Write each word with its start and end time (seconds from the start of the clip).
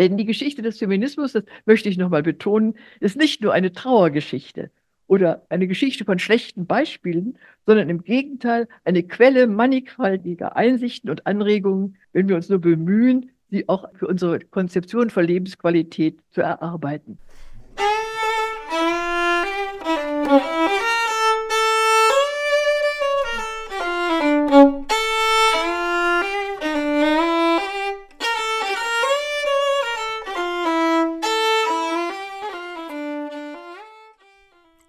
Denn 0.00 0.16
die 0.16 0.24
Geschichte 0.24 0.62
des 0.62 0.78
Feminismus, 0.78 1.32
das 1.32 1.44
möchte 1.66 1.90
ich 1.90 1.98
nochmal 1.98 2.22
betonen, 2.22 2.74
ist 3.00 3.18
nicht 3.18 3.42
nur 3.42 3.52
eine 3.52 3.70
Trauergeschichte 3.70 4.70
oder 5.08 5.44
eine 5.50 5.66
Geschichte 5.66 6.06
von 6.06 6.18
schlechten 6.18 6.64
Beispielen, 6.64 7.36
sondern 7.66 7.90
im 7.90 8.02
Gegenteil 8.02 8.66
eine 8.86 9.02
Quelle 9.02 9.46
mannigfaltiger 9.46 10.56
Einsichten 10.56 11.10
und 11.10 11.26
Anregungen, 11.26 11.98
wenn 12.14 12.30
wir 12.30 12.36
uns 12.36 12.48
nur 12.48 12.60
bemühen, 12.60 13.28
sie 13.50 13.68
auch 13.68 13.90
für 13.92 14.06
unsere 14.06 14.40
Konzeption 14.40 15.10
von 15.10 15.26
Lebensqualität 15.26 16.18
zu 16.30 16.40
erarbeiten. 16.40 17.18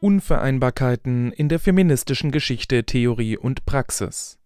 Unvereinbarkeiten 0.01 1.31
in 1.31 1.47
der 1.47 1.59
feministischen 1.59 2.31
Geschichte, 2.31 2.83
Theorie 2.83 3.37
und 3.37 3.65
Praxis. 3.65 4.39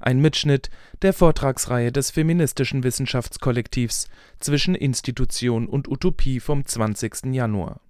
Ein 0.00 0.20
Mitschnitt 0.20 0.70
der 1.02 1.12
Vortragsreihe 1.12 1.92
des 1.92 2.10
feministischen 2.10 2.82
Wissenschaftskollektivs 2.84 4.08
zwischen 4.40 4.74
Institution 4.74 5.68
und 5.68 5.88
Utopie 5.88 6.40
vom 6.40 6.64
20. 6.64 7.26
Januar 7.34 7.80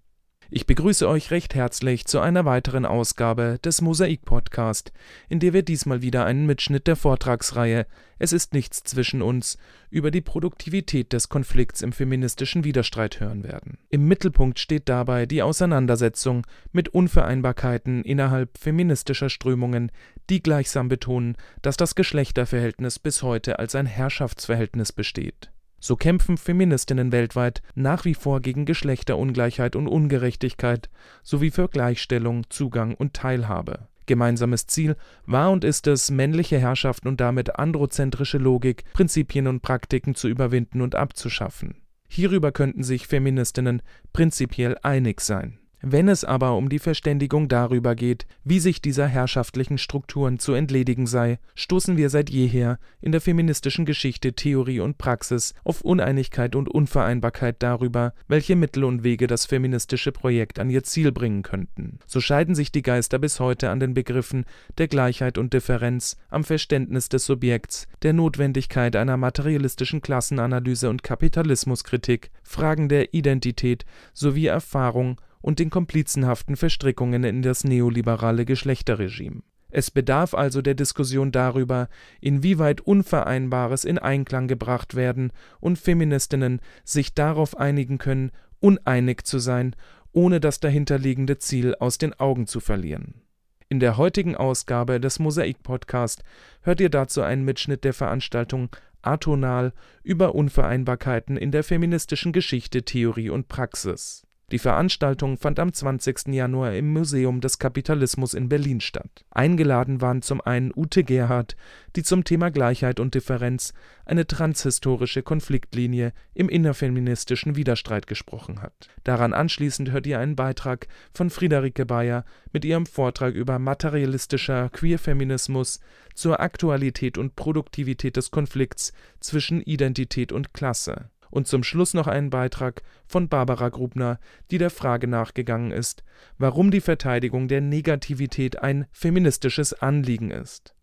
ich 0.57 0.67
begrüße 0.67 1.09
euch 1.09 1.33
recht 1.33 1.57
herzlich 1.57 2.05
zu 2.05 2.21
einer 2.21 2.45
weiteren 2.45 2.87
Ausgabe 2.87 3.59
des 3.65 3.81
Mosaik 3.81 4.25
Podcast, 4.25 4.93
in 5.29 5.41
der 5.41 5.53
wir 5.53 5.65
diesmal 5.65 6.01
wieder 6.01 6.25
einen 6.27 6.47
Mitschnitt 6.47 6.87
der 6.87 6.95
Vortragsreihe 6.95 7.87
Es 8.21 8.33
ist 8.33 8.55
nichts 8.55 8.85
zwischen 8.85 9.21
uns 9.21 9.59
über 9.91 10.13
die 10.13 10.21
Produktivität 10.21 11.13
des 11.13 11.29
Konflikts 11.29 11.83
im 11.83 11.91
feministischen 11.91 12.63
Widerstreit 12.63 13.19
hören 13.19 13.43
werden. 13.43 13.79
Im 13.91 14.07
Mittelpunkt 14.07 14.61
steht 14.61 14.89
dabei 14.89 15.27
die 15.27 15.43
Auseinandersetzung 15.43 16.47
mit 16.71 16.89
Unvereinbarkeiten 16.89 18.05
innerhalb 18.05 18.57
feministischer 18.57 19.31
Strömungen, 19.31 19.91
die 20.31 20.41
gleichsam 20.41 20.87
betonen, 20.87 21.37
dass 21.63 21.77
das 21.77 21.97
Geschlechterverhältnis 21.97 23.01
bis 23.01 23.25
heute 23.25 23.59
als 23.59 23.75
ein 23.75 23.87
Herrschaftsverhältnis 23.87 24.93
besteht. 24.93 25.51
So 25.85 25.97
kämpfen 25.97 26.39
Feministinnen 26.39 27.13
weltweit 27.13 27.61
nach 27.75 28.07
wie 28.07 28.15
vor 28.15 28.41
gegen 28.41 28.65
Geschlechterungleichheit 28.65 29.77
und 29.77 29.87
Ungerechtigkeit 29.87 30.89
sowie 31.23 31.51
für 31.51 31.69
Gleichstellung, 31.69 32.49
Zugang 32.49 32.95
und 32.95 33.13
Teilhabe. 33.13 33.89
Gemeinsames 34.07 34.67
Ziel 34.67 34.97
war 35.27 35.51
und 35.51 35.63
ist 35.63 35.87
es, 35.87 36.11
männliche 36.11 36.59
Herrschaft 36.59 37.05
und 37.05 37.21
damit 37.21 37.57
androzentrische 37.57 38.39
Logik, 38.39 38.85
Prinzipien 38.95 39.47
und 39.47 39.61
Praktiken 39.61 40.15
zu 40.15 40.27
überwinden 40.27 40.81
und 40.81 40.95
abzuschaffen. 40.95 41.83
Hierüber 42.09 42.51
könnten 42.51 42.83
sich 42.83 43.07
Feministinnen 43.07 43.83
prinzipiell 44.15 44.79
einig 44.83 45.21
sein 45.21 45.59
wenn 45.87 46.09
es 46.09 46.25
aber 46.25 46.57
um 46.57 46.71
die 46.71 46.79
Verständigung 46.79 47.47
darüber 47.49 47.95
geht, 47.95 48.27
wie 48.43 48.59
sich 48.59 48.81
dieser 48.81 49.07
herrschaftlichen 49.07 49.77
Strukturen 49.77 50.39
zu 50.39 50.55
entledigen 50.55 51.07
sei, 51.07 51.39
stoßen 51.55 51.99
wir 51.99 52.09
seit 52.09 52.31
jeher 52.31 52.79
in 53.03 53.13
der 53.13 53.21
feministischen 53.21 53.85
Geschichte, 53.85 54.33
Theorie 54.33 54.81
und 54.81 54.97
Praxis 54.97 55.53
auf 55.63 55.83
Uneinigkeit 55.83 56.57
und 56.57 56.71
Unvereinbarkeit 56.71 57.57
darüber, 57.59 58.15
welche 58.29 58.57
Mittel 58.57 58.85
und 58.85 59.05
Wege 59.05 59.27
das 59.27 59.45
feministische 59.45 60.11
Projekt 60.11 60.59
an 60.59 60.71
ihr 60.71 60.85
Ziel 60.85 61.13
bringen 61.13 61.43
könnten. 61.43 61.99
So 62.07 62.21
scheiden 62.21 62.55
sich 62.55 62.73
die 62.73 62.83
Geister 62.83 63.19
bis 63.19 63.39
heute 63.39 63.69
an 63.69 63.79
den 63.79 63.93
Begriffen 63.93 64.47
der 64.79 64.89
Gleichheit 64.89 65.37
und 65.37 65.53
Differenz, 65.53 66.17
am 66.31 66.45
Verständnis 66.45 67.11
des 67.11 67.27
Subjekts, 67.27 67.89
der 68.03 68.15
Notwendigkeit 68.15 68.97
einer 68.97 69.19
materialistischen 69.19 70.01
Klassenanalyse 70.01 70.89
und 70.89 71.03
Kapitalismuskritik, 71.03 72.31
Fragen 72.43 72.89
der 72.89 73.13
Identität 73.13 73.85
sowie 74.15 74.47
Erfahrung 74.47 75.21
und 75.45 75.59
den 75.59 75.69
komplizenhaften 75.69 76.57
Verstrickungen 76.57 77.23
in 77.23 77.43
das 77.43 77.65
neoliberale 77.65 78.47
Geschlechterregime. 78.47 79.43
Es 79.69 79.91
bedarf 79.91 80.33
also 80.33 80.63
der 80.63 80.73
Diskussion 80.73 81.33
darüber, 81.33 81.91
inwieweit 82.23 82.81
Unvereinbares 82.81 83.85
in 83.85 83.99
Einklang 83.99 84.49
gebracht 84.49 84.95
werden 84.95 85.33
und 85.61 85.79
Feministinnen 85.79 86.63
sich 86.83 87.13
darauf 87.13 87.59
einigen 87.59 87.99
können, 87.99 88.31
uneinig 88.59 89.25
zu 89.25 89.39
sein, 89.39 89.77
ohne 90.13 90.41
das 90.41 90.61
dahinterliegende 90.61 91.37
Ziel 91.37 91.75
aus 91.75 91.99
den 91.99 92.15
Augen 92.15 92.47
zu 92.47 92.61
verlieren. 92.61 93.21
In 93.69 93.81
der 93.81 93.99
heutigen 93.99 94.37
Ausgabe 94.37 94.99
des 94.99 95.19
Mosaik 95.19 95.63
Podcast 95.63 96.25
hört 96.63 96.81
ihr 96.81 96.89
dazu 96.89 97.21
einen 97.21 97.45
Mitschnitt 97.45 97.85
der 97.85 97.93
Veranstaltung 97.93 98.71
Atonal 99.03 99.75
über 100.03 100.35
Unvereinbarkeiten 100.35 101.37
in 101.37 101.51
der 101.51 101.65
feministischen 101.65 102.33
Geschichte, 102.33 102.85
Theorie 102.85 103.29
und 103.29 103.49
Praxis. 103.49 104.25
Die 104.53 104.59
Veranstaltung 104.59 105.39
fand 105.39 105.59
am 105.59 105.73
20. 105.73 106.29
Januar 106.29 106.75
im 106.75 106.93
Museum 106.93 107.41
des 107.41 107.59
Kapitalismus 107.59 108.35
in 108.35 108.51
Berlin 108.51 108.81
statt. 108.81 109.25
Eingeladen 109.31 110.03
waren 110.03 110.21
zum 110.21 110.43
einen 110.43 110.71
Ute 110.77 111.03
Gerhardt, 111.03 111.57
die 111.97 112.03
zum 112.03 112.25
Thema 112.25 112.51
Gleichheit 112.51 113.01
und 113.01 113.15
Differenz 113.15 113.73
eine 114.05 114.27
transhistorische 114.27 115.23
Konfliktlinie 115.23 116.13
im 116.35 116.51
innerfeministischen 116.51 117.57
Widerstreit 117.57 118.07
gesprochen 118.07 118.61
hat. 118.61 118.91
Daran 119.03 119.33
anschließend 119.33 119.91
hört 119.91 120.07
ihr 120.07 120.19
einen 120.19 120.37
Beitrag 120.37 120.89
von 121.15 121.31
Friederike 121.31 121.87
Bayer 121.87 122.27
mit 122.53 122.67
ihrem 122.67 122.85
Vortrag 122.85 123.35
über 123.35 123.59
materialistischer 123.59 124.69
Queerfeminismus 124.69 125.81
zur 126.15 126.41
Aktualität 126.41 127.17
und 127.17 127.35
Produktivität 127.35 128.17
des 128.17 128.31
Konflikts 128.31 128.93
zwischen 129.21 129.63
Identität 129.63 130.33
und 130.33 130.53
Klasse 130.53 131.09
und 131.35 131.49
zum 131.49 131.65
Schluss 131.65 131.95
noch 131.95 132.07
einen 132.07 132.31
Beitrag 132.31 132.83
von 133.07 133.29
Barbara 133.29 133.69
Grubner, 133.69 134.21
die 134.53 134.59
der 134.59 134.71
Frage 134.71 135.09
nachgegangen 135.09 135.73
ist, 135.73 136.05
warum 136.39 136.71
die 136.71 136.81
Verteidigung 136.81 137.49
der 137.49 137.61
Negativität 137.61 138.63
ein 138.63 138.87
feministisches 138.93 139.75
Anliegen 139.75 140.31
ist. 140.31 140.77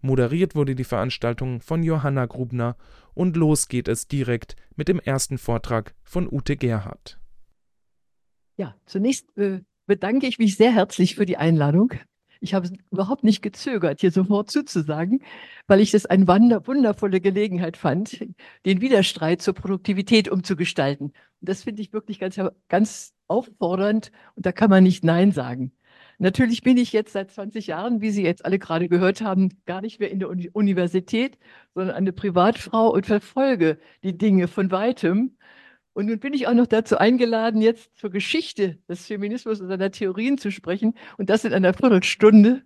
Moderiert 0.00 0.54
wurde 0.54 0.74
die 0.74 0.84
Veranstaltung 0.84 1.60
von 1.60 1.82
Johanna 1.82 2.24
Grubner 2.24 2.78
und 3.12 3.36
los 3.36 3.68
geht 3.68 3.86
es 3.86 4.08
direkt 4.08 4.56
mit 4.76 4.88
dem 4.88 4.98
ersten 4.98 5.36
Vortrag 5.36 5.94
von 6.04 6.26
Ute 6.32 6.56
Gerhardt. 6.56 7.20
Ja, 8.56 8.76
zunächst 8.86 9.36
äh, 9.36 9.60
bedanke 9.86 10.26
ich 10.26 10.38
mich 10.38 10.56
sehr 10.56 10.72
herzlich 10.72 11.16
für 11.16 11.26
die 11.26 11.36
Einladung. 11.36 11.92
Ich 12.40 12.54
habe 12.54 12.68
überhaupt 12.90 13.24
nicht 13.24 13.42
gezögert, 13.42 14.00
hier 14.00 14.10
sofort 14.10 14.50
zuzusagen, 14.50 15.22
weil 15.66 15.80
ich 15.80 15.90
das 15.90 16.06
eine 16.06 16.26
wundervolle 16.26 17.20
Gelegenheit 17.20 17.76
fand, 17.76 18.24
den 18.64 18.80
Widerstreit 18.80 19.42
zur 19.42 19.54
Produktivität 19.54 20.28
umzugestalten. 20.28 21.06
Und 21.08 21.48
das 21.48 21.64
finde 21.64 21.82
ich 21.82 21.92
wirklich 21.92 22.18
ganz, 22.18 22.40
ganz 22.68 23.14
auffordernd 23.26 24.12
und 24.36 24.46
da 24.46 24.52
kann 24.52 24.70
man 24.70 24.84
nicht 24.84 25.04
Nein 25.04 25.32
sagen. 25.32 25.72
Natürlich 26.18 26.62
bin 26.62 26.76
ich 26.76 26.92
jetzt 26.92 27.12
seit 27.12 27.30
20 27.30 27.68
Jahren, 27.68 28.00
wie 28.00 28.10
Sie 28.10 28.24
jetzt 28.24 28.44
alle 28.44 28.58
gerade 28.58 28.88
gehört 28.88 29.20
haben, 29.20 29.50
gar 29.66 29.80
nicht 29.80 30.00
mehr 30.00 30.10
in 30.10 30.18
der 30.18 30.30
Universität, 30.30 31.38
sondern 31.74 31.94
eine 31.94 32.12
Privatfrau 32.12 32.92
und 32.92 33.06
verfolge 33.06 33.78
die 34.02 34.18
Dinge 34.18 34.48
von 34.48 34.72
weitem 34.72 35.36
und 35.98 36.06
nun 36.06 36.20
bin 36.20 36.32
ich 36.32 36.46
auch 36.46 36.54
noch 36.54 36.68
dazu 36.68 36.96
eingeladen, 36.96 37.60
jetzt 37.60 37.98
zur 37.98 38.10
Geschichte 38.10 38.78
des 38.88 39.06
Feminismus 39.06 39.60
und 39.60 39.66
seiner 39.66 39.90
Theorien 39.90 40.38
zu 40.38 40.52
sprechen. 40.52 40.94
Und 41.16 41.28
das 41.28 41.44
in 41.44 41.52
einer 41.52 41.74
Viertelstunde. 41.74 42.62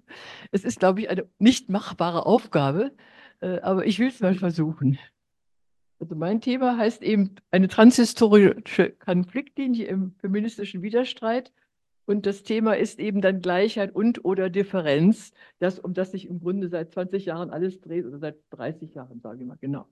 Es 0.50 0.64
ist, 0.64 0.80
glaube 0.80 1.00
ich, 1.00 1.08
eine 1.08 1.26
nicht 1.38 1.70
machbare 1.70 2.26
Aufgabe, 2.26 2.92
äh, 3.40 3.58
aber 3.60 3.86
ich 3.86 3.98
will 3.98 4.08
es 4.08 4.20
mal 4.20 4.34
versuchen. 4.34 4.98
Also 5.98 6.14
mein 6.14 6.42
Thema 6.42 6.76
heißt 6.76 7.00
eben 7.00 7.36
eine 7.50 7.68
transhistorische 7.68 8.90
Konfliktlinie 8.90 9.86
im 9.86 10.14
feministischen 10.18 10.82
Widerstreit. 10.82 11.52
Und 12.04 12.26
das 12.26 12.42
Thema 12.42 12.74
ist 12.74 13.00
eben 13.00 13.22
dann 13.22 13.40
Gleichheit 13.40 13.94
und 13.94 14.26
oder 14.26 14.50
Differenz, 14.50 15.32
das, 15.58 15.78
um 15.78 15.94
das 15.94 16.10
sich 16.10 16.28
im 16.28 16.40
Grunde 16.40 16.68
seit 16.68 16.92
20 16.92 17.24
Jahren 17.24 17.48
alles 17.48 17.80
dreht 17.80 18.04
oder 18.04 18.18
seit 18.18 18.36
30 18.50 18.92
Jahren, 18.92 19.20
sage 19.22 19.40
ich 19.40 19.46
mal 19.46 19.56
genau. 19.58 19.86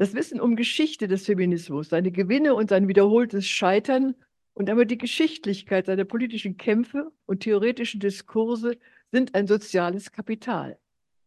Das 0.00 0.14
Wissen 0.14 0.40
um 0.40 0.56
Geschichte 0.56 1.08
des 1.08 1.26
Feminismus, 1.26 1.90
seine 1.90 2.10
Gewinne 2.10 2.54
und 2.54 2.70
sein 2.70 2.88
wiederholtes 2.88 3.46
Scheitern 3.46 4.14
und 4.54 4.70
damit 4.70 4.90
die 4.90 4.96
Geschichtlichkeit 4.96 5.84
seiner 5.84 6.06
politischen 6.06 6.56
Kämpfe 6.56 7.12
und 7.26 7.40
theoretischen 7.40 8.00
Diskurse 8.00 8.78
sind 9.12 9.34
ein 9.34 9.46
soziales 9.46 10.10
Kapital, 10.10 10.78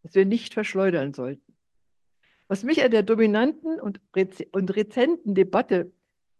das 0.02 0.16
wir 0.16 0.25
nicht 0.25 0.56
verschleudern 0.56 1.14
sollten. 1.14 1.54
Was 2.48 2.64
mich 2.64 2.84
an 2.84 2.90
der 2.90 3.04
dominanten 3.04 3.80
und, 3.80 4.02
rez 4.16 4.44
und 4.52 4.76
rezenten 4.76 5.36
Debatte 5.36 5.92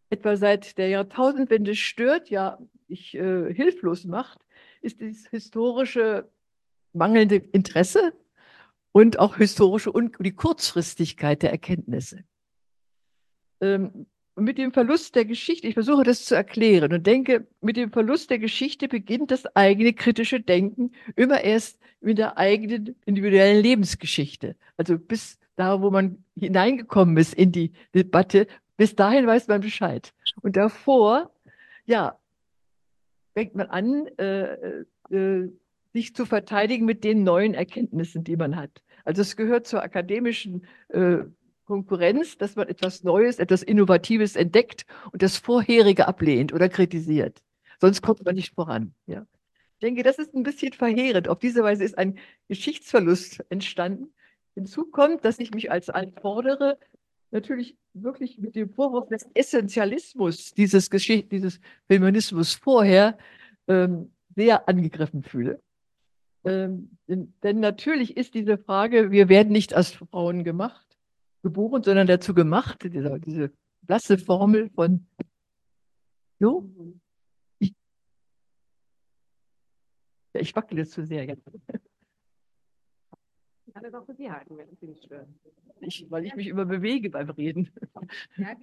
etwa 0.10 0.36
seit 0.36 0.80
der 0.80 0.88
Jahrtausendwende 0.88 1.76
stört, 1.76 2.32
ja, 2.32 2.58
ich 2.88 3.14
äh, 3.14 3.54
hilflos 3.54 4.06
macht, 4.06 4.40
ist 4.82 5.02
das 5.02 5.28
historische 5.30 6.28
mangelnde 6.94 7.36
Interesse 7.36 8.12
und 8.94 9.20
auch 9.20 9.36
historische 9.36 9.92
und 9.92 10.16
die 10.20 10.32
Kurzfristigkeit 10.32 11.44
der 11.44 11.52
Erkenntnisse. 11.52 12.24
Ähm, 13.60 14.06
mit 14.36 14.58
dem 14.58 14.72
Verlust 14.72 15.16
der 15.16 15.26
Geschichte, 15.26 15.68
ich 15.68 15.74
versuche 15.74 16.04
das 16.04 16.26
zu 16.26 16.36
erklären 16.36 16.94
und 16.94 17.06
denke, 17.06 17.48
mit 17.62 17.78
dem 17.78 17.92
Verlust 17.92 18.30
der 18.30 18.40
Geschichte 18.40 18.88
beginnt 18.88 19.32
das 19.32 19.46
eigene 19.56 19.94
kritische 19.94 20.40
Denken 20.40 20.92
immer 21.16 21.42
erst 21.42 21.80
mit 22.02 22.18
der 22.18 22.38
eigenen 22.38 22.96
individuellen 23.06 23.62
Lebensgeschichte. 23.62 24.56
Also 24.78 24.98
bis 24.98 25.40
da, 25.56 25.82
wo 25.82 25.92
man 25.92 26.24
hineingekommen 26.36 27.18
ist 27.18 27.34
in 27.36 27.52
die 27.52 27.74
Debatte, 27.94 28.48
bis 28.78 28.96
dahin 28.96 29.28
weiß 29.28 29.48
man 29.48 29.62
Bescheid. 29.62 30.14
Und 30.42 30.56
davor, 30.56 31.32
ja, 31.86 32.18
fängt 33.34 33.56
man 33.56 33.68
an, 33.68 34.08
äh, 34.18 34.84
äh, 35.12 35.52
sich 35.94 36.16
zu 36.16 36.26
verteidigen 36.26 36.86
mit 36.86 37.04
den 37.04 37.24
neuen 37.24 37.54
Erkenntnissen, 37.54 38.24
die 38.24 38.36
man 38.36 38.56
hat. 38.56 38.84
Also 39.06 39.22
es 39.22 39.36
gehört 39.36 39.68
zur 39.68 39.84
akademischen 39.84 40.66
äh, 40.90 41.20
Konkurrenz, 41.66 42.38
dass 42.38 42.56
man 42.56 42.68
etwas 42.68 43.04
Neues, 43.04 43.40
etwas 43.40 43.64
Innovatives 43.64 44.36
entdeckt 44.36 44.86
und 45.12 45.22
das 45.22 45.38
Vorherige 45.38 46.08
ablehnt 46.08 46.54
oder 46.54 46.68
kritisiert. 46.68 47.42
Sonst 47.80 48.02
kommt 48.02 48.26
man 48.26 48.36
nicht 48.36 48.54
voran. 48.54 48.94
Ja. 49.06 49.26
Ich 49.74 49.80
denke, 49.82 50.04
das 50.04 50.18
ist 50.18 50.34
ein 50.34 50.44
bisschen 50.44 50.74
verheerend. 50.74 51.28
Auf 51.28 51.40
diese 51.40 51.64
Weise 51.64 51.84
ist 51.84 51.98
ein 51.98 52.18
Geschichtsverlust 52.48 53.46
entstanden. 53.50 54.14
Hinzu 54.56 54.86
kommt, 54.86 55.26
dass 55.26 55.40
ich 55.40 55.54
mich 55.54 55.72
als 55.72 55.90
einfordere, 55.90 56.78
natürlich 57.32 57.76
wirklich 57.94 58.38
mit 58.38 58.56
dem 58.56 58.70
Vorwurf 58.70 59.10
des 59.10 59.28
Essentialismus 59.34 60.54
dieses, 60.54 60.90
Geschicht 60.90 61.32
dieses 61.32 61.60
Feminismus 61.88 62.54
vorher 62.54 63.18
ähm, 63.68 64.12
sehr 64.36 64.68
angegriffen 64.70 65.24
fühle. 65.24 65.60
Ähm, 66.46 66.98
denn, 67.08 67.60
natürlich 67.60 68.18
ist 68.18 68.34
diese 68.34 68.58
Frage, 68.58 69.12
wir 69.12 69.30
werden 69.30 69.54
nicht 69.54 69.74
als 69.74 69.92
Frauen 69.92 70.44
gemacht, 70.44 70.98
geboren, 71.42 71.84
sondern 71.84 72.08
dazu 72.08 72.34
gemacht, 72.34 72.84
diese, 72.84 73.20
diese 73.20 73.52
blasse 73.82 74.18
Formel 74.18 74.70
von 74.70 75.06
so. 76.40 76.70
Ich, 77.60 77.74
ja, 80.34 80.42
ich 80.42 80.56
wackele 80.56 80.86
zu 80.86 81.06
sehr 81.06 81.26
jetzt. 81.26 81.50
Ich 83.66 83.74
kann 83.74 83.84
das 83.84 83.94
auch 83.94 84.06
für 84.06 84.16
Sie 84.16 84.30
halten, 84.30 84.58
wenn 84.58 84.76
Sie 84.76 84.88
nicht 84.88 85.06
stören. 85.06 85.40
Ich, 85.80 86.06
weil 86.10 86.26
ich 86.26 86.36
mich 86.36 86.48
immer 86.48 86.66
bewege 86.66 87.10
beim 87.10 87.30
Reden. 87.30 87.72
Ja, 88.38 88.56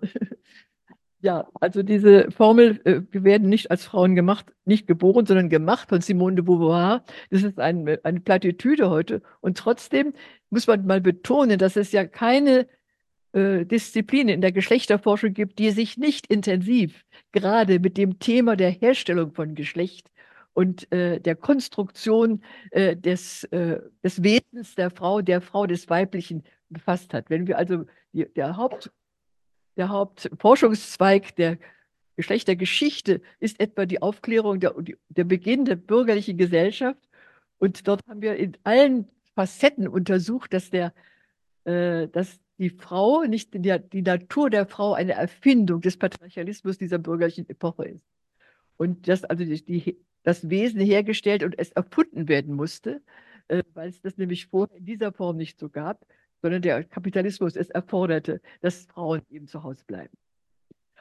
also 1.24 1.82
diese 1.82 2.30
Formel, 2.30 2.80
äh, 2.84 3.00
wir 3.10 3.24
werden 3.24 3.48
nicht 3.48 3.70
als 3.70 3.84
Frauen 3.84 4.14
gemacht, 4.14 4.46
nicht 4.64 4.86
geboren, 4.86 5.26
sondern 5.26 5.48
gemacht 5.48 5.88
von 5.88 6.00
Simone 6.00 6.36
de 6.36 6.44
Beauvoir. 6.44 7.04
Das 7.30 7.42
ist 7.42 7.58
ein, 7.58 7.98
eine 8.04 8.20
Plattitüde 8.20 8.90
heute. 8.90 9.22
Und 9.40 9.58
trotzdem 9.58 10.12
muss 10.50 10.66
man 10.66 10.86
mal 10.86 11.00
betonen, 11.00 11.58
dass 11.58 11.76
es 11.76 11.92
ja 11.92 12.06
keine 12.06 12.68
äh, 13.32 13.66
Disziplin 13.66 14.28
in 14.28 14.40
der 14.40 14.52
Geschlechterforschung 14.52 15.34
gibt, 15.34 15.58
die 15.58 15.70
sich 15.70 15.96
nicht 15.96 16.26
intensiv 16.28 17.04
gerade 17.32 17.80
mit 17.80 17.96
dem 17.96 18.18
Thema 18.18 18.56
der 18.56 18.70
Herstellung 18.70 19.32
von 19.32 19.54
Geschlecht 19.54 20.10
und 20.54 20.90
äh, 20.92 21.20
der 21.20 21.36
Konstruktion 21.36 22.42
äh, 22.70 22.96
des, 22.96 23.44
äh, 23.44 23.80
des 24.02 24.22
Wesens 24.22 24.74
der 24.74 24.90
Frau, 24.90 25.20
der 25.20 25.40
Frau 25.40 25.66
des 25.66 25.88
Weiblichen 25.88 26.44
befasst 26.68 27.14
hat. 27.14 27.30
Wenn 27.30 27.46
wir 27.46 27.58
also 27.58 27.84
die, 28.12 28.26
der 28.34 28.56
Haupt 28.56 28.90
der 29.78 29.88
Hauptforschungszweig 29.88 31.34
der 31.36 31.58
Geschlechtergeschichte 32.16 33.22
ist 33.38 33.60
etwa 33.60 33.86
die 33.86 34.02
Aufklärung, 34.02 34.58
der, 34.58 34.74
der 35.08 35.24
Beginn 35.24 35.64
der 35.64 35.76
bürgerlichen 35.76 36.36
Gesellschaft. 36.36 37.00
Und 37.58 37.86
dort 37.86 38.06
haben 38.08 38.20
wir 38.20 38.36
in 38.36 38.56
allen 38.64 39.08
Facetten 39.34 39.86
untersucht, 39.86 40.52
dass, 40.52 40.70
der, 40.70 40.92
äh, 41.64 42.08
dass 42.08 42.40
die 42.58 42.70
Frau, 42.70 43.22
nicht 43.22 43.54
die, 43.54 43.78
die 43.92 44.02
Natur 44.02 44.50
der 44.50 44.66
Frau 44.66 44.94
eine 44.94 45.12
Erfindung 45.12 45.80
des 45.80 45.96
Patriarchalismus 45.96 46.76
dieser 46.76 46.98
bürgerlichen 46.98 47.48
Epoche 47.48 47.84
ist. 47.84 48.04
Und 48.76 49.06
dass 49.06 49.24
also 49.24 49.44
die, 49.44 49.64
die, 49.64 49.98
das 50.24 50.50
Wesen 50.50 50.80
hergestellt 50.80 51.44
und 51.44 51.56
es 51.56 51.70
erfunden 51.70 52.26
werden 52.28 52.54
musste, 52.56 53.00
äh, 53.46 53.62
weil 53.74 53.90
es 53.90 54.00
das 54.00 54.18
nämlich 54.18 54.46
vorher 54.46 54.76
in 54.76 54.86
dieser 54.86 55.12
Form 55.12 55.36
nicht 55.36 55.60
so 55.60 55.68
gab 55.68 56.04
sondern 56.42 56.62
der 56.62 56.84
Kapitalismus 56.84 57.56
es 57.56 57.70
erforderte, 57.70 58.40
dass 58.60 58.86
Frauen 58.86 59.22
eben 59.30 59.46
zu 59.46 59.62
Hause 59.62 59.84
bleiben. 59.86 60.16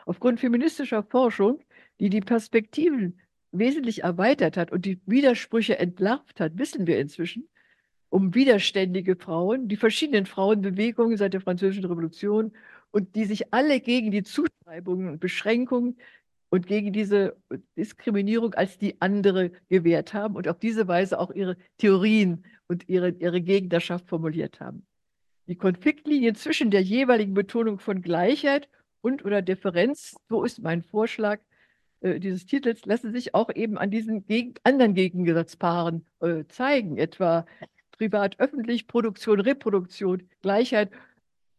Aufgrund 0.06 0.40
feministischer 0.40 1.04
Forschung, 1.04 1.60
die 2.00 2.10
die 2.10 2.22
Perspektiven 2.22 3.20
wesentlich 3.52 4.04
erweitert 4.04 4.58
hat 4.58 4.72
und 4.72 4.86
die 4.86 5.00
Widersprüche 5.06 5.80
entlarvt 5.80 6.40
hat, 6.40 6.58
wissen 6.58 6.88
wir 6.88 7.00
inzwischen 7.00 7.48
um 8.10 8.34
widerständige 8.34 9.16
Frauen, 9.16 9.68
die 9.68 9.76
verschiedenen 9.76 10.26
Frauenbewegungen 10.26 11.18
seit 11.18 11.34
der 11.34 11.42
Französischen 11.42 11.86
Revolution 11.86 12.54
und 12.92 13.16
die 13.16 13.26
sich 13.26 13.54
alle 13.54 13.82
gegen 13.82 14.12
die 14.12 14.24
Zuschreibungen 14.24 15.10
und 15.10 15.20
Beschränkungen 15.20 15.98
und 16.50 16.68
gegen 16.68 16.94
diese 16.94 17.36
Diskriminierung 17.76 18.54
als 18.54 18.78
die 18.78 19.02
andere 19.02 19.52
gewehrt 19.68 20.14
haben 20.14 20.36
und 20.36 20.48
auf 20.48 20.60
diese 20.60 20.88
Weise 20.88 21.20
auch 21.20 21.32
ihre 21.32 21.58
Theorien 21.78 22.46
und 22.68 22.88
ihre, 22.88 23.10
ihre 23.10 23.42
Gegnerschaft 23.42 24.08
formuliert 24.08 24.62
haben. 24.62 24.87
Die 25.48 25.56
Konfliktlinien 25.56 26.36
zwischen 26.36 26.72
der 26.72 26.82
jeweiligen 26.82 27.34
Betonung 27.34 27.80
von 27.80 28.02
Gleichheit 28.02 28.68
und 29.02 29.24
oder 29.24 29.42
Differenz, 29.42 30.16
so 30.28 30.44
ist 30.44 30.62
mein 30.62 30.84
Vorschlag 30.84 31.40
äh, 32.02 32.20
dieses 32.20 32.46
Titels, 32.46 32.86
lassen 32.86 33.14
sich 33.14 33.34
auch 33.34 33.50
eben 33.56 33.78
an 33.78 33.90
diesen 33.90 34.26
gegen, 34.26 34.56
anderen 34.64 34.94
Gegensatzpaaren 34.94 36.06
äh, 36.20 36.44
zeigen, 36.50 36.98
etwa 36.98 37.46
privat-öffentlich, 37.92 38.88
Produktion, 38.88 39.40
Reproduktion, 39.40 40.30
Gleichheit 40.42 40.92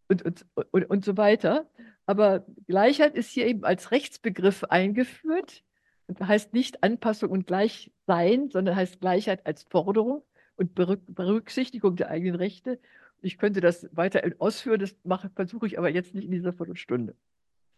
und, 0.09 0.23
und, 0.23 0.47
und, 0.71 0.85
und 0.91 1.05
so 1.05 1.17
weiter. 1.17 1.69
Aber 2.07 2.47
Gleichheit 2.67 3.15
ist 3.15 3.31
hier 3.31 3.47
eben 3.47 3.65
als 3.65 3.91
Rechtsbegriff 3.91 4.65
eingeführt 4.65 5.63
und 6.07 6.21
heißt 6.21 6.53
nicht 6.55 6.83
Anpassung 6.83 7.31
und 7.31 7.47
Gleichsein, 7.47 8.51
sondern 8.51 8.77
heißt 8.77 9.01
Gleichheit 9.01 9.47
als 9.47 9.65
Forderung 9.65 10.23
und 10.57 10.75
Berücksichtigung 10.75 11.97
der 11.97 12.11
eigenen 12.11 12.35
Rechte. 12.37 12.79
Ich 13.21 13.39
könnte 13.39 13.61
das 13.61 13.89
weiter 13.93 14.23
ausführen, 14.39 14.81
das 14.81 14.95
mache, 15.05 15.31
versuche 15.31 15.67
ich 15.67 15.79
aber 15.79 15.91
jetzt 15.91 16.15
nicht 16.15 16.25
in 16.25 16.31
dieser 16.31 16.53
Viertelstunde. 16.53 17.15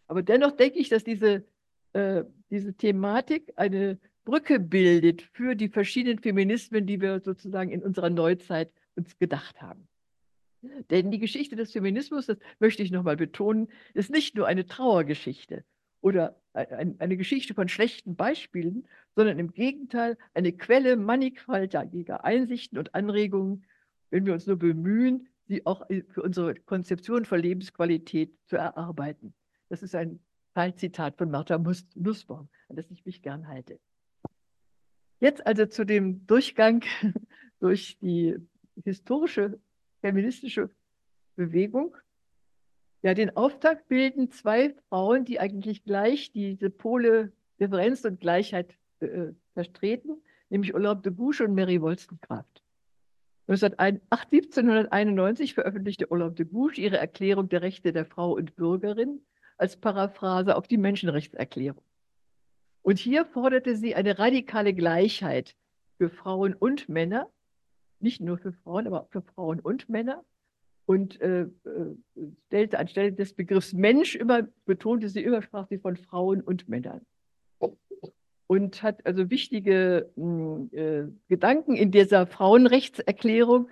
Aber 0.07 0.21
dennoch 0.21 0.51
denke 0.51 0.79
ich, 0.79 0.89
dass 0.89 1.03
diese, 1.03 1.43
äh, 1.93 2.23
diese 2.49 2.73
Thematik 2.73 3.53
eine 3.55 3.97
Brücke 4.23 4.59
bildet 4.59 5.23
für 5.33 5.55
die 5.55 5.69
verschiedenen 5.69 6.19
Feminismen, 6.19 6.85
die 6.85 7.01
wir 7.01 7.21
sozusagen 7.21 7.71
in 7.71 7.81
unserer 7.81 8.09
Neuzeit 8.09 8.71
uns 8.95 9.17
gedacht 9.17 9.61
haben. 9.61 9.87
Denn 10.89 11.09
die 11.09 11.19
Geschichte 11.19 11.55
des 11.55 11.71
Feminismus, 11.71 12.27
das 12.27 12.37
möchte 12.59 12.83
ich 12.83 12.91
nochmal 12.91 13.17
betonen, 13.17 13.67
ist 13.93 14.11
nicht 14.11 14.35
nur 14.35 14.45
eine 14.47 14.67
Trauergeschichte 14.67 15.63
oder 16.01 16.39
eine 16.53 17.17
Geschichte 17.17 17.53
von 17.53 17.67
schlechten 17.67 18.15
Beispielen, 18.15 18.87
sondern 19.15 19.39
im 19.39 19.53
Gegenteil 19.53 20.17
eine 20.33 20.51
Quelle 20.51 20.97
mannigfaltiger 20.97 22.25
Einsichten 22.25 22.77
und 22.77 22.93
Anregungen, 22.93 23.63
wenn 24.11 24.25
wir 24.25 24.33
uns 24.33 24.45
nur 24.45 24.57
bemühen, 24.57 25.27
sie 25.47 25.65
auch 25.65 25.87
für 26.09 26.21
unsere 26.21 26.55
Konzeption 26.55 27.25
von 27.25 27.39
Lebensqualität 27.39 28.37
zu 28.45 28.57
erarbeiten. 28.57 29.33
Das 29.69 29.81
ist 29.81 29.95
ein 29.95 30.19
Teilzitat 30.53 31.17
von 31.17 31.31
Martha 31.31 31.57
Nussbaum, 31.95 32.49
an 32.69 32.75
das 32.75 32.91
ich 32.91 33.05
mich 33.05 33.21
gern 33.21 33.47
halte. 33.47 33.79
Jetzt 35.19 35.45
also 35.45 35.65
zu 35.65 35.85
dem 35.85 36.25
Durchgang 36.27 36.83
durch 37.59 37.97
die 37.99 38.35
historische 38.83 39.59
feministische 40.01 40.69
Bewegung. 41.35 41.95
Ja, 43.03 43.13
den 43.13 43.35
Auftakt 43.35 43.87
bilden 43.87 44.31
zwei 44.31 44.75
Frauen, 44.89 45.25
die 45.25 45.39
eigentlich 45.39 45.83
gleich 45.83 46.31
diese 46.31 46.69
Pole 46.69 47.31
Differenz 47.59 48.03
und 48.05 48.19
Gleichheit 48.19 48.75
äh, 48.99 49.33
vertreten, 49.53 50.21
nämlich 50.49 50.73
Olympe 50.73 51.03
de 51.03 51.13
Gouges 51.13 51.41
und 51.41 51.53
Mary 51.53 51.81
Wollstonecraft. 51.81 52.60
1791 53.51 55.53
veröffentlichte 55.53 56.09
Olympe 56.09 56.35
de 56.35 56.45
Gouges 56.45 56.77
ihre 56.77 56.97
Erklärung 56.97 57.49
der 57.49 57.61
Rechte 57.61 57.91
der 57.91 58.05
Frau 58.05 58.33
und 58.33 58.55
Bürgerin 58.55 59.21
als 59.57 59.75
Paraphrase 59.75 60.55
auf 60.55 60.67
die 60.67 60.77
Menschenrechtserklärung. 60.77 61.83
Und 62.81 62.97
hier 62.97 63.25
forderte 63.25 63.75
sie 63.75 63.93
eine 63.93 64.17
radikale 64.17 64.73
Gleichheit 64.73 65.55
für 65.97 66.09
Frauen 66.09 66.53
und 66.53 66.87
Männer, 66.87 67.29
nicht 67.99 68.21
nur 68.21 68.37
für 68.37 68.53
Frauen, 68.53 68.87
aber 68.87 69.01
auch 69.01 69.09
für 69.09 69.21
Frauen 69.21 69.59
und 69.59 69.89
Männer. 69.89 70.23
Und 70.85 71.19
äh, 71.21 71.41
äh 71.41 71.49
stellte 72.47 72.79
anstelle 72.79 73.13
des 73.13 73.33
Begriffs 73.33 73.73
Mensch 73.73 74.15
immer, 74.15 74.47
betonte 74.65 75.09
sie 75.09 75.23
immer, 75.23 75.41
sprach 75.41 75.67
sie 75.67 75.77
von 75.77 75.97
Frauen 75.97 76.41
und 76.41 76.69
Männern 76.69 77.05
und 78.51 78.83
hat 78.83 79.05
also 79.05 79.29
wichtige 79.29 80.09
hm, 80.17 80.69
äh, 80.73 81.03
Gedanken 81.29 81.77
in 81.77 81.89
dieser 81.89 82.27
Frauenrechtserklärung 82.27 83.69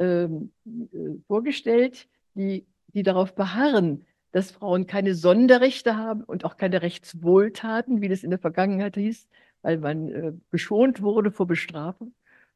ähm, 0.00 0.52
äh, 0.66 1.16
vorgestellt, 1.26 2.06
die, 2.34 2.66
die 2.88 3.02
darauf 3.02 3.34
beharren, 3.34 4.04
dass 4.32 4.50
Frauen 4.50 4.86
keine 4.86 5.14
Sonderrechte 5.14 5.96
haben 5.96 6.24
und 6.24 6.44
auch 6.44 6.58
keine 6.58 6.82
Rechtswohltaten, 6.82 8.02
wie 8.02 8.10
das 8.10 8.22
in 8.22 8.28
der 8.28 8.38
Vergangenheit 8.38 8.96
hieß, 8.96 9.28
weil 9.62 9.78
man 9.78 10.08
äh, 10.10 10.32
geschont 10.50 11.00
wurde 11.00 11.30
vor 11.30 11.46
Bestrafung, 11.46 12.12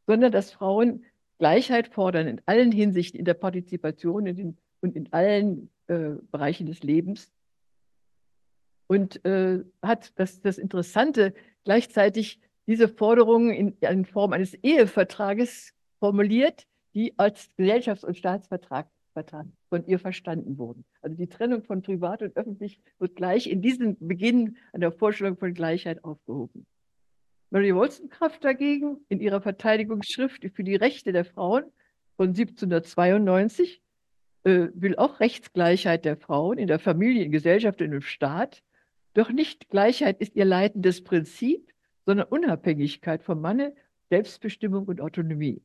sondern 0.07 0.31
dass 0.31 0.51
Frauen 0.51 1.07
Gleichheit 1.39 1.89
fordern 1.89 2.27
in 2.27 2.43
allen 2.45 2.71
Hinsichten, 2.71 3.19
in 3.19 3.25
der 3.25 3.33
Partizipation 3.33 4.27
in 4.27 4.37
den, 4.37 4.59
und 4.83 4.95
in 4.95 5.11
allen 5.15 5.71
äh, 5.87 6.11
Bereichen 6.31 6.67
des 6.67 6.83
Lebens. 6.83 7.33
Und 8.89 9.25
äh, 9.25 9.61
hat 9.81 10.13
das, 10.17 10.43
das 10.43 10.59
Interessante, 10.59 11.33
gleichzeitig 11.65 12.41
diese 12.67 12.89
Forderungen 12.89 13.51
in, 13.51 13.77
in 13.81 14.05
Form 14.05 14.33
eines 14.33 14.55
Ehevertrages 14.55 15.75
formuliert, 15.99 16.67
die 16.95 17.19
als 17.19 17.49
Gesellschafts- 17.57 18.05
und 18.05 18.17
Staatsvertrag 18.17 18.89
von 19.69 19.87
ihr 19.87 19.99
verstanden 19.99 20.57
wurden. 20.57 20.85
Also 21.03 21.17
die 21.17 21.29
Trennung 21.29 21.63
von 21.63 21.83
privat 21.83 22.23
und 22.23 22.37
öffentlich 22.37 22.81
wird 22.99 23.15
gleich 23.15 23.47
in 23.47 23.61
diesem 23.61 23.97
Beginn 24.01 24.57
an 24.73 24.81
der 24.81 24.93
Vorstellung 24.93 25.37
von 25.37 25.53
Gleichheit 25.53 26.03
aufgehoben. 26.03 26.67
Mary 27.51 27.75
Wollstonecraft 27.75 28.39
dagegen 28.41 29.05
in 29.11 29.21
ihrer 29.21 29.43
Verteidigungsschrift 29.43 30.47
für 30.55 30.65
die 30.65 30.77
Rechte 30.77 31.13
der 31.13 31.27
Frauen 31.27 31.65
von 32.17 32.29
1792 32.29 33.83
äh, 34.45 34.69
will 34.73 34.97
auch 34.97 35.21
Rechtsgleichheit 35.21 36.07
der 36.07 36.17
Frauen 36.17 36.57
in 36.57 36.67
der 36.67 36.79
Familie, 36.79 37.25
in 37.25 37.31
Gesellschaft 37.33 37.83
und 37.83 37.93
im 37.93 38.01
Staat. 38.01 38.63
Doch 39.15 39.31
nicht 39.31 39.69
Gleichheit 39.69 40.21
ist 40.21 40.37
ihr 40.37 40.45
leitendes 40.45 41.05
Prinzip, 41.05 41.73
sondern 42.07 42.29
Unabhängigkeit 42.29 43.23
vom 43.23 43.41
Manne, 43.41 43.75
Selbstbestimmung 44.11 44.87
und 44.87 45.01
Autonomie. 45.01 45.63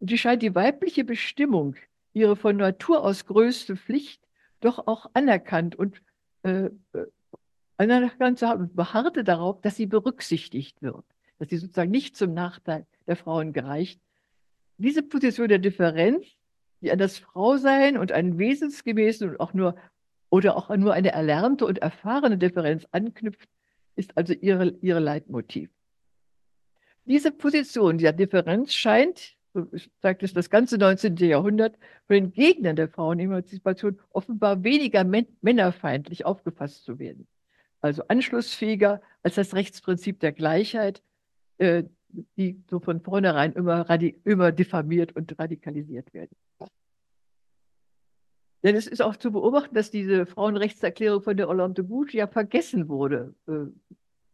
Und 0.00 0.10
sie 0.10 0.18
scheint 0.18 0.42
die 0.42 0.54
weibliche 0.54 1.04
Bestimmung, 1.04 1.76
ihre 2.12 2.36
von 2.36 2.56
Natur 2.56 3.02
aus 3.02 3.26
größte 3.26 3.76
Pflicht, 3.76 4.22
doch 4.60 4.86
auch 4.86 5.10
anerkannt 5.14 5.76
und 5.76 6.02
äh, 6.42 6.66
äh 6.92 7.06
anerkannt 7.76 8.40
zu 8.40 8.48
haben 8.48 8.62
und 8.62 8.76
beharrte 8.76 9.22
darauf, 9.22 9.60
dass 9.60 9.76
sie 9.76 9.86
berücksichtigt 9.86 10.82
wird, 10.82 11.04
dass 11.38 11.48
sie 11.48 11.58
sozusagen 11.58 11.92
nicht 11.92 12.16
zum 12.16 12.34
Nachteil 12.34 12.86
der 13.06 13.14
Frauen 13.14 13.52
gereicht. 13.52 14.00
Diese 14.78 15.02
Position 15.02 15.48
der 15.48 15.60
Differenz, 15.60 16.26
die 16.80 16.90
an 16.90 16.98
das 16.98 17.18
Frausein 17.18 17.96
und 17.96 18.10
einen 18.10 18.36
wesensgemäßen 18.38 19.30
und 19.30 19.40
auch 19.40 19.54
nur 19.54 19.76
oder 20.30 20.56
auch 20.56 20.74
nur 20.76 20.92
eine 20.92 21.12
erlernte 21.12 21.66
und 21.66 21.78
erfahrene 21.78 22.38
Differenz 22.38 22.86
anknüpft, 22.92 23.48
ist 23.96 24.16
also 24.16 24.32
ihre, 24.32 24.70
ihre 24.80 25.00
Leitmotiv. 25.00 25.70
Diese 27.04 27.32
Position 27.32 27.98
dieser 27.98 28.12
Differenz 28.12 28.74
scheint, 28.74 29.36
so 29.54 29.66
sagt 30.02 30.22
es 30.22 30.34
das 30.34 30.50
ganze 30.50 30.76
19. 30.76 31.16
Jahrhundert, 31.16 31.76
von 32.06 32.14
den 32.14 32.32
Gegnern 32.32 32.76
der 32.76 32.88
Frauenemanzipation 32.88 33.98
offenbar 34.10 34.62
weniger 34.62 35.04
männerfeindlich 35.04 36.26
aufgefasst 36.26 36.84
zu 36.84 36.98
werden. 36.98 37.26
Also 37.80 38.02
anschlussfähiger 38.08 39.00
als 39.22 39.36
das 39.36 39.54
Rechtsprinzip 39.54 40.20
der 40.20 40.32
Gleichheit, 40.32 41.02
äh, 41.58 41.84
die 42.36 42.62
so 42.68 42.80
von 42.80 43.00
vornherein 43.00 43.52
immer, 43.52 43.86
immer 44.24 44.52
diffamiert 44.52 45.14
und 45.16 45.38
radikalisiert 45.38 46.12
werden. 46.12 46.36
Denn 48.62 48.74
es 48.74 48.86
ist 48.86 49.02
auch 49.02 49.16
zu 49.16 49.30
beobachten, 49.30 49.74
dass 49.74 49.90
diese 49.90 50.26
Frauenrechtserklärung 50.26 51.22
von 51.22 51.36
der 51.36 51.48
Olympe 51.48 51.82
de 51.82 51.84
Gouges 51.84 52.12
ja 52.12 52.26
vergessen 52.26 52.88
wurde. 52.88 53.34
Äh, 53.46 53.66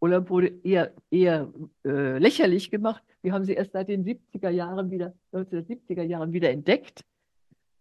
Olympe 0.00 0.30
wurde 0.30 0.52
eher, 0.62 0.92
eher 1.10 1.52
äh, 1.84 2.18
lächerlich 2.18 2.70
gemacht. 2.70 3.02
Wir 3.22 3.32
haben 3.32 3.44
sie 3.44 3.54
erst 3.54 3.72
seit 3.72 3.88
den 3.88 4.04
70er 4.04 4.50
Jahren 4.50 4.90
wieder, 4.90 5.14
1970er 5.32 6.02
Jahren 6.02 6.32
wieder 6.32 6.50
entdeckt, 6.50 7.04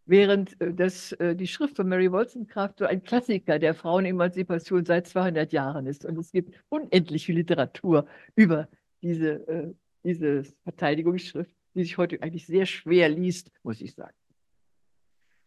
während 0.06 0.60
äh, 0.62 0.74
das, 0.74 1.14
äh, 1.14 1.36
die 1.36 1.48
Schrift 1.48 1.76
von 1.76 1.88
Mary 1.88 2.12
Wollstonecraft 2.12 2.76
so 2.78 2.86
ein 2.86 3.04
Klassiker 3.04 3.60
der 3.60 3.74
Frauenemanzipation 3.74 4.86
seit 4.86 5.08
200 5.08 5.52
Jahren 5.54 5.86
ist. 5.86 6.06
Und 6.06 6.18
es 6.18 6.32
gibt 6.32 6.56
unendliche 6.70 7.34
Literatur 7.34 8.06
über 8.36 8.68
diese, 9.02 9.48
äh, 9.48 9.74
diese 10.04 10.44
Verteidigungsschrift, 10.64 11.54
die 11.76 11.84
sich 11.84 11.98
heute 11.98 12.22
eigentlich 12.22 12.46
sehr 12.46 12.66
schwer 12.66 13.10
liest, 13.10 13.52
muss 13.64 13.82
ich 13.82 13.94
sagen. 13.96 14.16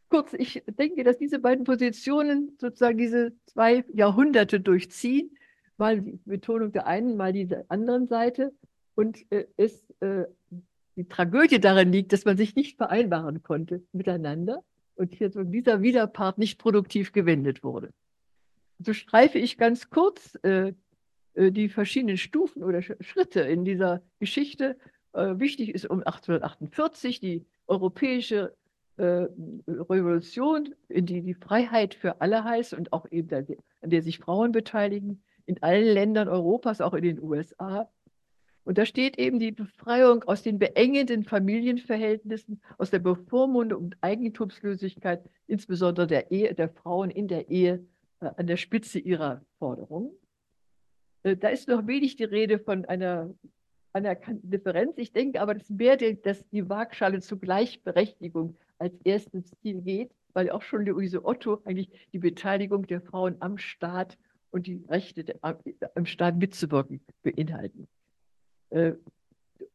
Kurz, 0.08 0.32
ich 0.34 0.62
denke, 0.78 1.02
dass 1.02 1.18
diese 1.18 1.38
beiden 1.40 1.64
Positionen 1.64 2.56
sozusagen 2.60 2.98
diese 2.98 3.32
zwei 3.46 3.84
Jahrhunderte 3.92 4.60
durchziehen, 4.60 5.36
mal 5.78 6.00
die 6.00 6.18
Betonung 6.24 6.72
der 6.72 6.86
einen, 6.86 7.16
mal 7.16 7.32
die 7.32 7.46
der 7.46 7.64
anderen 7.68 8.06
Seite. 8.06 8.52
Und 8.94 9.18
äh, 9.30 9.46
es, 9.56 9.84
äh, 10.00 10.24
die 10.96 11.08
Tragödie 11.08 11.60
darin 11.60 11.92
liegt, 11.92 12.12
dass 12.12 12.24
man 12.24 12.36
sich 12.36 12.54
nicht 12.54 12.76
vereinbaren 12.76 13.42
konnte 13.42 13.82
miteinander 13.92 14.62
und 14.94 15.14
hier 15.14 15.28
dieser 15.28 15.82
Widerpart 15.82 16.38
nicht 16.38 16.58
produktiv 16.58 17.12
gewendet 17.12 17.62
wurde. 17.62 17.92
So 18.78 18.92
streife 18.92 19.38
ich 19.38 19.58
ganz 19.58 19.90
kurz 19.90 20.38
äh, 20.42 20.72
äh 21.34 21.50
die 21.50 21.68
verschiedenen 21.68 22.16
Stufen 22.16 22.62
oder 22.62 22.80
Schritte 22.80 23.40
in 23.40 23.64
dieser 23.64 24.02
Geschichte. 24.20 24.78
Äh, 25.12 25.38
wichtig 25.38 25.74
ist 25.74 25.86
um 25.86 25.98
1848 25.98 27.20
die 27.20 27.44
europäische 27.66 28.54
äh, 28.96 29.26
Revolution, 29.68 30.74
in 30.88 31.06
die 31.06 31.22
die 31.22 31.34
Freiheit 31.34 31.94
für 31.94 32.20
alle 32.20 32.44
heißt 32.44 32.74
und 32.74 32.92
auch 32.92 33.06
eben 33.10 33.28
der, 33.28 33.44
an 33.82 33.90
der 33.90 34.02
sich 34.02 34.18
Frauen 34.18 34.52
beteiligen, 34.52 35.22
in 35.46 35.62
allen 35.62 35.86
Ländern 35.86 36.28
Europas, 36.28 36.80
auch 36.80 36.94
in 36.94 37.04
den 37.04 37.22
USA. 37.22 37.88
Und 38.64 38.78
da 38.78 38.84
steht 38.84 39.16
eben 39.18 39.38
die 39.38 39.52
Befreiung 39.52 40.24
aus 40.24 40.42
den 40.42 40.58
beengenden 40.58 41.22
Familienverhältnissen, 41.22 42.60
aus 42.78 42.90
der 42.90 42.98
Bevormundung 42.98 43.84
und 43.84 43.96
Eigentumslosigkeit, 44.00 45.22
insbesondere 45.46 46.08
der 46.08 46.32
Ehe, 46.32 46.52
der 46.52 46.68
Frauen 46.68 47.10
in 47.10 47.28
der 47.28 47.48
Ehe, 47.48 47.86
äh, 48.20 48.30
an 48.36 48.46
der 48.46 48.56
Spitze 48.56 48.98
ihrer 48.98 49.42
Forderungen. 49.58 50.10
Äh, 51.22 51.36
da 51.36 51.48
ist 51.48 51.68
noch 51.68 51.86
wenig 51.86 52.16
die 52.16 52.24
Rede 52.24 52.58
von 52.58 52.84
einer 52.86 53.32
anerkannten 53.92 54.50
Differenz. 54.50 54.98
Ich 54.98 55.12
denke 55.12 55.40
aber, 55.40 55.54
dass 55.54 55.70
mehr 55.70 55.96
dass 55.96 56.46
die 56.48 56.68
Waagschale 56.68 57.20
zur 57.20 57.38
Gleichberechtigung 57.38 58.56
als 58.78 58.94
erstes 59.04 59.50
Ziel 59.62 59.82
geht, 59.82 60.10
weil 60.32 60.50
auch 60.50 60.62
schon 60.62 60.84
Luise 60.84 61.24
Otto 61.24 61.62
eigentlich 61.64 61.88
die 62.12 62.18
Beteiligung 62.18 62.86
der 62.86 63.00
Frauen 63.00 63.36
am 63.40 63.58
Staat 63.58 64.18
und 64.50 64.66
die 64.66 64.84
Rechte 64.88 65.24
der, 65.24 65.36
am 65.94 66.06
Staat 66.06 66.36
mitzuwirken 66.36 67.00
beinhalten. 67.22 67.88
Äh, 68.70 68.92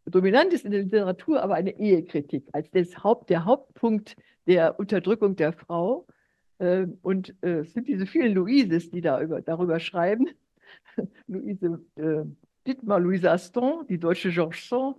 dominant 0.05 0.53
ist 0.53 0.65
in 0.65 0.71
der 0.71 0.83
Literatur 0.83 1.41
aber 1.41 1.55
eine 1.55 1.77
Ehekritik 1.79 2.45
als 2.51 2.69
das 2.71 3.03
Haupt, 3.03 3.29
der 3.29 3.45
Hauptpunkt 3.45 4.15
der 4.47 4.79
Unterdrückung 4.79 5.35
der 5.35 5.53
Frau. 5.53 6.05
Äh, 6.59 6.87
und 7.01 7.35
äh, 7.41 7.59
es 7.59 7.73
sind 7.73 7.87
diese 7.87 8.05
vielen 8.05 8.33
Louises, 8.33 8.89
die 8.89 9.01
da 9.01 9.21
über, 9.21 9.41
darüber 9.41 9.79
schreiben. 9.79 10.29
Louise 11.27 11.83
äh, 11.95 12.23
Dittmar, 12.67 12.99
Louise 12.99 13.29
Aston, 13.29 13.87
die 13.87 13.97
deutsche 13.97 14.29
Georges 14.29 14.67
Sand, 14.69 14.97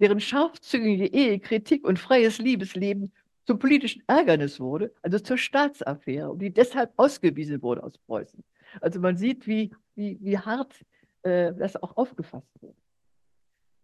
deren 0.00 0.20
scharfzüngige 0.20 1.06
Ehekritik 1.06 1.86
und 1.86 1.98
freies 1.98 2.38
Liebesleben 2.38 3.12
zum 3.46 3.58
politischen 3.58 4.02
Ärgernis 4.06 4.58
wurde, 4.60 4.92
also 5.02 5.18
zur 5.18 5.38
Staatsaffäre, 5.38 6.30
und 6.30 6.40
die 6.40 6.52
deshalb 6.52 6.92
ausgewiesen 6.96 7.62
wurde 7.62 7.82
aus 7.82 7.98
Preußen. 7.98 8.42
Also 8.80 9.00
man 9.00 9.16
sieht, 9.16 9.46
wie, 9.46 9.70
wie, 9.94 10.18
wie 10.20 10.38
hart 10.38 10.84
äh, 11.22 11.52
das 11.54 11.76
auch 11.76 11.96
aufgefasst 11.96 12.50
wird. 12.60 12.76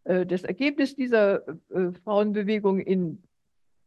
Äh, 0.05 0.27
das 0.27 0.45
Ergebnis 0.45 0.97
dieser 0.97 1.47
äh, 1.71 1.93
Frauenbewegung 2.05 2.81
in 2.81 3.23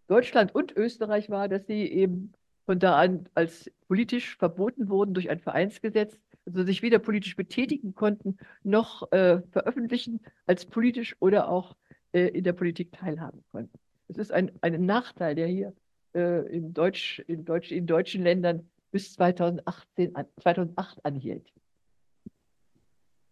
Deutschland 0.07 0.53
und 0.53 0.75
Österreich 0.75 1.29
war, 1.29 1.47
dass 1.47 1.65
sie 1.65 1.87
eben 1.87 2.33
von 2.65 2.79
da 2.79 2.97
an 2.97 3.27
als 3.33 3.69
politisch 3.87 4.37
verboten 4.37 4.89
wurden 4.89 5.13
durch 5.13 5.29
ein 5.29 5.39
Vereinsgesetz, 5.39 6.17
also 6.45 6.63
sich 6.63 6.81
weder 6.81 6.99
politisch 6.99 7.35
betätigen 7.35 7.95
konnten, 7.95 8.37
noch 8.63 9.11
äh, 9.11 9.41
veröffentlichen 9.51 10.19
als 10.45 10.65
politisch 10.65 11.15
oder 11.19 11.49
auch 11.49 11.75
äh, 12.11 12.27
in 12.27 12.43
der 12.43 12.53
Politik 12.53 12.91
teilhaben 12.91 13.43
konnten. 13.51 13.77
Es 14.07 14.17
ist 14.17 14.31
ein, 14.31 14.51
ein 14.61 14.85
Nachteil, 14.85 15.35
der 15.35 15.47
hier 15.47 15.73
äh, 16.13 16.47
in, 16.55 16.73
Deutsch, 16.73 17.19
in, 17.27 17.45
Deutsch, 17.45 17.71
in 17.71 17.87
deutschen 17.87 18.23
Ländern 18.23 18.69
bis 18.91 19.13
2018, 19.13 20.13
2008 20.41 21.05
anhielt. 21.05 21.51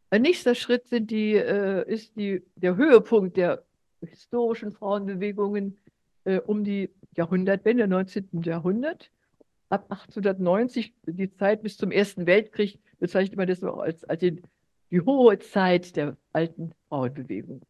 Ein 0.09 0.23
nächster 0.23 0.55
Schritt 0.55 0.87
sind 0.87 1.09
die, 1.11 1.35
äh, 1.35 1.89
ist 1.89 2.15
die, 2.17 2.43
der 2.55 2.75
Höhepunkt 2.75 3.37
der 3.37 3.63
historischen 4.01 4.71
Frauenbewegungen 4.71 5.77
äh, 6.25 6.39
um 6.39 6.63
die 6.63 6.89
Jahrhundertwende, 7.15 7.87
19. 7.87 8.41
Jahrhundert. 8.43 9.11
Ab 9.69 9.85
1890, 9.89 10.93
die 11.05 11.31
Zeit 11.31 11.63
bis 11.63 11.77
zum 11.77 11.91
Ersten 11.91 12.25
Weltkrieg, 12.25 12.79
bezeichnet 12.99 13.37
man 13.37 13.47
das 13.47 13.63
auch 13.63 13.77
als, 13.77 14.03
als 14.03 14.19
die, 14.19 14.41
die 14.89 14.99
hohe 14.99 15.39
Zeit 15.39 15.95
der 15.95 16.17
alten 16.33 16.73
Frauenbewegung. 16.89 17.61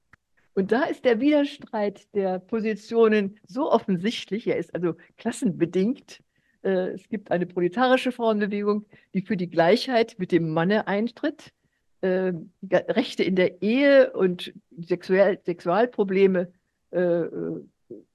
Und 0.54 0.72
da 0.72 0.84
ist 0.84 1.06
der 1.06 1.20
Widerstreit 1.20 2.14
der 2.14 2.40
Positionen 2.40 3.40
so 3.48 3.72
offensichtlich, 3.72 4.48
er 4.48 4.58
ist 4.58 4.76
also 4.76 4.96
klassenbedingt. 5.18 6.22
Äh, 6.64 6.90
es 6.90 7.08
gibt 7.08 7.32
eine 7.32 7.46
proletarische 7.46 8.12
Frauenbewegung, 8.12 8.86
die 9.14 9.22
für 9.22 9.38
die 9.38 9.50
Gleichheit 9.50 10.16
mit 10.18 10.32
dem 10.32 10.50
Manne 10.50 10.88
eintritt, 10.88 11.54
äh, 12.02 12.34
Rechte 12.72 13.24
in 13.24 13.36
der 13.36 13.62
Ehe 13.62 14.12
und 14.12 14.54
Sexual 14.82 15.40
Sexualprobleme 15.46 16.52
äh, 16.92 17.24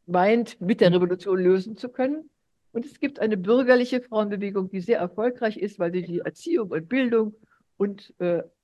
meint, 0.07 0.61
mit 0.61 0.81
der 0.81 0.93
Revolution 0.93 1.38
lösen 1.38 1.76
zu 1.76 1.88
können. 1.88 2.28
Und 2.73 2.85
es 2.85 3.00
gibt 3.00 3.19
eine 3.19 3.38
bürgerliche 3.38 4.02
Frauenbewegung, 4.02 4.69
die 4.69 4.81
sehr 4.81 4.99
erfolgreich 4.99 5.57
ist, 5.57 5.78
weil 5.78 5.93
sie 5.93 6.02
die 6.02 6.19
Erziehung 6.19 6.71
und 6.71 6.88
Bildung 6.88 7.35
und 7.78 8.14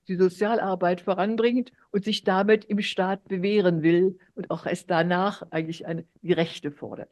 die 0.09 0.17
Sozialarbeit 0.17 1.01
voranbringt 1.01 1.73
und 1.91 2.05
sich 2.05 2.25
damit 2.25 2.65
im 2.65 2.81
Staat 2.81 3.29
bewähren 3.29 3.83
will 3.83 4.19
und 4.35 4.51
auch 4.51 4.67
erst 4.67 4.91
danach 4.91 5.43
eigentlich 5.51 5.87
eine, 5.87 6.05
die 6.23 6.33
Rechte 6.33 6.71
fordert. 6.71 7.11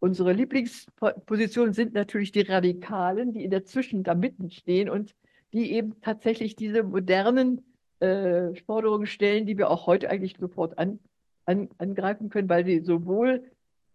Unsere 0.00 0.32
Lieblingspositionen 0.32 1.74
sind 1.74 1.92
natürlich 1.92 2.32
die 2.32 2.40
Radikalen, 2.40 3.32
die 3.32 3.44
in 3.44 3.50
der 3.50 3.64
Zwischen 3.64 4.02
da 4.02 4.14
mitten 4.14 4.50
stehen 4.50 4.88
und 4.88 5.14
die 5.52 5.72
eben 5.72 6.00
tatsächlich 6.00 6.56
diese 6.56 6.82
modernen 6.82 7.62
äh, 8.00 8.54
Forderungen 8.64 9.06
stellen, 9.06 9.46
die 9.46 9.58
wir 9.58 9.68
auch 9.70 9.86
heute 9.86 10.08
eigentlich 10.08 10.36
sofort 10.38 10.78
an, 10.78 11.00
an, 11.44 11.68
angreifen 11.78 12.30
können, 12.30 12.48
weil 12.48 12.64
sie 12.64 12.80
sowohl 12.80 13.44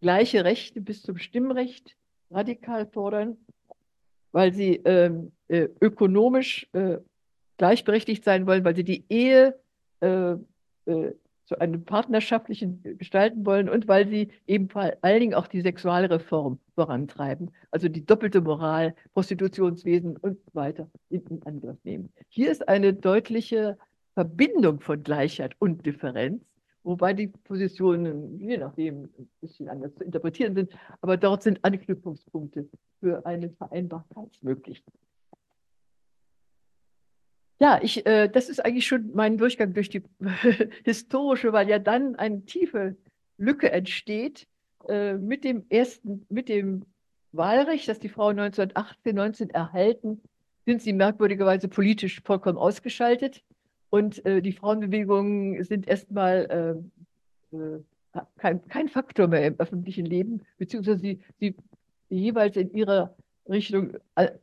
gleiche 0.01 0.46
Rechte 0.46 0.82
bis 0.82 1.01
zum 1.01 1.17
Stimmrecht 1.17 1.96
radikal 2.29 2.86
fordern, 2.86 3.38
weil 4.32 4.53
sie 4.53 4.75
ähm, 4.86 5.32
äh, 5.48 5.70
ökonomisch 5.82 6.67
äh, 6.74 6.98
gleichberechtigt 7.57 8.24
sein 8.24 8.47
wollen, 8.47 8.65
weil 8.65 8.75
sie 8.75 8.83
die 8.83 9.05
Ehe 9.09 9.57
äh, 10.01 10.35
äh, 10.85 11.13
zu 11.45 11.59
einem 11.59 11.85
partnerschaftlichen 11.85 12.81
gestalten 12.97 13.45
wollen 13.45 13.69
und 13.69 13.88
weil 13.88 14.07
sie 14.07 14.29
eben 14.47 14.67
vor 14.69 14.91
allen 15.01 15.19
Dingen 15.19 15.33
auch 15.35 15.47
die 15.47 15.62
Sexualreform 15.62 16.59
vorantreiben, 16.74 17.51
also 17.71 17.88
die 17.88 18.05
doppelte 18.05 18.41
Moral, 18.41 18.95
Prostitutionswesen 19.13 20.17
und 20.17 20.39
so 20.43 20.55
weiter 20.55 20.89
in, 21.09 21.24
Angriff 21.45 21.77
nehmen. 21.83 22.12
Hier 22.29 22.51
ist 22.51 22.67
eine 22.67 22.93
deutliche 22.93 23.77
Verbindung 24.15 24.79
von 24.79 25.03
Gleichheit 25.03 25.55
und 25.59 25.85
Differenz, 25.85 26.43
wobei 26.83 27.13
die 27.13 27.27
Positionen 27.27 28.39
je 28.39 28.57
nachdem 28.57 29.03
ein 29.17 29.29
bisschen 29.39 29.69
anders 29.69 29.93
zu 29.95 30.03
interpretieren 30.03 30.55
sind, 30.55 30.71
aber 31.01 31.15
dort 31.15 31.43
sind 31.43 31.63
Anknüpfungspunkte 31.63 32.67
für 33.00 33.24
eine 33.25 33.51
Vereinbarkeitsmöglichkeit. 33.51 34.93
Ja, 37.59 37.79
ich, 37.81 38.05
äh, 38.05 38.27
das 38.27 38.50
ist 38.50 38.63
eigentlich 38.63 38.85
schon 38.85 39.12
mein 39.13 39.38
Durchgang 39.38 39.74
durch 39.74 39.89
die 39.89 40.03
historische, 40.83 41.53
weil 41.53 41.69
ja 41.69 41.79
dann 41.79 42.15
eine 42.15 42.43
tiefe 42.45 42.97
Lücke 43.38 43.71
entsteht 43.71 44.47
äh, 44.88 45.13
mit 45.13 45.43
dem 45.43 45.65
ersten, 45.69 46.25
mit 46.29 46.50
dem 46.50 46.85
Wahlrecht, 47.31 47.88
das 47.88 48.00
die 48.00 48.09
Frauen 48.09 48.39
1918, 48.39 49.15
19 49.15 49.50
erhalten, 49.51 50.21
sind 50.65 50.81
sie 50.81 50.93
merkwürdigerweise 50.93 51.67
politisch 51.67 52.21
vollkommen 52.24 52.57
ausgeschaltet. 52.57 53.43
Und 53.89 54.25
äh, 54.25 54.41
die 54.41 54.51
Frauenbewegungen 54.51 55.63
sind 55.63 55.88
erstmal 55.88 56.83
äh, 57.53 57.57
äh, 57.57 57.79
kein, 58.38 58.67
kein 58.67 58.89
Faktor 58.89 59.27
mehr 59.27 59.45
im 59.47 59.59
öffentlichen 59.59 60.05
Leben, 60.05 60.41
beziehungsweise 60.57 61.00
sie, 61.00 61.19
sie 61.39 61.55
jeweils 62.09 62.57
in 62.57 62.74
ihrer 62.74 63.15
Richtung 63.47 63.93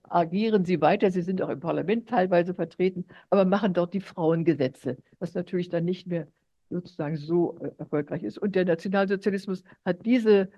agieren 0.02 0.64
sie 0.64 0.80
weiter. 0.80 1.10
Sie 1.10 1.22
sind 1.22 1.42
auch 1.42 1.48
im 1.48 1.60
Parlament 1.60 2.08
teilweise 2.08 2.54
vertreten, 2.54 3.04
aber 3.30 3.44
machen 3.44 3.74
dort 3.74 3.94
die 3.94 4.00
Frauengesetze, 4.00 4.96
was 5.18 5.34
natürlich 5.34 5.68
dann 5.68 5.84
nicht 5.84 6.06
mehr 6.06 6.28
sozusagen 6.70 7.16
so 7.16 7.58
äh, 7.60 7.70
erfolgreich 7.78 8.22
ist. 8.22 8.38
Und 8.38 8.54
der 8.54 8.64
Nationalsozialismus 8.64 9.62
hat 9.84 10.04
diese 10.06 10.48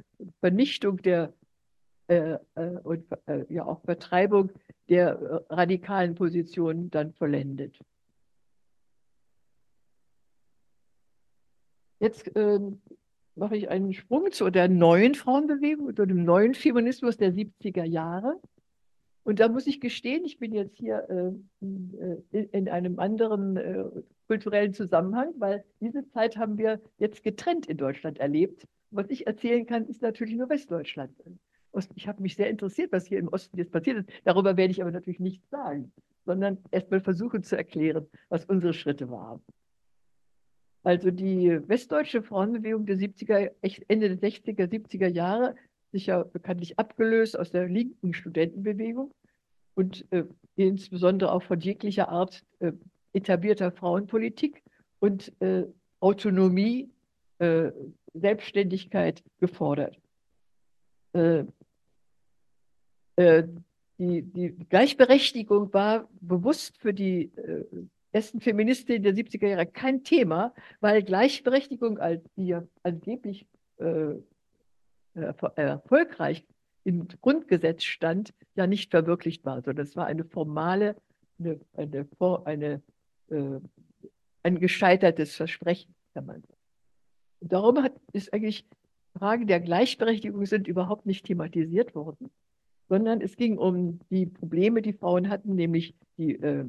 Vernichtung 0.40 0.98
der 1.02 1.32
äh, 2.08 2.36
äh 2.54 2.78
und 2.82 3.04
äh, 3.26 3.44
ja 3.48 3.64
auch 3.64 3.80
Vertreibung 3.82 4.50
der 4.88 5.18
äh, 5.48 5.54
radikalen 5.54 6.14
Positionen 6.14 6.90
dann 6.90 7.12
vollendet. 7.14 7.78
Jetzt 12.00 12.30
ähm, 12.36 12.80
mache 13.36 13.56
ich 13.56 13.68
einen 13.68 13.92
Sprung 13.92 14.30
zu 14.30 14.50
der 14.50 14.68
neuen 14.68 15.14
Frauenbewegung, 15.14 15.94
zu 15.94 16.06
dem 16.06 16.24
neuen 16.24 16.54
Feminismus 16.54 17.16
der 17.16 17.32
70er 17.32 17.84
Jahre. 17.84 18.40
Und 19.24 19.40
da 19.40 19.48
muss 19.48 19.66
ich 19.66 19.80
gestehen, 19.80 20.24
ich 20.24 20.38
bin 20.38 20.52
jetzt 20.52 20.76
hier 20.76 21.08
äh, 21.08 21.32
in, 21.60 22.20
in, 22.30 22.68
einem 22.68 22.98
anderen 22.98 23.56
äh, 23.56 23.84
kulturellen 24.28 24.74
Zusammenhang, 24.74 25.32
weil 25.38 25.64
diese 25.80 26.06
Zeit 26.10 26.36
haben 26.36 26.58
wir 26.58 26.80
jetzt 26.98 27.22
getrennt 27.22 27.66
in 27.66 27.78
Deutschland 27.78 28.18
erlebt. 28.18 28.66
Was 28.90 29.08
ich 29.08 29.26
erzählen 29.26 29.66
kann, 29.66 29.86
ist 29.86 30.02
natürlich 30.02 30.36
nur 30.36 30.48
Westdeutschland. 30.50 31.12
Ich 31.96 32.06
habe 32.06 32.22
mich 32.22 32.36
sehr 32.36 32.50
interessiert, 32.50 32.92
was 32.92 33.06
hier 33.06 33.18
im 33.18 33.28
Osten 33.28 33.56
jetzt 33.56 33.72
passiert 33.72 33.98
ist. 33.98 34.10
Darüber 34.24 34.56
werde 34.56 34.70
ich 34.70 34.80
aber 34.80 34.92
natürlich 34.92 35.18
nichts 35.18 35.48
sagen, 35.50 35.90
sondern 36.24 36.58
erstmal 36.70 37.00
versuchen 37.00 37.42
zu 37.42 37.56
erklären, 37.56 38.06
was 38.28 38.44
unsere 38.44 38.74
Schritte 38.74 39.10
waren. 39.10 39.40
Also 40.84 41.10
die 41.10 41.66
westdeutsche 41.66 42.22
Frauenbewegung 42.22 42.84
der 42.84 42.98
70er, 42.98 43.50
Ende 43.88 44.14
der 44.14 44.30
60er, 44.30 44.68
70er 44.68 45.08
Jahre, 45.08 45.56
sich 45.92 46.06
ja 46.06 46.22
bekanntlich 46.22 46.78
abgelöst 46.78 47.38
aus 47.38 47.50
der 47.50 47.68
linken 47.68 48.12
Studentenbewegung 48.12 49.10
und 49.74 50.04
äh, 50.10 50.24
insbesondere 50.56 51.32
auch 51.32 51.42
von 51.42 51.58
jeglicher 51.58 52.10
Art 52.10 52.44
äh, 52.58 52.72
etablierter 53.14 53.72
Frauenpolitik 53.72 54.62
und 55.00 55.32
äh, 55.40 55.64
Autonomie, 56.00 56.90
äh, 57.38 57.70
Selbstständigkeit 58.12 59.22
gefordert. 59.40 59.98
Äh, 61.14 61.44
äh, 63.16 63.44
die, 63.98 64.22
die, 64.22 64.50
Gleichberechtigung 64.68 65.72
war 65.72 66.08
bewusst 66.20 66.76
für 66.78 66.92
die 66.92 67.30
ersten 68.14 68.40
Feministinnen 68.40 69.02
der 69.02 69.14
70er 69.14 69.48
Jahre 69.48 69.66
kein 69.66 70.04
Thema, 70.04 70.54
weil 70.80 71.02
Gleichberechtigung, 71.02 71.98
die 72.36 72.56
angeblich 72.82 73.46
äh, 73.78 74.14
erfolgreich 75.14 76.44
im 76.84 77.08
Grundgesetz 77.22 77.82
stand, 77.84 78.32
ja 78.54 78.66
nicht 78.66 78.90
verwirklicht 78.90 79.44
war, 79.44 79.62
sondern 79.62 79.84
es 79.84 79.96
war 79.96 80.06
eine 80.06 80.24
formale, 80.24 80.96
eine, 81.38 81.58
eine, 81.74 82.06
eine, 82.44 82.82
äh, 83.30 83.60
ein 84.42 84.60
gescheitertes 84.60 85.34
Versprechen, 85.34 85.94
kann 86.12 86.26
man 86.26 86.42
sagen. 86.42 86.58
Und 87.40 87.52
darum 87.52 87.82
hat, 87.82 87.94
ist 88.12 88.32
eigentlich 88.32 88.64
Fragen 89.16 89.46
der 89.46 89.60
Gleichberechtigung 89.60 90.44
sind 90.46 90.68
überhaupt 90.68 91.06
nicht 91.06 91.26
thematisiert 91.26 91.94
worden, 91.94 92.30
sondern 92.88 93.20
es 93.20 93.36
ging 93.36 93.58
um 93.58 94.00
die 94.10 94.26
Probleme, 94.26 94.82
die 94.82 94.92
Frauen 94.92 95.28
hatten, 95.28 95.54
nämlich 95.54 95.94
die 96.18 96.34
äh, 96.34 96.60
äh, 96.60 96.66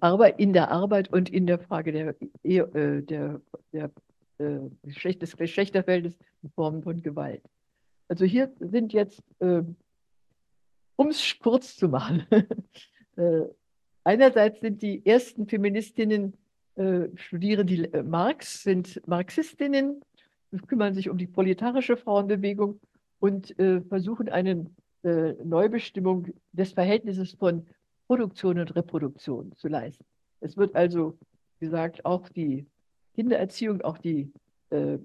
Arbeit, 0.00 0.38
in 0.38 0.52
der 0.52 0.70
Arbeit 0.70 1.12
und 1.12 1.28
in 1.28 1.46
der 1.46 1.58
Frage 1.58 1.92
der, 1.92 2.14
äh, 2.42 3.02
der, 3.02 3.40
der, 3.72 3.90
äh, 4.38 4.60
des 4.82 5.36
Geschlechterfeldes 5.36 6.18
in 6.42 6.50
Formen 6.50 6.82
von 6.82 7.02
Gewalt. 7.02 7.42
Also 8.08 8.24
hier 8.24 8.52
sind 8.60 8.92
jetzt, 8.92 9.22
äh, 9.40 9.62
um 10.96 11.08
es 11.08 11.36
kurz 11.40 11.76
zu 11.76 11.88
machen, 11.88 12.26
äh, 13.16 13.42
einerseits 14.04 14.60
sind 14.60 14.82
die 14.82 15.04
ersten 15.04 15.46
Feministinnen, 15.46 16.34
äh, 16.76 17.08
studieren 17.14 17.66
die 17.66 17.88
Marx, 18.04 18.62
sind 18.62 19.00
Marxistinnen, 19.06 20.00
kümmern 20.66 20.94
sich 20.94 21.08
um 21.08 21.18
die 21.18 21.26
proletarische 21.26 21.96
Frauenbewegung 21.96 22.78
und 23.20 23.54
versuchen 23.88 24.28
eine 24.28 24.66
Neubestimmung 25.02 26.26
des 26.52 26.72
Verhältnisses 26.72 27.32
von 27.32 27.66
Produktion 28.12 28.58
und 28.58 28.76
Reproduktion 28.76 29.52
zu 29.56 29.68
leisten. 29.68 30.04
Es 30.40 30.58
wird 30.58 30.76
also 30.76 31.16
gesagt, 31.60 32.04
auch 32.04 32.28
die 32.28 32.66
Kindererziehung, 33.14 33.80
auch 33.80 33.96
die, 33.96 34.30
äh, 34.68 34.98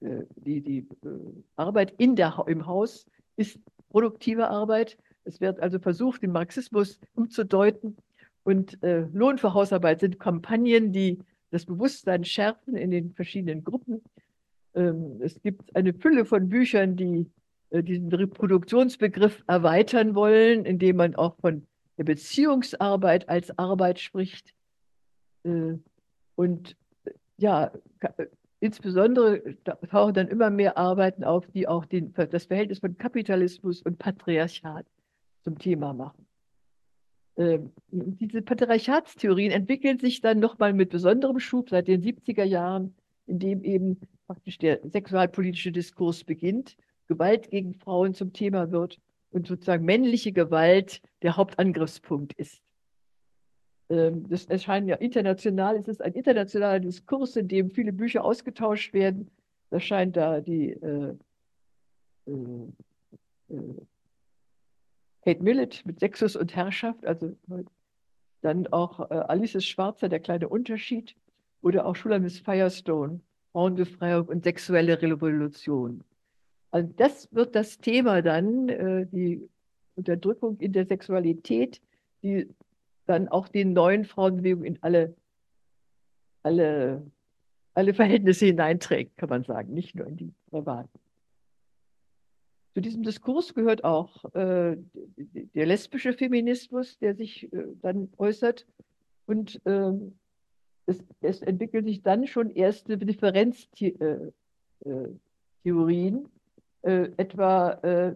äh 0.00 0.24
die, 0.36 0.60
die 0.60 0.78
äh, 0.78 1.08
Arbeit 1.56 1.92
in 1.98 2.14
der, 2.14 2.44
im 2.46 2.66
Haus 2.66 3.04
ist 3.34 3.58
produktive 3.88 4.48
Arbeit. 4.48 4.96
Es 5.24 5.40
wird 5.40 5.58
also 5.58 5.80
versucht, 5.80 6.22
den 6.22 6.30
Marxismus 6.30 7.00
umzudeuten. 7.16 7.96
Und 8.44 8.80
äh, 8.84 9.08
Lohn 9.12 9.38
für 9.38 9.52
Hausarbeit 9.52 9.98
sind 9.98 10.20
Kampagnen, 10.20 10.92
die 10.92 11.18
das 11.50 11.66
Bewusstsein 11.66 12.24
schärfen 12.24 12.76
in 12.76 12.92
den 12.92 13.12
verschiedenen 13.12 13.64
Gruppen. 13.64 14.04
Ähm, 14.76 15.18
es 15.20 15.42
gibt 15.42 15.74
eine 15.74 15.92
Fülle 15.92 16.24
von 16.26 16.48
Büchern, 16.48 16.94
die 16.94 17.28
äh, 17.70 17.82
diesen 17.82 18.12
Reproduktionsbegriff 18.12 19.42
erweitern 19.48 20.14
wollen, 20.14 20.64
indem 20.64 20.94
man 20.94 21.16
auch 21.16 21.34
von 21.40 21.66
der 21.98 22.04
Beziehungsarbeit 22.04 23.28
als 23.28 23.56
Arbeit 23.58 24.00
spricht. 24.00 24.54
Äh, 25.44 25.74
und 26.36 26.76
ja, 27.36 27.72
insbesondere 28.60 29.56
tauchen 29.90 30.14
dann 30.14 30.28
immer 30.28 30.50
mehr 30.50 30.78
Arbeiten 30.78 31.24
auf, 31.24 31.46
die 31.48 31.68
auch 31.68 31.84
den, 31.84 32.12
das 32.14 32.46
Verhältnis 32.46 32.78
von 32.78 32.96
Kapitalismus 32.96 33.82
und 33.82 33.98
Patriarchat 33.98 34.86
zum 35.42 35.58
Thema 35.58 35.92
machen. 35.92 36.26
Ähm, 37.36 37.72
diese 37.90 38.42
Patriarchatstheorien 38.42 39.50
entwickeln 39.50 39.98
sich 39.98 40.20
dann 40.20 40.38
nochmal 40.38 40.72
mit 40.72 40.90
besonderem 40.90 41.40
Schub 41.40 41.70
seit 41.70 41.88
den 41.88 42.02
70er 42.02 42.44
Jahren, 42.44 42.94
in 43.26 43.38
dem 43.38 43.64
eben 43.64 44.00
praktisch 44.26 44.58
der 44.58 44.80
sexualpolitische 44.88 45.72
Diskurs 45.72 46.24
beginnt, 46.24 46.76
Gewalt 47.06 47.50
gegen 47.50 47.74
Frauen 47.74 48.14
zum 48.14 48.32
Thema 48.32 48.70
wird 48.70 48.98
und 49.34 49.46
sozusagen 49.48 49.84
männliche 49.84 50.32
Gewalt 50.32 51.02
der 51.22 51.36
Hauptangriffspunkt 51.36 52.32
ist. 52.34 52.62
Ähm, 53.90 54.28
das 54.28 54.46
erscheint 54.46 54.88
ja 54.88 54.96
international, 54.96 55.76
es 55.76 55.88
ist 55.88 56.00
ein 56.00 56.12
internationaler 56.14 56.80
Diskurs, 56.80 57.36
in 57.36 57.48
dem 57.48 57.70
viele 57.70 57.92
Bücher 57.92 58.24
ausgetauscht 58.24 58.94
werden. 58.94 59.30
Da 59.70 59.80
scheint 59.80 60.16
da 60.16 60.40
die 60.40 60.70
äh, 60.70 61.14
äh, 62.26 62.32
äh, 63.50 63.86
Kate 65.24 65.42
Millett 65.42 65.84
mit 65.84 65.98
Sexus 66.00 66.36
und 66.36 66.54
Herrschaft, 66.54 67.04
also 67.04 67.34
dann 68.42 68.66
auch 68.68 69.10
äh, 69.10 69.14
Alice 69.14 69.64
Schwarzer, 69.64 70.08
der 70.08 70.20
kleine 70.20 70.48
Unterschied, 70.48 71.16
oder 71.62 71.86
auch 71.86 71.96
Schulamis 71.96 72.38
Firestone, 72.38 73.20
Frauenbefreiung 73.52 74.26
und 74.28 74.44
sexuelle 74.44 75.00
Revolution. 75.00 76.04
Also 76.74 76.92
das 76.96 77.32
wird 77.32 77.54
das 77.54 77.78
Thema 77.78 78.20
dann, 78.20 78.68
äh, 78.68 79.06
die 79.06 79.48
Unterdrückung 79.94 80.58
in 80.58 80.72
der 80.72 80.86
Sexualität, 80.86 81.80
die 82.24 82.48
dann 83.06 83.28
auch 83.28 83.46
den 83.46 83.74
neuen 83.74 84.04
Frauenbewegungen 84.04 84.64
in 84.64 84.82
alle, 84.82 85.14
alle, 86.42 87.08
alle 87.74 87.94
Verhältnisse 87.94 88.46
hineinträgt, 88.46 89.16
kann 89.16 89.28
man 89.28 89.44
sagen, 89.44 89.72
nicht 89.72 89.94
nur 89.94 90.08
in 90.08 90.16
die 90.16 90.32
privaten. 90.50 90.98
Zu 92.74 92.80
diesem 92.80 93.04
Diskurs 93.04 93.54
gehört 93.54 93.84
auch 93.84 94.24
äh, 94.34 94.76
der 95.16 95.66
lesbische 95.66 96.12
Feminismus, 96.12 96.98
der 96.98 97.14
sich 97.14 97.52
äh, 97.52 97.66
dann 97.82 98.08
äußert. 98.18 98.66
Und 99.26 99.60
ähm, 99.64 100.18
es, 100.86 100.98
es, 101.20 101.40
entwickelt 101.40 101.86
sich 101.86 102.02
dann 102.02 102.26
schon 102.26 102.50
erste 102.50 102.98
Differenztheorien, 102.98 104.34
äh, 106.84 107.10
etwa 107.16 107.72
äh, 107.82 108.14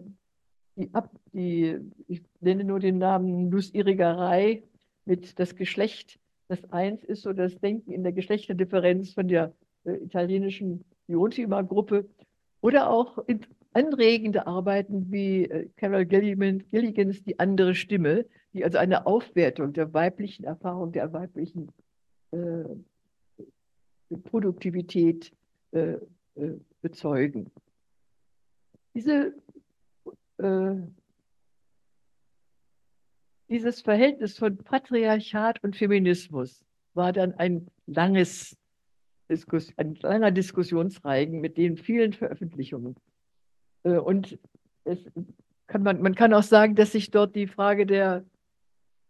die, 0.75 0.93
Ab, 0.93 1.09
die, 1.33 1.79
ich 2.07 2.21
nenne 2.39 2.63
nur 2.63 2.79
den 2.79 2.99
Namen 2.99 3.49
Nussirigerei 3.49 4.63
mit 5.05 5.39
das 5.39 5.55
Geschlecht, 5.55 6.19
das 6.47 6.63
eins 6.71 7.03
ist, 7.03 7.27
oder 7.27 7.43
das 7.43 7.59
Denken 7.59 7.91
in 7.91 8.03
der 8.03 8.13
Geschlechterdifferenz 8.13 9.13
von 9.13 9.27
der 9.27 9.53
äh, 9.85 9.93
italienischen 9.93 10.85
Diotima-Gruppe, 11.07 12.07
oder 12.61 12.89
auch 12.89 13.17
in, 13.27 13.41
anregende 13.73 14.47
Arbeiten 14.47 15.11
wie 15.11 15.45
äh, 15.45 15.69
Carol 15.77 16.05
Gilligan, 16.05 16.63
Gilligans 16.69 17.23
Die 17.23 17.39
andere 17.39 17.75
Stimme, 17.75 18.25
die 18.53 18.63
also 18.63 18.77
eine 18.77 19.05
Aufwertung 19.05 19.73
der 19.73 19.93
weiblichen 19.93 20.45
Erfahrung, 20.45 20.91
der 20.91 21.11
weiblichen 21.13 21.71
äh, 22.31 22.63
Produktivität 24.23 25.31
äh 25.71 25.97
bezeugen. 26.81 27.51
Diese, 28.99 29.33
äh, 30.39 30.75
dieses 33.47 33.79
Verhältnis 33.79 34.37
von 34.37 34.57
Patriarchat 34.57 35.63
und 35.63 35.77
Feminismus 35.77 36.65
war 36.95 37.13
dann 37.13 37.33
ein 37.35 37.67
langes 37.85 38.57
Diskus 39.29 39.71
ein 39.77 39.95
langer 40.01 40.31
Diskussionsreigen 40.31 41.39
mit 41.39 41.55
den 41.55 41.77
vielen 41.77 42.11
Veröffentlichungen. 42.11 42.97
Äh, 43.83 43.99
und 43.99 44.37
es 44.83 45.09
kann 45.67 45.83
man, 45.83 46.01
man 46.01 46.13
kann 46.13 46.33
auch 46.33 46.43
sagen, 46.43 46.75
dass 46.75 46.91
sich 46.91 47.09
dort 47.09 47.37
die 47.37 47.47
Frage 47.47 47.85
der 47.85 48.25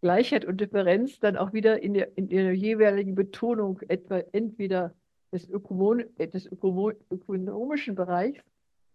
Gleichheit 0.02 0.45
und 0.45 0.62
Differenz 0.62 1.19
dann 1.19 1.36
auch 1.36 1.52
wieder 1.52 1.82
in 1.82 1.95
der, 1.95 2.15
in 2.15 2.30
der 2.30 2.54
jeweiligen 2.54 3.15
Betonung 3.15 3.80
etwa 3.88 4.19
entweder 4.34 4.93
des, 5.32 5.49
Ökomon 5.49 6.04
des 6.19 6.45
ökonomischen 6.45 7.95
Bereichs 7.95 8.43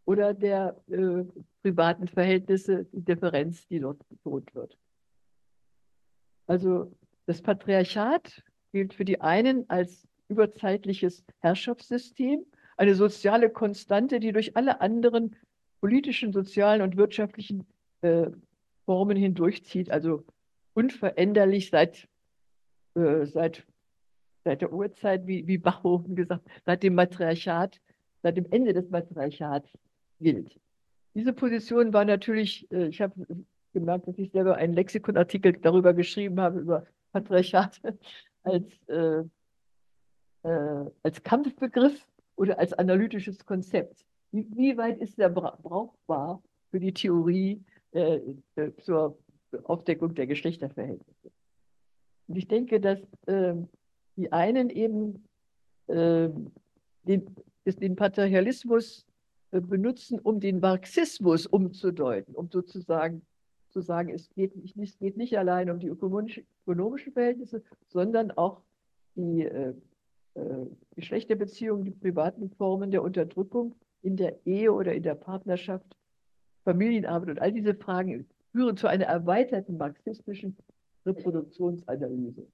oder 0.05 0.35
der 0.35 0.77
äh, 0.89 1.25
privaten 1.63 2.09
Verhältnisse, 2.09 2.85
die 2.93 3.03
Differenz, 3.03 3.67
die 3.69 3.81
dort 3.81 4.07
betont 4.09 4.55
wird. 4.55 4.77
Also 6.47 6.93
das 7.27 7.41
Patriarchat 7.41 8.43
gilt 8.73 8.95
für 8.95 9.05
die 9.05 9.21
einen 9.21 9.69
als 9.71 10.07
überzeitliches 10.29 11.25
Herrschaftssystem, 11.41 12.45
eine 12.77 12.95
soziale 12.95 13.51
Konstante, 13.51 14.21
die 14.21 14.33
durch 14.33 14.57
alle 14.57 14.81
anderen 14.81 15.37
politischen, 15.81 16.33
sozialen 16.33 16.83
und 16.83 16.97
wirtschaftlichen 16.97 17.67
äh, 18.03 18.31
Formen 18.85 19.17
hindurchzieht, 19.17 19.91
also 19.91 20.25
unveränderlich 20.75 21.71
seit, 21.71 22.09
äh, 22.95 23.25
seit, 23.25 23.65
seit 24.45 24.61
der 24.61 24.73
Urzeit, 24.73 25.27
wie, 25.27 25.47
wie 25.47 25.59
Bachhofen 25.59 26.17
gesagt, 26.17 26.47
seit 26.67 26.83
dem 26.83 26.95
Matriarchat, 26.95 27.81
seit 28.23 28.37
dem 28.37 28.47
Ende 28.51 28.73
des 28.73 28.91
Matriarchats 28.91 29.71
gilt. 30.25 30.59
Diese 31.15 31.33
Position 31.33 31.93
war 31.93 32.05
natürlich, 32.05 32.69
äh, 32.73 32.89
ich 32.89 33.01
habe 33.01 33.15
gemerkt, 33.73 34.09
dass 34.09 34.19
ich 34.19 34.33
selber 34.33 34.57
einen 34.57 34.73
Lexikonartikel 34.73 35.53
darüber 35.53 35.93
geschrieben 35.93 36.41
habe, 36.41 36.61
über 36.61 36.87
Patriarchat 37.13 37.81
als, 38.43 38.67
äh, 38.89 39.23
äh, 40.43 40.91
als 41.03 41.23
Kampfbegriff 41.23 42.07
oder 42.37 42.59
als 42.59 42.73
analytisches 42.73 43.45
Konzept. 43.45 44.05
Wie, 44.33 44.47
wie 44.57 44.77
weit 44.77 44.99
ist 44.99 45.19
der 45.19 45.29
brauchbar 45.29 46.43
für 46.71 46.81
die 46.81 46.93
Theorie 46.93 47.63
äh, 47.93 48.21
äh, 48.57 48.73
zur 48.83 49.17
Aufdeckung 49.65 50.15
der 50.15 50.27
Geschlechterverhältnisse? 50.27 51.31
Und 52.27 52.37
ich 52.37 52.49
denke, 52.49 52.81
dass 52.81 52.99
äh, 53.27 53.55
die 54.17 54.33
einen 54.33 54.71
eben 54.71 55.29
äh, 55.87 56.29
den, 57.05 57.37
den 57.65 57.97
Patriarchalismus 57.97 59.07
benutzen, 59.61 60.19
um 60.21 60.41
den 60.41 60.61
Marxismus 60.61 61.47
umzudeuten, 61.47 62.35
um 62.35 62.49
sozusagen 62.51 63.23
zu 63.71 63.81
sagen, 63.81 64.11
es 64.11 64.31
geht 64.31 64.57
nicht, 64.77 64.99
geht 65.01 65.17
nicht 65.17 65.37
allein 65.37 65.69
um 65.69 65.81
die 65.81 65.89
ökonomischen 65.89 67.13
Verhältnisse, 67.13 67.63
sondern 67.89 68.31
auch 68.31 68.63
die 69.17 69.43
äh, 69.43 69.75
äh, 70.35 70.67
Geschlechterbeziehungen, 70.95 71.85
die 71.85 71.91
privaten 71.91 72.51
Formen 72.51 72.91
der 72.91 73.03
Unterdrückung 73.03 73.75
in 74.03 74.17
der 74.17 74.47
Ehe 74.47 74.73
oder 74.73 74.95
in 74.95 75.03
der 75.03 75.15
Partnerschaft, 75.17 75.97
Familienarbeit 76.65 77.31
und 77.31 77.41
all 77.41 77.53
diese 77.53 77.75
Fragen 77.75 78.27
führen 78.53 78.77
zu 78.77 78.87
einer 78.87 79.07
erweiterten 79.07 79.77
marxistischen 79.77 80.57
Reproduktionsanalyse. 81.05 82.47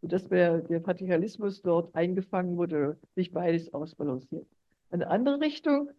Sodass 0.00 0.26
der, 0.28 0.62
der 0.62 0.80
Patriarchalismus 0.80 1.62
dort 1.62 1.94
eingefangen 1.94 2.56
wurde, 2.56 2.96
sich 3.14 3.30
beides 3.30 3.72
ausbalanciert. 3.72 4.46
Eine 4.90 5.08
andere 5.08 5.40
Richtung 5.40 5.90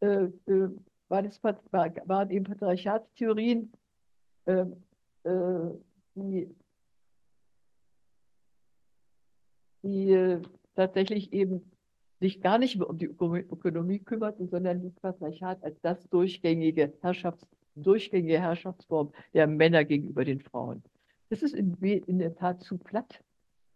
äh, 0.00 0.24
äh, 0.46 0.70
war 1.08 1.22
das, 1.22 1.42
war, 1.42 1.56
waren 2.06 2.30
eben 2.30 2.44
Patriarchatstheorien, 2.44 3.72
äh, 4.46 4.66
äh 5.24 5.70
die, 6.14 6.54
die 9.82 10.12
äh, 10.12 10.42
tatsächlich 10.74 11.32
eben 11.32 11.70
sich 12.20 12.40
gar 12.40 12.58
nicht 12.58 12.76
mehr 12.76 12.88
um 12.88 12.98
die 12.98 13.06
Ökonomie 13.06 13.98
kümmerten, 13.98 14.48
sondern 14.48 14.82
das 14.82 14.92
Patriarchat 15.00 15.62
als 15.64 15.80
das 15.80 16.08
durchgängige, 16.10 16.92
Herrschafts-, 17.00 17.46
durchgängige 17.74 18.40
Herrschaftsform 18.40 19.12
der 19.32 19.46
Männer 19.46 19.84
gegenüber 19.84 20.24
den 20.24 20.40
Frauen. 20.40 20.82
Das 21.30 21.42
ist 21.42 21.54
in, 21.54 21.74
in 21.80 22.18
der 22.18 22.34
Tat 22.34 22.62
zu 22.62 22.76
platt. 22.76 23.22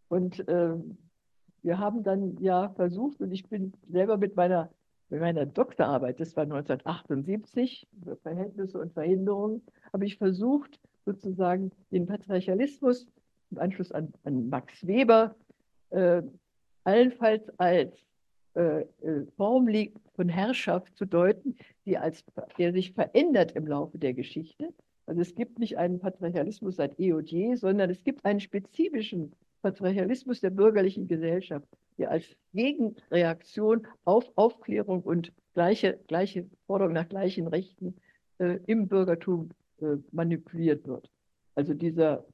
Und 0.09 0.47
äh, 0.49 0.75
wir 1.63 1.79
haben 1.79 2.03
dann 2.03 2.37
ja 2.41 2.69
versucht, 2.71 3.21
und 3.21 3.33
ich 3.33 3.49
bin 3.49 3.73
selber 3.89 4.19
mit 4.19 4.37
meiner, 4.37 4.71
mit 5.11 5.21
meiner 5.21 5.47
Doktorarbeit, 5.47 6.21
das 6.21 6.37
war 6.37 6.45
1978, 6.45 7.87
Verhältnisse 8.23 8.79
und 8.79 8.93
Verhinderungen, 8.93 9.63
habe 9.93 10.07
ich 10.07 10.17
versucht, 10.17 10.81
sozusagen 11.05 11.71
den 11.91 12.07
Patriarchalismus 12.07 13.07
im 13.51 13.59
Anschluss 13.59 13.93
an, 13.93 14.13
an 14.25 14.49
Max 14.49 14.87
Weber 14.87 15.35
äh, 15.91 16.23
allenfalls 16.85 17.49
als 17.59 17.95
äh, 18.55 18.81
äh, 18.81 19.27
Form 19.37 19.69
von 20.15 20.29
Herrschaft 20.29 20.97
zu 20.97 21.05
deuten, 21.05 21.57
die 21.87 21.99
als, 21.99 22.25
der 22.59 22.73
sich 22.73 22.93
verändert 22.93 23.53
im 23.53 23.67
Laufe 23.67 23.99
der 23.99 24.15
Geschichte. 24.15 24.73
Also 25.07 25.21
es 25.21 25.35
gibt 25.35 25.59
nicht 25.59 25.77
einen 25.77 25.99
Patriarchalismus 25.99 26.77
seit 26.77 26.99
eh 26.99 27.13
und 27.13 27.31
je, 27.31 27.57
sondern 27.57 27.91
es 27.91 28.03
gibt 28.05 28.25
einen 28.25 28.41
spezifischen 28.41 29.33
Patriarchalismus 29.63 30.41
der 30.41 30.51
bürgerlichen 30.51 31.09
Gesellschaft, 31.09 31.67
der 31.99 32.11
als 32.11 32.25
Gegenreaktion 32.53 33.87
auf 34.05 34.31
Aufklärung 34.37 35.03
und 35.03 35.33
gleiche, 35.55 35.99
gleiche 36.09 36.47
Forderung 36.67 36.95
nach 36.95 37.09
gleichen 37.09 37.47
Rechten 37.47 37.95
äh, 38.39 38.59
im 38.67 38.89
Bürgertum 38.89 39.51
äh, 39.81 39.97
manipuliert 40.13 40.87
wird. 40.87 41.11
Also 41.55 41.75
dieser 41.75 42.25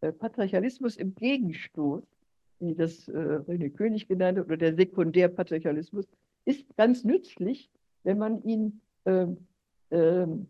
äh, 0.00 0.12
Patriarchalismus 0.12 0.96
im 0.96 1.14
Gegenstoß 1.14 2.02
wie 2.62 2.74
das 2.74 3.08
äh, 3.08 3.12
René 3.12 3.70
König 3.70 4.08
genannt 4.08 4.38
hat, 4.38 4.46
oder 4.46 4.56
der 4.56 4.74
Sekundärpatriarchalismus, 4.74 6.06
ist 6.44 6.64
ganz 6.76 7.04
nützlich, 7.04 7.70
wenn 8.04 8.18
man 8.18 8.42
ihn 8.44 8.80
ähm, 9.04 9.36
ähm, 9.90 10.46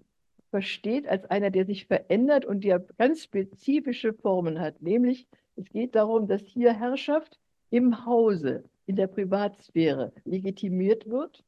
versteht 0.50 1.08
als 1.08 1.24
einer, 1.30 1.50
der 1.50 1.64
sich 1.64 1.87
verändert 1.87 2.44
und 2.44 2.64
der 2.64 2.80
ganz 2.98 3.24
spezifische 3.24 4.12
Formen 4.12 4.61
hat. 4.61 4.80
Nämlich, 4.82 5.26
es 5.56 5.64
geht 5.70 5.94
darum, 5.94 6.28
dass 6.28 6.42
hier 6.42 6.72
Herrschaft 6.72 7.38
im 7.72 8.04
Hause, 8.04 8.64
in 8.85 8.96
der 8.96 9.06
Privatsphäre 9.06 10.12
legitimiert 10.24 11.08
wird 11.08 11.42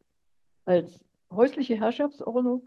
als 0.65 1.05
häusliche 1.31 1.77
Herrschaftsordnung 1.77 2.67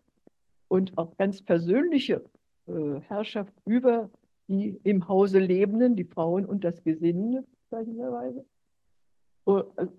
und 0.68 0.96
auch 0.98 1.18
ganz 1.18 1.42
persönliche 1.42 2.24
äh, 2.68 3.00
Herrschaft 3.08 3.54
über 3.66 4.12
die 4.48 4.80
im 4.84 5.08
Hause 5.08 5.40
Lebenden, 5.40 5.96
die 5.96 6.04
Frauen 6.04 6.46
und 6.46 6.64
das 6.64 6.84
Gesinde 6.84 7.44
zeichenderweise, 7.70 8.46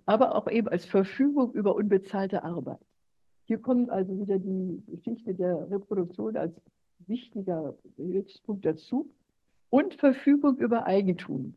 aber 0.06 0.36
auch 0.36 0.48
eben 0.48 0.68
als 0.68 0.86
Verfügung 0.86 1.52
über 1.52 1.74
unbezahlte 1.74 2.44
Arbeit. 2.44 2.80
Hier 3.44 3.58
kommt 3.58 3.90
also 3.90 4.18
wieder 4.18 4.38
die 4.38 4.82
Geschichte 4.86 5.34
der 5.34 5.68
Reproduktion 5.70 6.36
als 6.36 6.54
wichtiger 7.06 7.74
Hilfspunkt 7.96 8.64
dazu 8.64 9.10
und 9.68 9.94
Verfügung 9.94 10.56
über 10.58 10.86
Eigentum. 10.86 11.54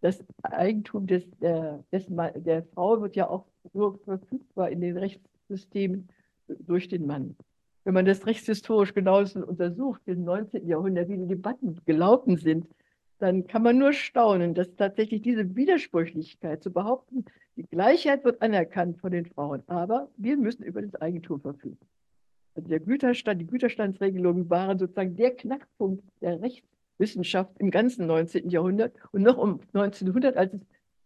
Das 0.00 0.24
Eigentum 0.42 1.06
des, 1.06 1.24
der, 1.40 1.84
des, 1.92 2.06
der 2.08 2.64
Frau 2.74 3.00
wird 3.00 3.16
ja 3.16 3.28
auch 3.28 3.44
nur 3.72 3.98
verfügbar 3.98 4.70
in 4.70 4.80
den 4.80 4.96
Rechtssystemen 4.96 6.08
durch 6.48 6.88
den 6.88 7.06
Mann. 7.06 7.36
Wenn 7.84 7.94
man 7.94 8.06
das 8.06 8.26
rechtshistorisch 8.26 8.94
genauso 8.94 9.44
untersucht, 9.44 10.02
im 10.06 10.24
19. 10.24 10.66
Jahrhundert, 10.66 11.08
wie 11.08 11.16
die 11.16 11.26
Debatten 11.26 11.78
gelaufen 11.86 12.36
sind, 12.36 12.66
dann 13.18 13.46
kann 13.46 13.62
man 13.62 13.78
nur 13.78 13.92
staunen, 13.92 14.54
dass 14.54 14.74
tatsächlich 14.76 15.22
diese 15.22 15.54
Widersprüchlichkeit 15.54 16.62
zu 16.62 16.72
behaupten, 16.72 17.24
die 17.56 17.64
Gleichheit 17.64 18.24
wird 18.24 18.40
anerkannt 18.40 18.98
von 18.98 19.12
den 19.12 19.26
Frauen, 19.26 19.62
aber 19.66 20.08
wir 20.16 20.36
müssen 20.36 20.62
über 20.62 20.80
das 20.80 20.94
Eigentum 21.00 21.40
verfügen. 21.40 21.78
Also 22.54 22.68
der 22.68 22.80
Güterstand, 22.80 23.40
die 23.40 23.46
Güterstandsregelungen 23.46 24.48
waren 24.48 24.78
sozusagen 24.78 25.16
der 25.16 25.36
Knackpunkt 25.36 26.02
der 26.20 26.40
Rechtswissenschaft 27.00 27.58
im 27.58 27.70
ganzen 27.70 28.06
19. 28.06 28.50
Jahrhundert. 28.50 28.94
Und 29.12 29.22
noch 29.22 29.38
um 29.38 29.60
1900, 29.72 30.36
als 30.36 30.52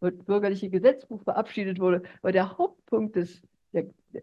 das 0.00 0.14
bürgerliche 0.26 0.68
Gesetzbuch 0.68 1.22
verabschiedet 1.22 1.80
wurde, 1.80 2.02
war 2.22 2.32
der 2.32 2.58
Hauptpunkt 2.58 3.16
des 3.16 3.42
der, 3.72 3.86
der 4.12 4.22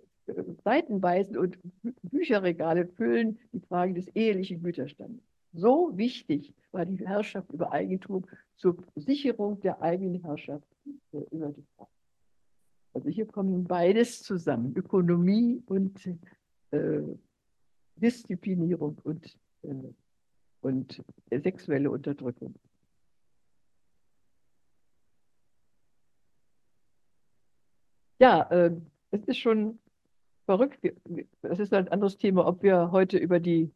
Seitenweisen 0.64 1.38
und 1.38 1.58
Bücherregale 2.04 2.88
füllen 2.88 3.38
die 3.52 3.60
Frage 3.60 3.94
des 3.94 4.08
ehelichen 4.16 4.64
Güterstandes. 4.64 5.26
So 5.52 5.92
wichtig 5.98 6.54
war 6.72 6.86
die 6.86 7.06
Herrschaft 7.06 7.52
über 7.52 7.74
Eigentum 7.74 8.26
zur 8.56 8.78
Sicherung 8.96 9.60
der 9.60 9.82
eigenen 9.82 10.22
Herrschaft 10.22 10.66
äh, 11.12 11.18
über 11.32 11.50
die 11.50 11.66
Frau. 11.76 11.90
Also 12.94 13.10
hier 13.10 13.26
kommen 13.26 13.66
beides 13.66 14.22
zusammen, 14.22 14.74
Ökonomie 14.76 15.62
und 15.66 16.08
äh, 16.72 17.02
Disziplinierung 17.96 18.98
und, 19.04 19.38
äh, 19.64 19.74
und 20.62 21.04
sexuelle 21.32 21.92
Unterdrückung. 21.92 22.56
Ja, 28.20 28.44
äh, 28.52 28.72
es 29.10 29.24
ist 29.26 29.38
schon 29.38 29.80
verrückt. 30.46 30.80
Es 31.42 31.60
ist 31.60 31.74
ein 31.74 31.88
anderes 31.88 32.18
Thema, 32.18 32.46
ob 32.46 32.62
wir 32.62 32.92
heute 32.92 33.18
über 33.18 33.40
die, 33.40 33.72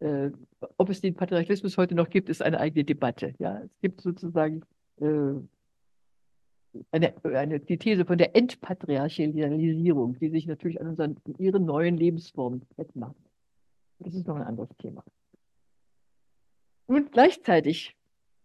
äh, 0.00 0.30
ob 0.76 0.88
es 0.88 1.00
den 1.00 1.14
Patriarchalismus 1.14 1.76
heute 1.76 1.96
noch 1.96 2.08
gibt, 2.08 2.28
ist 2.28 2.42
eine 2.42 2.60
eigene 2.60 2.84
Debatte. 2.84 3.34
Ja, 3.38 3.60
es 3.62 3.70
gibt 3.80 4.00
sozusagen 4.02 4.62
äh, 5.00 5.34
eine, 6.92 7.14
eine, 7.24 7.60
die 7.60 7.78
These 7.78 8.04
von 8.04 8.18
der 8.18 8.36
Entpatriarchalisierung, 8.36 10.18
die 10.18 10.30
sich 10.30 10.46
natürlich 10.46 10.80
an 10.80 10.88
unseren, 10.88 11.16
ihren 11.38 11.64
neuen 11.64 11.96
Lebensformen 11.96 12.62
festmacht. 12.76 13.16
Das 13.98 14.14
ist 14.14 14.26
noch 14.26 14.36
ein 14.36 14.42
anderes 14.42 14.70
Thema. 14.78 15.02
Und 16.86 17.12
gleichzeitig 17.12 17.96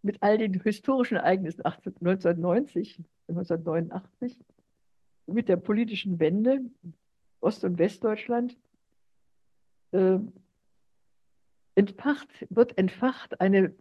mit 0.01 0.21
all 0.21 0.37
den 0.37 0.61
historischen 0.61 1.17
Ereignissen 1.17 1.63
1990, 1.63 2.99
1989, 3.27 4.37
mit 5.27 5.47
der 5.47 5.57
politischen 5.57 6.19
Wende 6.19 6.61
Ost- 7.39 7.63
und 7.63 7.77
Westdeutschland, 7.77 8.57
äh, 9.91 10.17
entfacht, 11.75 12.27
wird 12.49 12.77
entfacht 12.77 13.39
eine 13.39 13.73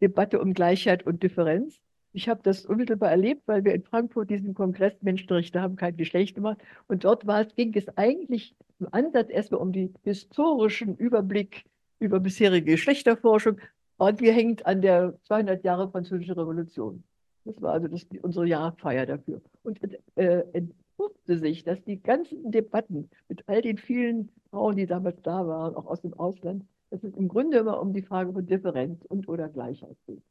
Debatte 0.00 0.40
um 0.40 0.54
Gleichheit 0.54 1.04
und 1.06 1.22
Differenz 1.22 1.80
ich 2.14 2.28
habe 2.28 2.40
das 2.44 2.64
unmittelbar 2.64 3.10
erlebt, 3.10 3.42
weil 3.46 3.64
wir 3.64 3.74
in 3.74 3.82
Frankfurt 3.82 4.30
diesen 4.30 4.54
Kongress 4.54 4.94
Menschenrechte 5.02 5.60
haben 5.60 5.74
kein 5.74 5.96
Geschlecht 5.96 6.36
gemacht. 6.36 6.58
Und 6.86 7.02
dort 7.02 7.26
war 7.26 7.40
es, 7.40 7.54
ging 7.56 7.74
es 7.74 7.88
eigentlich 7.98 8.54
im 8.78 8.86
Ansatz 8.92 9.30
erstmal 9.30 9.60
um 9.60 9.72
den 9.72 9.92
historischen 10.04 10.96
Überblick 10.96 11.64
über 11.98 12.20
bisherige 12.20 12.72
Geschlechterforschung. 12.72 13.58
Und 14.04 14.66
an 14.66 14.82
der 14.82 15.14
200 15.24 15.64
Jahre 15.64 15.90
Französische 15.90 16.36
Revolution. 16.36 17.04
Das 17.44 17.60
war 17.60 17.72
also 17.72 17.88
das, 17.88 18.06
unsere 18.22 18.46
Jahrfeier 18.46 19.06
dafür. 19.06 19.40
Und 19.62 19.80
äh, 20.16 20.44
entpuppte 20.52 21.38
sich, 21.38 21.64
dass 21.64 21.82
die 21.84 22.02
ganzen 22.02 22.50
Debatten 22.50 23.10
mit 23.28 23.48
all 23.48 23.62
den 23.62 23.78
vielen 23.78 24.30
Frauen, 24.50 24.76
die 24.76 24.86
damals 24.86 25.20
da 25.22 25.46
waren, 25.46 25.74
auch 25.74 25.86
aus 25.86 26.00
dem 26.00 26.14
Ausland, 26.14 26.64
dass 26.90 27.02
es 27.02 27.14
im 27.16 27.28
Grunde 27.28 27.58
immer 27.58 27.80
um 27.80 27.92
die 27.92 28.02
Frage 28.02 28.32
von 28.32 28.46
Differenz 28.46 29.04
und 29.06 29.28
oder 29.28 29.48
Gleichheit 29.48 29.96
geht. 30.06 30.22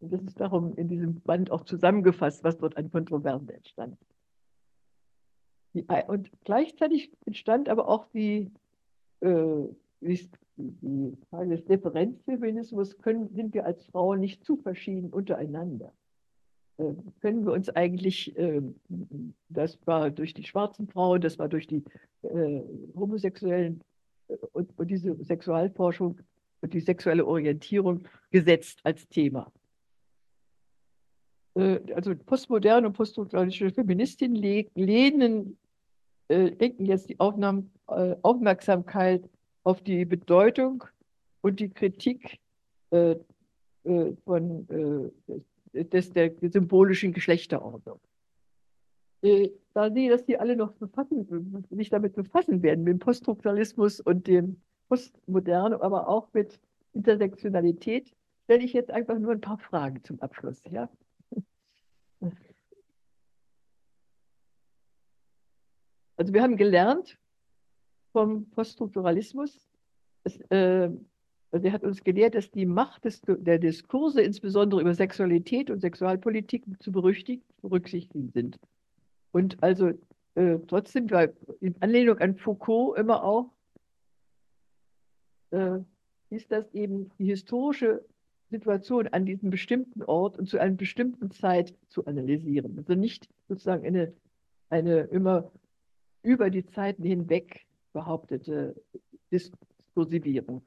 Und 0.00 0.12
das 0.12 0.22
ist 0.22 0.38
darum 0.38 0.74
in 0.76 0.88
diesem 0.88 1.20
Band 1.20 1.50
auch 1.50 1.64
zusammengefasst, 1.64 2.44
was 2.44 2.58
dort 2.58 2.76
an 2.76 2.90
Kontroversen 2.90 3.48
entstand. 3.48 3.96
Die, 5.74 5.86
und 6.06 6.30
gleichzeitig 6.44 7.12
entstand 7.26 7.68
aber 7.68 7.88
auch 7.88 8.06
die, 8.14 8.50
äh, 9.20 9.64
die, 10.00 10.28
die 10.56 11.16
Frage 11.30 11.56
des 11.56 11.64
Differenzfeminismus, 11.64 12.98
können, 12.98 13.28
sind 13.34 13.54
wir 13.54 13.66
als 13.66 13.84
Frauen 13.86 14.20
nicht 14.20 14.44
zu 14.44 14.56
verschieden 14.56 15.10
untereinander? 15.10 15.92
Äh, 16.78 16.94
können 17.20 17.44
wir 17.44 17.52
uns 17.52 17.68
eigentlich, 17.70 18.36
äh, 18.36 18.62
das 19.48 19.78
war 19.86 20.10
durch 20.10 20.34
die 20.34 20.44
schwarzen 20.44 20.88
Frauen, 20.88 21.20
das 21.20 21.38
war 21.38 21.48
durch 21.48 21.66
die 21.66 21.82
äh, 22.22 22.60
Homosexuellen 22.94 23.82
äh, 24.28 24.36
und, 24.52 24.78
und 24.78 24.90
diese 24.90 25.16
Sexualforschung 25.22 26.18
und 26.60 26.72
die 26.74 26.80
sexuelle 26.80 27.26
Orientierung 27.26 28.04
gesetzt 28.30 28.80
als 28.84 29.08
Thema. 29.08 29.52
Äh, 31.54 31.80
also 31.94 32.14
postmoderne 32.14 32.86
und 32.86 32.92
poststrukturalistische 32.92 33.72
Feministinnen 33.72 34.36
lehnen, 34.74 35.58
äh, 36.28 36.50
denken 36.50 36.84
jetzt 36.84 37.08
die 37.08 37.18
Aufnahmen, 37.20 37.70
äh, 37.88 38.16
Aufmerksamkeit 38.22 39.22
auf 39.66 39.82
die 39.82 40.04
Bedeutung 40.04 40.84
und 41.40 41.58
die 41.58 41.68
Kritik 41.68 42.38
äh, 42.90 43.16
äh 43.82 44.12
von 44.24 45.12
äh, 45.74 45.84
des, 45.84 46.12
der 46.12 46.32
symbolischen 46.40 47.12
Geschlechterordnung. 47.12 47.98
da 49.74 49.90
sie, 49.90 50.08
dass 50.08 50.24
die 50.24 50.38
alle 50.38 50.54
noch 50.54 50.72
befassen, 50.74 51.66
sich 51.70 51.90
damit 51.90 52.14
befassen 52.14 52.62
werden, 52.62 52.84
mit 52.84 52.92
dem 52.92 52.98
Poststrukturalismus 53.00 54.00
und 54.00 54.28
dem 54.28 54.60
Postmoderne, 54.88 55.82
aber 55.82 56.08
auch 56.08 56.28
mit 56.32 56.60
Intersektionalität, 56.92 58.14
stelle 58.44 58.62
ich 58.62 58.72
jetzt 58.72 58.92
einfach 58.92 59.18
nur 59.18 59.32
ein 59.32 59.40
paar 59.40 59.58
Fragen 59.58 60.02
zum 60.04 60.20
Abschluss. 60.20 60.62
Ja? 60.70 60.88
Also 66.16 66.32
wir 66.32 66.42
haben 66.42 66.56
gelernt 66.56 67.18
vom 68.16 68.48
Poststrukturalismus, 68.48 69.68
es, 70.24 70.40
äh, 70.48 70.88
also 71.50 71.66
er 71.66 71.72
hat 71.72 71.84
uns 71.84 72.02
gelehrt, 72.02 72.34
dass 72.34 72.50
die 72.50 72.64
Macht 72.64 73.04
des, 73.04 73.20
der 73.26 73.58
Diskurse, 73.58 74.22
insbesondere 74.22 74.80
über 74.80 74.94
Sexualität 74.94 75.68
und 75.68 75.80
Sexualpolitik, 75.80 76.64
zu 76.80 76.90
berücksichtigen 76.90 78.30
sind. 78.30 78.58
Und 79.32 79.62
also 79.62 79.90
äh, 80.34 80.58
trotzdem 80.66 81.10
war 81.10 81.28
in 81.60 81.74
Anlehnung 81.80 82.16
an 82.20 82.36
Foucault 82.36 82.98
immer 82.98 83.22
auch, 83.22 83.50
äh, 85.50 85.80
ist 86.30 86.50
das 86.50 86.72
eben 86.72 87.10
die 87.18 87.26
historische 87.26 88.02
Situation 88.48 89.08
an 89.08 89.26
diesem 89.26 89.50
bestimmten 89.50 90.02
Ort 90.04 90.38
und 90.38 90.48
zu 90.48 90.58
einer 90.58 90.74
bestimmten 90.74 91.30
Zeit 91.32 91.74
zu 91.88 92.06
analysieren. 92.06 92.78
Also 92.78 92.94
nicht 92.94 93.28
sozusagen 93.46 93.84
eine, 93.86 94.14
eine 94.70 95.00
immer 95.00 95.52
über 96.22 96.48
die 96.48 96.64
Zeiten 96.64 97.02
hinweg 97.02 97.65
behauptete 97.96 98.74
Diskursivierung. 99.32 100.62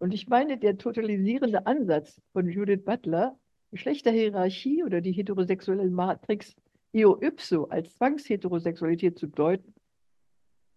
Und 0.00 0.12
ich 0.12 0.26
meine, 0.26 0.58
der 0.58 0.76
totalisierende 0.76 1.64
Ansatz 1.64 2.20
von 2.32 2.48
Judith 2.48 2.84
Butler, 2.84 3.38
Geschlechterhierarchie 3.70 4.82
oder 4.82 5.00
die 5.00 5.12
heterosexuelle 5.12 5.88
Matrix 5.88 6.56
eo 6.92 7.16
ipso 7.22 7.68
als 7.68 7.94
Zwangsheterosexualität 7.94 9.16
zu 9.16 9.28
deuten, 9.28 9.72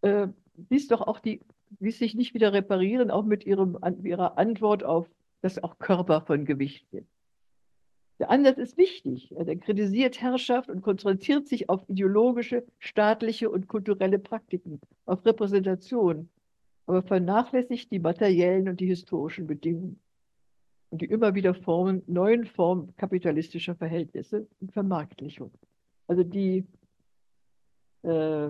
äh, 0.01 0.27
ließ 0.69 0.89
doch 0.89 1.01
auch 1.01 1.19
die, 1.19 1.41
ließ 1.79 1.97
sich 1.97 2.13
nicht 2.13 2.35
wieder 2.35 2.53
reparieren, 2.53 3.09
auch 3.09 3.25
mit 3.25 3.45
ihrem, 3.47 3.79
ihrer 4.03 4.37
Antwort 4.37 4.83
auf 4.83 5.09
dass 5.41 5.63
auch 5.63 5.77
Körper 5.77 6.21
von 6.21 6.43
Gewicht 6.43 6.89
sind. 6.89 7.07
Der 8.19 8.29
Ansatz 8.29 8.57
ist 8.57 8.77
wichtig. 8.77 9.31
Er 9.35 9.55
kritisiert 9.57 10.21
Herrschaft 10.21 10.69
und 10.69 10.81
konzentriert 10.81 11.47
sich 11.47 11.69
auf 11.69 11.87
ideologische, 11.89 12.65
staatliche 12.79 13.49
und 13.49 13.67
kulturelle 13.67 14.19
Praktiken, 14.19 14.79
auf 15.05 15.25
Repräsentation, 15.25 16.29
aber 16.85 17.01
vernachlässigt 17.01 17.91
die 17.91 17.99
materiellen 17.99 18.69
und 18.69 18.79
die 18.79 18.85
historischen 18.85 19.47
Bedingungen 19.47 19.99
und 20.91 21.01
die 21.01 21.07
immer 21.07 21.35
wieder 21.35 21.53
Formen, 21.53 22.03
neuen 22.07 22.45
Formen 22.45 22.95
kapitalistischer 22.95 23.75
Verhältnisse 23.75 24.47
und 24.61 24.71
Vermarktlichung. 24.71 25.51
Also 26.07 26.23
die, 26.23 26.65
äh, 28.03 28.49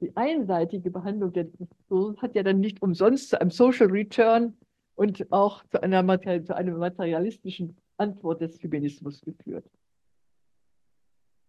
die 0.00 0.16
einseitige 0.16 0.90
Behandlung 0.90 1.32
der 1.32 1.44
Diskurse 1.44 2.20
hat 2.22 2.36
ja 2.36 2.44
dann 2.44 2.60
nicht 2.60 2.80
umsonst 2.80 3.30
zu 3.30 3.40
einem 3.40 3.50
Social 3.50 3.88
Return 3.88 4.56
und 4.94 5.32
auch 5.32 5.64
zu 5.64 5.82
einer, 5.82 6.04
zu 6.44 6.54
einer 6.54 6.76
materialistischen 6.76 7.76
Antwort 8.00 8.40
des 8.40 8.58
Feminismus 8.58 9.20
geführt. 9.20 9.64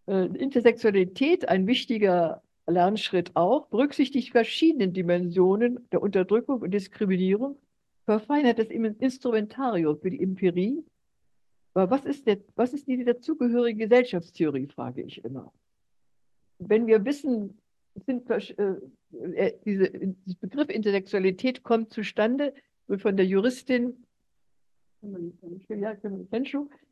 Äh, 0.06 0.26
Interseksualität, 0.26 1.48
ein 1.48 1.66
wichtiger 1.66 2.42
Lernschritt 2.66 3.32
auch, 3.34 3.66
berücksichtigt 3.68 4.30
verschiedene 4.30 4.88
Dimensionen 4.88 5.88
der 5.90 6.02
Unterdrückung 6.02 6.60
und 6.60 6.70
Diskriminierung, 6.70 7.58
verfeinert 8.04 8.58
das 8.58 8.68
Instrumentarium 8.68 9.98
für 9.98 10.10
die 10.10 10.22
Empirie. 10.22 10.84
Aber 11.74 11.90
was 11.90 12.04
ist, 12.04 12.26
der, 12.26 12.38
was 12.54 12.72
ist 12.72 12.86
die 12.86 13.04
dazugehörige 13.04 13.84
Gesellschaftstheorie, 13.84 14.66
frage 14.66 15.02
ich 15.02 15.24
immer. 15.24 15.52
Wenn 16.58 16.86
wir 16.86 17.04
wissen, 17.04 17.58
sind, 18.06 18.28
äh, 18.30 18.76
äh 19.34 19.52
diese, 19.64 19.90
dieser 19.90 20.38
Begriff 20.40 20.68
Interseksualität 20.68 21.62
kommt 21.62 21.92
zustande, 21.92 22.54
von 22.98 23.16
der 23.16 23.26
Juristin 23.26 24.04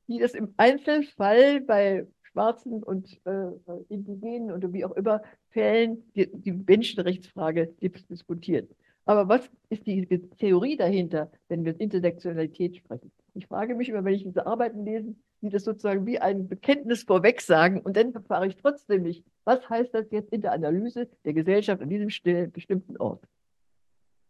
die 0.08 0.18
das 0.18 0.34
im 0.34 0.54
Einzelfall 0.56 1.60
bei 1.60 2.06
Schwarzen 2.22 2.82
und 2.82 3.20
äh, 3.24 3.50
Indigenen 3.88 4.52
oder 4.52 4.72
wie 4.72 4.84
auch 4.84 4.92
immer 4.92 5.22
Fällen 5.50 6.10
die, 6.14 6.30
die 6.30 6.52
Menschenrechtsfrage 6.52 7.74
diskutiert. 7.80 8.70
Aber 9.04 9.28
was 9.28 9.50
ist 9.70 9.86
die 9.86 10.06
Theorie 10.38 10.76
dahinter, 10.76 11.30
wenn 11.48 11.64
wir 11.64 11.78
Intersektionalität 11.80 12.76
sprechen? 12.76 13.10
Ich 13.34 13.46
frage 13.46 13.74
mich 13.74 13.88
immer, 13.88 14.04
wenn 14.04 14.14
ich 14.14 14.24
diese 14.24 14.46
Arbeiten 14.46 14.84
lese, 14.84 15.14
die 15.42 15.48
das 15.48 15.64
sozusagen 15.64 16.06
wie 16.06 16.18
ein 16.18 16.48
Bekenntnis 16.48 17.02
vorweg 17.04 17.40
sagen 17.40 17.80
und 17.80 17.96
dann 17.96 18.12
erfahre 18.12 18.46
ich 18.46 18.56
trotzdem 18.56 19.02
nicht, 19.02 19.24
was 19.44 19.68
heißt 19.68 19.94
das 19.94 20.10
jetzt 20.10 20.32
in 20.32 20.42
der 20.42 20.52
Analyse 20.52 21.08
der 21.24 21.32
Gesellschaft 21.32 21.82
an 21.82 21.88
diesem 21.88 22.08
bestimmten 22.52 22.96
Ort. 22.98 23.22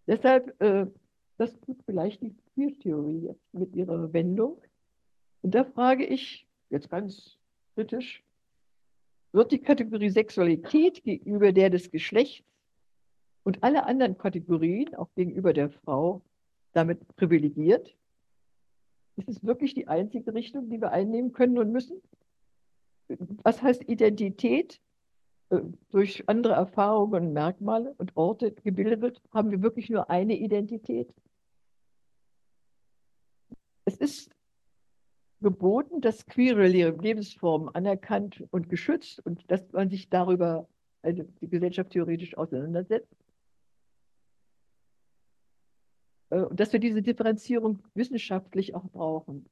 Deshalb, 0.07 0.61
äh, 0.63 0.87
das 1.37 1.59
tut 1.61 1.79
vielleicht 1.85 2.23
die 2.23 2.35
Queer-Theorie 2.61 3.27
jetzt 3.27 3.55
mit 3.55 3.75
ihrer 3.75 4.13
Wendung. 4.13 4.61
Und 5.43 5.55
da 5.55 5.65
frage 5.65 6.05
ich 6.05 6.47
jetzt 6.69 6.91
ganz 6.91 7.39
kritisch, 7.75 8.23
wird 9.33 9.53
die 9.53 9.61
Kategorie 9.61 10.11
Sexualität 10.11 11.03
gegenüber 11.03 11.53
der 11.53 11.71
des 11.71 11.91
Geschlechts 11.91 12.47
und 13.45 13.63
alle 13.63 13.87
anderen 13.87 14.19
Kategorien, 14.19 14.95
auch 14.97 15.09
gegenüber 15.15 15.53
der 15.53 15.71
Frau, 15.71 16.21
damit 16.73 17.07
privilegiert? 17.17 17.97
Ist 19.17 19.29
es 19.29 19.45
wirklich 19.45 19.75
die 19.75 19.89
einzige 19.89 20.35
Richtung, 20.35 20.69
die 20.69 20.81
wir 20.81 20.91
einnehmen 20.91 21.33
können 21.33 21.59
und 21.59 21.73
müssen? 21.73 22.03
Was 23.43 23.63
heißt 23.63 23.89
Identität? 23.89 24.81
Äh, 25.49 25.61
durch 25.91 26.29
andere 26.29 26.53
Erfahrungen 26.55 27.33
Merkmale 27.33 27.95
und 27.99 28.17
Orte 28.17 28.53
gebildet 28.53 29.01
wird, 29.01 29.23
haben 29.33 29.51
wir 29.51 29.63
wirklich 29.63 29.89
nur 29.91 30.11
eine 30.11 30.37
Identität. 30.37 31.13
Es 33.91 33.97
ist 33.97 34.31
geboten, 35.41 36.01
dass 36.01 36.25
queere 36.27 36.69
Lebensformen 36.69 37.75
anerkannt 37.75 38.45
und 38.53 38.69
geschützt 38.69 39.19
und 39.27 39.51
dass 39.51 39.73
man 39.73 39.91
sich 39.91 40.09
darüber 40.09 40.69
also 41.03 41.25
die 41.41 41.49
Gesellschaft 41.49 41.91
theoretisch 41.91 42.37
auseinandersetzt. 42.37 43.17
Äh, 46.29 46.43
und 46.43 46.61
dass 46.61 46.73
wir 46.73 46.79
diese 46.79 47.03
Differenzierung 47.03 47.83
wissenschaftlich 47.95 48.77
auch 48.77 48.89
brauchen. 48.91 49.47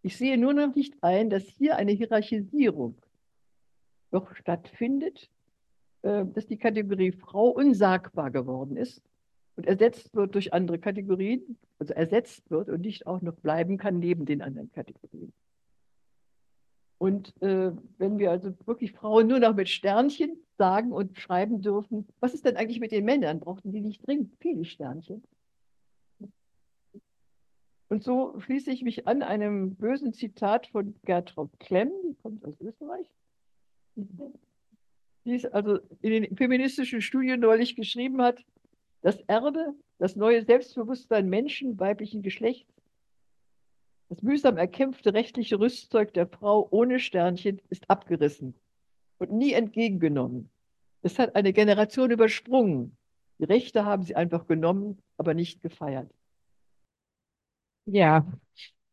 Ich 0.00 0.16
sehe 0.16 0.38
nur 0.38 0.54
noch 0.54 0.74
nicht 0.74 0.94
ein, 1.02 1.28
dass 1.28 1.42
hier 1.42 1.76
eine 1.76 1.92
Hierarchisierung 1.92 2.96
doch 4.12 4.34
stattfindet, 4.34 5.28
äh, 6.00 6.24
dass 6.24 6.46
die 6.46 6.56
Kategorie 6.56 7.12
Frau 7.12 7.48
unsagbar 7.48 8.30
geworden 8.30 8.78
ist 8.78 9.02
und 9.56 9.66
ersetzt 9.66 10.14
wird 10.14 10.34
durch 10.34 10.52
andere 10.52 10.78
Kategorien, 10.78 11.58
also 11.78 11.94
ersetzt 11.94 12.50
wird 12.50 12.68
und 12.68 12.80
nicht 12.80 13.06
auch 13.06 13.20
noch 13.22 13.34
bleiben 13.34 13.78
kann 13.78 13.98
neben 13.98 14.26
den 14.26 14.42
anderen 14.42 14.70
Kategorien. 14.72 15.32
Und 16.98 17.40
äh, 17.42 17.72
wenn 17.98 18.18
wir 18.18 18.30
also 18.30 18.54
wirklich 18.66 18.92
Frauen 18.92 19.26
nur 19.26 19.38
noch 19.38 19.54
mit 19.54 19.68
Sternchen 19.68 20.38
sagen 20.56 20.92
und 20.92 21.18
schreiben 21.18 21.60
dürfen, 21.60 22.06
was 22.20 22.34
ist 22.34 22.44
denn 22.44 22.56
eigentlich 22.56 22.80
mit 22.80 22.92
den 22.92 23.04
Männern? 23.04 23.40
Brauchten 23.40 23.72
die 23.72 23.80
nicht 23.80 24.06
dringend 24.06 24.32
viele 24.40 24.64
Sternchen? 24.64 25.22
Und 27.88 28.02
so 28.02 28.40
schließe 28.40 28.70
ich 28.70 28.82
mich 28.82 29.06
an 29.06 29.22
einem 29.22 29.74
bösen 29.74 30.12
Zitat 30.14 30.66
von 30.68 30.94
Gertraud 31.04 31.50
Klemm, 31.60 31.90
die 32.04 32.14
kommt 32.22 32.44
aus 32.44 32.58
Österreich, 32.60 33.06
die 35.24 35.34
es 35.34 35.44
also 35.44 35.78
in 36.00 36.10
den 36.10 36.36
feministischen 36.36 37.02
Studien 37.02 37.40
neulich 37.40 37.76
geschrieben 37.76 38.22
hat, 38.22 38.42
das 39.04 39.20
Erbe, 39.26 39.74
das 39.98 40.16
neue 40.16 40.42
Selbstbewusstsein 40.46 41.28
Menschen 41.28 41.78
weiblichen 41.78 42.22
Geschlechts, 42.22 42.72
das 44.08 44.22
mühsam 44.22 44.56
erkämpfte 44.56 45.12
rechtliche 45.12 45.60
Rüstzeug 45.60 46.14
der 46.14 46.26
Frau 46.26 46.66
ohne 46.70 46.98
Sternchen 46.98 47.60
ist 47.68 47.88
abgerissen 47.90 48.54
und 49.18 49.30
nie 49.30 49.52
entgegengenommen. 49.52 50.50
Es 51.02 51.18
hat 51.18 51.36
eine 51.36 51.52
Generation 51.52 52.10
übersprungen. 52.10 52.96
Die 53.38 53.44
Rechte 53.44 53.84
haben 53.84 54.04
sie 54.04 54.16
einfach 54.16 54.46
genommen, 54.46 54.98
aber 55.18 55.34
nicht 55.34 55.62
gefeiert. 55.62 56.10
Ja, 57.84 58.26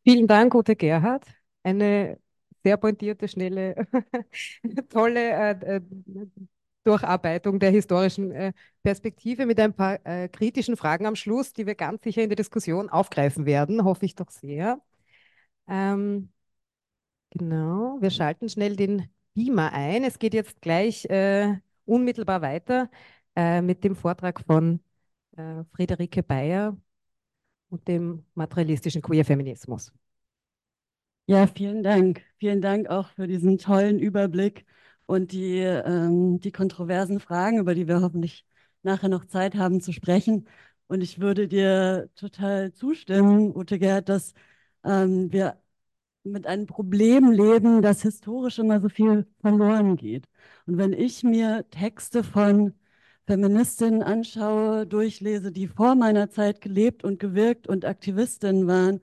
vielen 0.04 0.26
Dank, 0.26 0.54
Ute 0.54 0.76
Gerhard. 0.76 1.24
Eine 1.62 2.18
sehr 2.62 2.76
pointierte, 2.76 3.28
schnelle, 3.28 3.86
tolle 4.90 5.30
äh, 5.30 5.76
äh, 5.76 5.80
Durcharbeitung 6.84 7.58
der 7.58 7.70
historischen 7.70 8.32
äh, 8.32 8.52
Perspektive 8.82 9.46
mit 9.46 9.60
ein 9.60 9.72
paar 9.74 10.04
äh, 10.04 10.28
kritischen 10.28 10.76
Fragen 10.76 11.06
am 11.06 11.16
Schluss, 11.16 11.52
die 11.52 11.66
wir 11.66 11.74
ganz 11.74 12.02
sicher 12.02 12.22
in 12.22 12.28
der 12.28 12.36
Diskussion 12.36 12.90
aufgreifen 12.90 13.46
werden, 13.46 13.84
hoffe 13.84 14.04
ich 14.04 14.14
doch 14.14 14.30
sehr. 14.30 14.80
Ähm, 15.68 16.30
genau, 17.30 17.98
wir 18.00 18.10
schalten 18.10 18.48
schnell 18.48 18.76
den 18.76 19.08
Beamer 19.34 19.72
ein. 19.72 20.04
Es 20.04 20.18
geht 20.18 20.34
jetzt 20.34 20.60
gleich 20.60 21.04
äh, 21.06 21.56
unmittelbar 21.84 22.42
weiter 22.42 22.90
äh, 23.36 23.62
mit 23.62 23.84
dem 23.84 23.96
Vortrag 23.96 24.40
von 24.44 24.80
Friederike 25.74 26.22
Bayer 26.22 26.76
und 27.70 27.88
dem 27.88 28.26
materialistischen 28.34 29.00
Queer-Feminismus. 29.00 29.94
Ja, 31.26 31.46
vielen 31.46 31.82
Dank. 31.82 32.22
Vielen 32.38 32.60
Dank 32.60 32.88
auch 32.88 33.08
für 33.08 33.26
diesen 33.26 33.56
tollen 33.56 33.98
Überblick 33.98 34.66
und 35.12 35.32
die, 35.32 35.58
ähm, 35.60 36.40
die 36.40 36.52
kontroversen 36.52 37.20
Fragen, 37.20 37.58
über 37.58 37.74
die 37.74 37.86
wir 37.86 38.00
hoffentlich 38.00 38.46
nachher 38.82 39.10
noch 39.10 39.26
Zeit 39.26 39.54
haben 39.56 39.80
zu 39.82 39.92
sprechen. 39.92 40.48
Und 40.88 41.02
ich 41.02 41.20
würde 41.20 41.48
dir 41.48 42.08
total 42.16 42.72
zustimmen, 42.72 43.54
Ute 43.54 43.78
Gerd, 43.78 44.08
dass 44.08 44.32
ähm, 44.84 45.30
wir 45.32 45.60
mit 46.24 46.46
einem 46.46 46.66
Problem 46.66 47.30
leben, 47.32 47.82
dass 47.82 48.02
historisch 48.02 48.58
immer 48.58 48.80
so 48.80 48.88
viel 48.88 49.26
verloren 49.40 49.96
geht. 49.96 50.28
Und 50.66 50.78
wenn 50.78 50.92
ich 50.94 51.22
mir 51.24 51.66
Texte 51.70 52.24
von 52.24 52.74
Feministinnen 53.26 54.02
anschaue, 54.02 54.86
durchlese, 54.86 55.52
die 55.52 55.68
vor 55.68 55.94
meiner 55.94 56.30
Zeit 56.30 56.60
gelebt 56.62 57.04
und 57.04 57.20
gewirkt 57.20 57.68
und 57.68 57.84
Aktivistinnen 57.84 58.66
waren, 58.66 59.00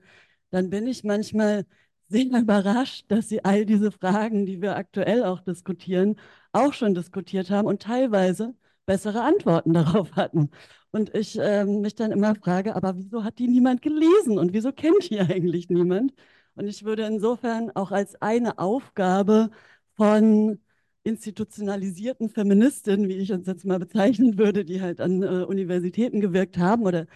dann 0.50 0.70
bin 0.70 0.86
ich 0.88 1.04
manchmal 1.04 1.66
sehr 2.10 2.24
überrascht, 2.40 3.06
dass 3.08 3.28
sie 3.28 3.44
all 3.44 3.66
diese 3.66 3.90
Fragen, 3.92 4.46
die 4.46 4.60
wir 4.62 4.76
aktuell 4.76 5.24
auch 5.24 5.40
diskutieren, 5.40 6.16
auch 6.52 6.72
schon 6.74 6.94
diskutiert 6.94 7.50
haben 7.50 7.66
und 7.68 7.82
teilweise 7.82 8.54
bessere 8.86 9.22
Antworten 9.22 9.72
darauf 9.74 10.12
hatten. 10.16 10.50
Und 10.90 11.14
ich 11.14 11.38
äh, 11.38 11.64
mich 11.64 11.94
dann 11.94 12.12
immer 12.12 12.34
frage, 12.34 12.74
aber 12.76 12.96
wieso 12.96 13.24
hat 13.24 13.38
die 13.38 13.48
niemand 13.48 13.82
gelesen 13.82 14.38
und 14.38 14.52
wieso 14.52 14.72
kennt 14.72 15.08
die 15.10 15.20
eigentlich 15.20 15.68
niemand? 15.70 16.12
Und 16.56 16.66
ich 16.66 16.84
würde 16.84 17.04
insofern 17.06 17.70
auch 17.76 17.92
als 17.92 18.20
eine 18.20 18.58
Aufgabe 18.58 19.50
von 19.96 20.58
institutionalisierten 21.04 22.28
Feministinnen, 22.28 23.08
wie 23.08 23.16
ich 23.16 23.32
uns 23.32 23.46
jetzt 23.46 23.64
mal 23.64 23.78
bezeichnen 23.78 24.38
würde, 24.38 24.64
die 24.64 24.80
halt 24.82 25.00
an 25.00 25.22
äh, 25.22 25.44
Universitäten 25.44 26.20
gewirkt 26.20 26.58
haben 26.58 26.84
oder 26.84 27.06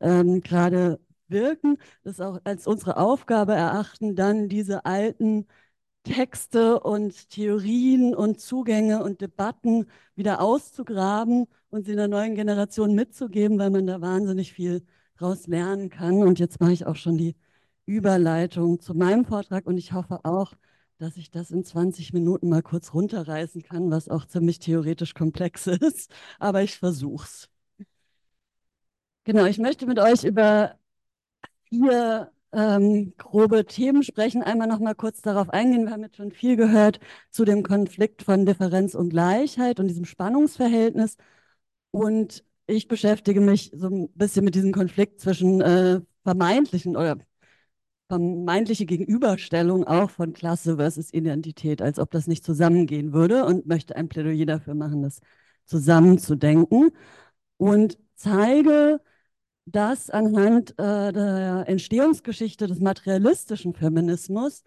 ähm, 0.00 0.40
gerade 0.40 1.00
wirken, 1.30 1.78
das 2.04 2.20
auch 2.20 2.40
als 2.44 2.66
unsere 2.66 2.96
Aufgabe 2.96 3.54
erachten, 3.54 4.16
dann 4.16 4.48
diese 4.48 4.84
alten 4.86 5.46
Texte 6.04 6.80
und 6.80 7.30
Theorien 7.30 8.14
und 8.14 8.40
Zugänge 8.40 9.02
und 9.02 9.20
Debatten 9.20 9.86
wieder 10.14 10.40
auszugraben 10.40 11.46
und 11.70 11.84
sie 11.86 11.92
einer 11.92 12.08
neuen 12.08 12.34
Generation 12.34 12.94
mitzugeben, 12.94 13.58
weil 13.58 13.70
man 13.70 13.86
da 13.86 14.00
wahnsinnig 14.00 14.52
viel 14.52 14.84
draus 15.16 15.46
lernen 15.46 15.90
kann. 15.90 16.22
Und 16.22 16.38
jetzt 16.38 16.60
mache 16.60 16.72
ich 16.72 16.86
auch 16.86 16.96
schon 16.96 17.18
die 17.18 17.36
Überleitung 17.86 18.80
zu 18.80 18.94
meinem 18.94 19.24
Vortrag 19.24 19.66
und 19.66 19.76
ich 19.78 19.92
hoffe 19.92 20.24
auch, 20.24 20.54
dass 20.98 21.16
ich 21.16 21.30
das 21.30 21.50
in 21.50 21.64
20 21.64 22.12
Minuten 22.12 22.48
mal 22.48 22.62
kurz 22.62 22.92
runterreißen 22.94 23.62
kann, 23.62 23.90
was 23.90 24.08
auch 24.08 24.26
ziemlich 24.26 24.58
theoretisch 24.58 25.14
komplex 25.14 25.66
ist, 25.68 26.10
aber 26.38 26.62
ich 26.62 26.78
versuche 26.78 27.24
es. 27.24 27.48
Genau, 29.24 29.44
ich 29.44 29.58
möchte 29.58 29.86
mit 29.86 29.98
euch 29.98 30.24
über 30.24 30.78
vier 31.68 32.32
ähm, 32.52 33.14
grobe 33.18 33.66
Themen 33.66 34.02
sprechen. 34.02 34.42
Einmal 34.42 34.68
noch 34.68 34.80
mal 34.80 34.94
kurz 34.94 35.20
darauf 35.22 35.50
eingehen. 35.50 35.84
Wir 35.86 35.92
haben 35.92 36.02
jetzt 36.02 36.16
schon 36.16 36.32
viel 36.32 36.56
gehört 36.56 37.00
zu 37.30 37.44
dem 37.44 37.62
Konflikt 37.62 38.22
von 38.22 38.46
Differenz 38.46 38.94
und 38.94 39.10
Gleichheit 39.10 39.80
und 39.80 39.88
diesem 39.88 40.04
Spannungsverhältnis. 40.04 41.16
Und 41.90 42.44
ich 42.66 42.88
beschäftige 42.88 43.40
mich 43.40 43.72
so 43.74 43.88
ein 43.88 44.08
bisschen 44.14 44.44
mit 44.44 44.54
diesem 44.54 44.72
Konflikt 44.72 45.20
zwischen 45.20 45.60
äh, 45.60 46.00
vermeintlichen 46.24 46.96
oder 46.96 47.18
vermeintliche 48.08 48.86
Gegenüberstellung 48.86 49.84
auch 49.86 50.10
von 50.10 50.32
Klasse 50.32 50.76
versus 50.76 51.12
Identität, 51.12 51.82
als 51.82 51.98
ob 51.98 52.10
das 52.10 52.26
nicht 52.26 52.44
zusammengehen 52.44 53.12
würde 53.12 53.44
und 53.44 53.66
möchte 53.66 53.96
ein 53.96 54.08
Plädoyer 54.08 54.46
dafür 54.46 54.74
machen, 54.74 55.02
das 55.02 55.20
zusammenzudenken 55.66 56.90
und 57.58 57.98
zeige, 58.14 59.00
dass 59.72 60.10
anhand 60.10 60.72
äh, 60.78 61.12
der 61.12 61.64
Entstehungsgeschichte 61.66 62.66
des 62.66 62.80
materialistischen 62.80 63.74
Feminismus, 63.74 64.62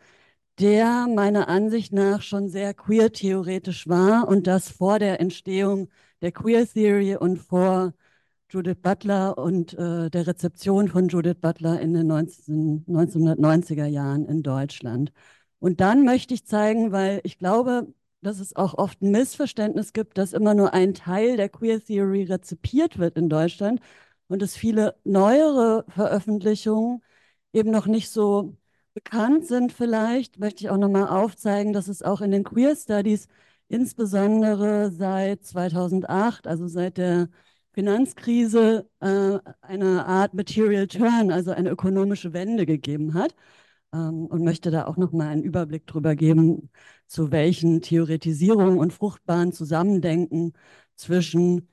der 0.60 1.08
meiner 1.08 1.47
Ansicht 1.49 1.93
nach 1.93 2.22
schon 2.22 2.49
sehr 2.49 2.74
queer-theoretisch 2.74 3.88
war 3.88 4.28
und 4.28 4.47
das 4.47 4.70
vor 4.70 4.99
der 4.99 5.20
Entstehung 5.20 5.89
der 6.22 6.32
Queer 6.32 6.68
Theory 6.68 7.16
und 7.16 7.38
vor 7.38 7.93
Judith 8.49 8.78
Butler 8.82 9.38
und 9.38 9.74
äh, 9.74 10.10
der 10.10 10.28
Rezeption 10.28 10.88
von 10.89 11.08
Judith 11.08 11.38
Butler 11.41 11.80
in 11.82 11.93
den 11.93 12.08
19, 12.08 12.86
1990er 12.86 13.86
Jahren 13.86 14.26
in 14.26 14.43
Deutschland. 14.43 15.12
Und 15.60 15.80
dann 15.82 16.04
möchte 16.06 16.34
ich 16.34 16.45
zeigen, 16.45 16.91
weil 16.91 17.22
ich 17.24 17.38
glaube, 17.38 17.93
dass 18.22 18.39
es 18.39 18.56
auch 18.56 18.76
oft 18.76 19.02
ein 19.02 19.12
Missverständnis 19.12 19.93
gibt, 19.93 20.18
dass 20.18 20.34
immer 20.34 20.54
nur 20.54 20.74
ein 20.74 20.93
Teil 20.93 21.38
der 21.38 21.49
Queer 21.49 21.84
Theory 21.84 22.24
rezipiert 22.24 22.99
wird 22.99 23.18
in 23.18 23.30
Deutschland. 23.30 23.80
Und 24.32 24.42
dass 24.42 24.56
viele 24.56 24.96
neuere 25.04 25.86
Veröffentlichungen 25.90 27.04
eben 27.54 27.72
noch 27.72 27.88
nicht 27.88 28.10
so 28.12 28.58
bekannt 28.94 29.46
sind 29.48 29.74
vielleicht, 29.74 30.40
möchte 30.40 30.64
ich 30.64 30.70
auch 30.70 30.78
nochmal 30.78 31.08
aufzeigen, 31.10 31.74
dass 31.74 31.88
es 31.88 32.02
auch 32.04 32.22
in 32.22 32.32
den 32.32 32.44
Queer 32.44 32.76
Studies 32.76 33.28
insbesondere 33.68 34.92
seit 34.92 35.44
2008, 35.46 36.48
also 36.48 36.68
seit 36.68 36.98
der 36.98 37.30
Finanzkrise, 37.74 38.90
äh, 39.00 39.40
eine 39.62 40.06
Art 40.06 40.34
Material 40.34 40.88
Turn, 40.88 41.32
also 41.32 41.52
eine 41.52 41.70
ökonomische 41.70 42.34
Wende 42.34 42.66
gegeben 42.66 43.14
hat. 43.14 43.36
Ähm, 43.94 44.28
und 44.28 44.44
möchte 44.44 44.72
da 44.72 44.86
auch 44.88 44.98
nochmal 44.98 45.28
einen 45.28 45.44
Überblick 45.44 45.88
drüber 45.88 46.16
geben, 46.16 46.70
zu 47.08 47.32
welchen 47.32 47.82
Theoretisierungen 47.82 48.78
und 48.78 48.94
fruchtbaren 48.94 49.52
Zusammendenken 49.54 50.54
zwischen 50.96 51.68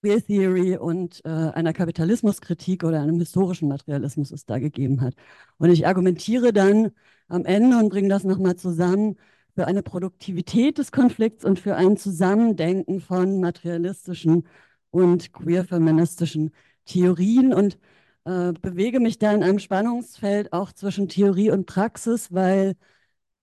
Queer 0.00 0.24
Theory 0.24 0.76
und 0.76 1.24
äh, 1.24 1.28
einer 1.28 1.72
Kapitalismuskritik 1.72 2.84
oder 2.84 3.00
einem 3.02 3.18
historischen 3.18 3.68
Materialismus 3.68 4.30
es 4.30 4.46
da 4.46 4.58
gegeben 4.58 5.00
hat. 5.00 5.14
Und 5.58 5.70
ich 5.70 5.86
argumentiere 5.86 6.52
dann 6.52 6.92
am 7.28 7.44
Ende 7.44 7.78
und 7.78 7.88
bringe 7.88 8.08
das 8.08 8.24
nochmal 8.24 8.56
zusammen 8.56 9.16
für 9.54 9.66
eine 9.66 9.82
Produktivität 9.82 10.78
des 10.78 10.92
Konflikts 10.92 11.44
und 11.44 11.58
für 11.58 11.74
ein 11.74 11.96
Zusammendenken 11.96 13.00
von 13.00 13.40
materialistischen 13.40 14.46
und 14.90 15.32
queer-feministischen 15.32 16.52
Theorien 16.84 17.52
und 17.52 17.78
äh, 18.24 18.52
bewege 18.52 19.00
mich 19.00 19.18
da 19.18 19.32
in 19.32 19.42
einem 19.42 19.58
Spannungsfeld 19.58 20.52
auch 20.52 20.72
zwischen 20.72 21.08
Theorie 21.08 21.50
und 21.50 21.66
Praxis, 21.66 22.32
weil 22.32 22.76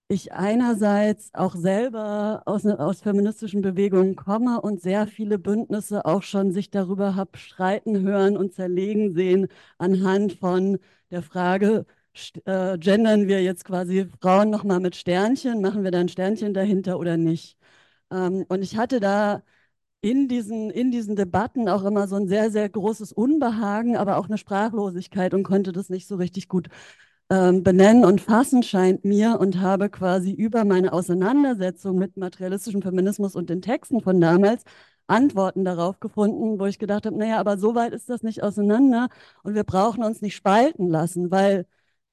ich 0.08 0.34
einerseits 0.34 1.34
auch 1.34 1.56
selber 1.56 2.44
aus, 2.46 2.64
ne, 2.64 2.80
aus 2.80 3.02
feministischen 3.02 3.62
Bewegungen 3.62 4.16
komme 4.16 4.62
und 4.62 4.82
sehr 4.82 5.08
viele 5.08 5.40
Bündnisse 5.40 6.06
auch 6.06 6.22
schon 6.24 6.52
sich 6.52 6.70
darüber 6.70 7.16
habe 7.16 7.38
streiten 7.38 8.02
hören 8.02 8.38
und 8.38 8.54
zerlegen 8.54 9.14
sehen 9.14 9.48
anhand 9.80 10.34
von 10.34 10.78
der 11.10 11.24
Frage, 11.24 11.86
äh, 12.46 12.78
gendern 12.78 13.28
wir 13.28 13.42
jetzt 13.44 13.66
quasi 13.66 14.08
Frauen 14.22 14.50
nochmal 14.52 14.80
mit 14.80 14.96
Sternchen, 14.96 15.62
machen 15.62 15.84
wir 15.84 15.92
da 15.92 16.00
ein 16.00 16.10
Sternchen 16.10 16.54
dahinter 16.54 17.00
oder 17.00 17.18
nicht? 17.18 17.58
Ähm, 18.12 18.46
und 18.50 18.64
ich 18.64 18.78
hatte 18.78 19.00
da 19.00 19.44
in 20.02 20.28
diesen, 20.28 20.70
in 20.70 20.92
diesen 20.92 21.16
Debatten 21.16 21.68
auch 21.70 21.84
immer 21.84 22.08
so 22.08 22.16
ein 22.16 22.28
sehr, 22.28 22.52
sehr 22.52 22.70
großes 22.70 23.12
Unbehagen, 23.12 23.98
aber 23.98 24.18
auch 24.18 24.28
eine 24.28 24.38
Sprachlosigkeit 24.38 25.34
und 25.34 25.44
konnte 25.44 25.72
das 25.72 25.90
nicht 25.90 26.08
so 26.08 26.16
richtig 26.18 26.48
gut 26.48 26.70
ähm, 27.30 27.64
benennen 27.64 28.06
und 28.06 28.22
fassen, 28.22 28.64
scheint 28.64 29.04
mir, 29.06 29.40
und 29.40 29.60
habe 29.62 29.90
quasi 29.90 30.32
über 30.32 30.64
meine 30.66 30.94
Auseinandersetzung 30.94 31.98
mit 31.98 32.18
materialistischem 32.18 32.82
Feminismus 32.82 33.36
und 33.36 33.50
den 33.50 33.62
Texten 33.62 34.02
von 34.02 34.22
damals 34.22 34.64
Antworten 35.08 35.66
darauf 35.66 36.00
gefunden, 36.00 36.60
wo 36.60 36.66
ich 36.66 36.80
gedacht 36.80 37.06
habe, 37.06 37.18
naja, 37.18 37.40
aber 37.40 37.58
so 37.58 37.76
weit 37.76 37.94
ist 37.94 38.10
das 38.10 38.24
nicht 38.24 38.44
auseinander 38.44 39.08
und 39.44 39.56
wir 39.56 39.64
brauchen 39.64 40.04
uns 40.04 40.22
nicht 40.22 40.36
spalten 40.36 40.90
lassen, 40.90 41.32
weil 41.32 41.66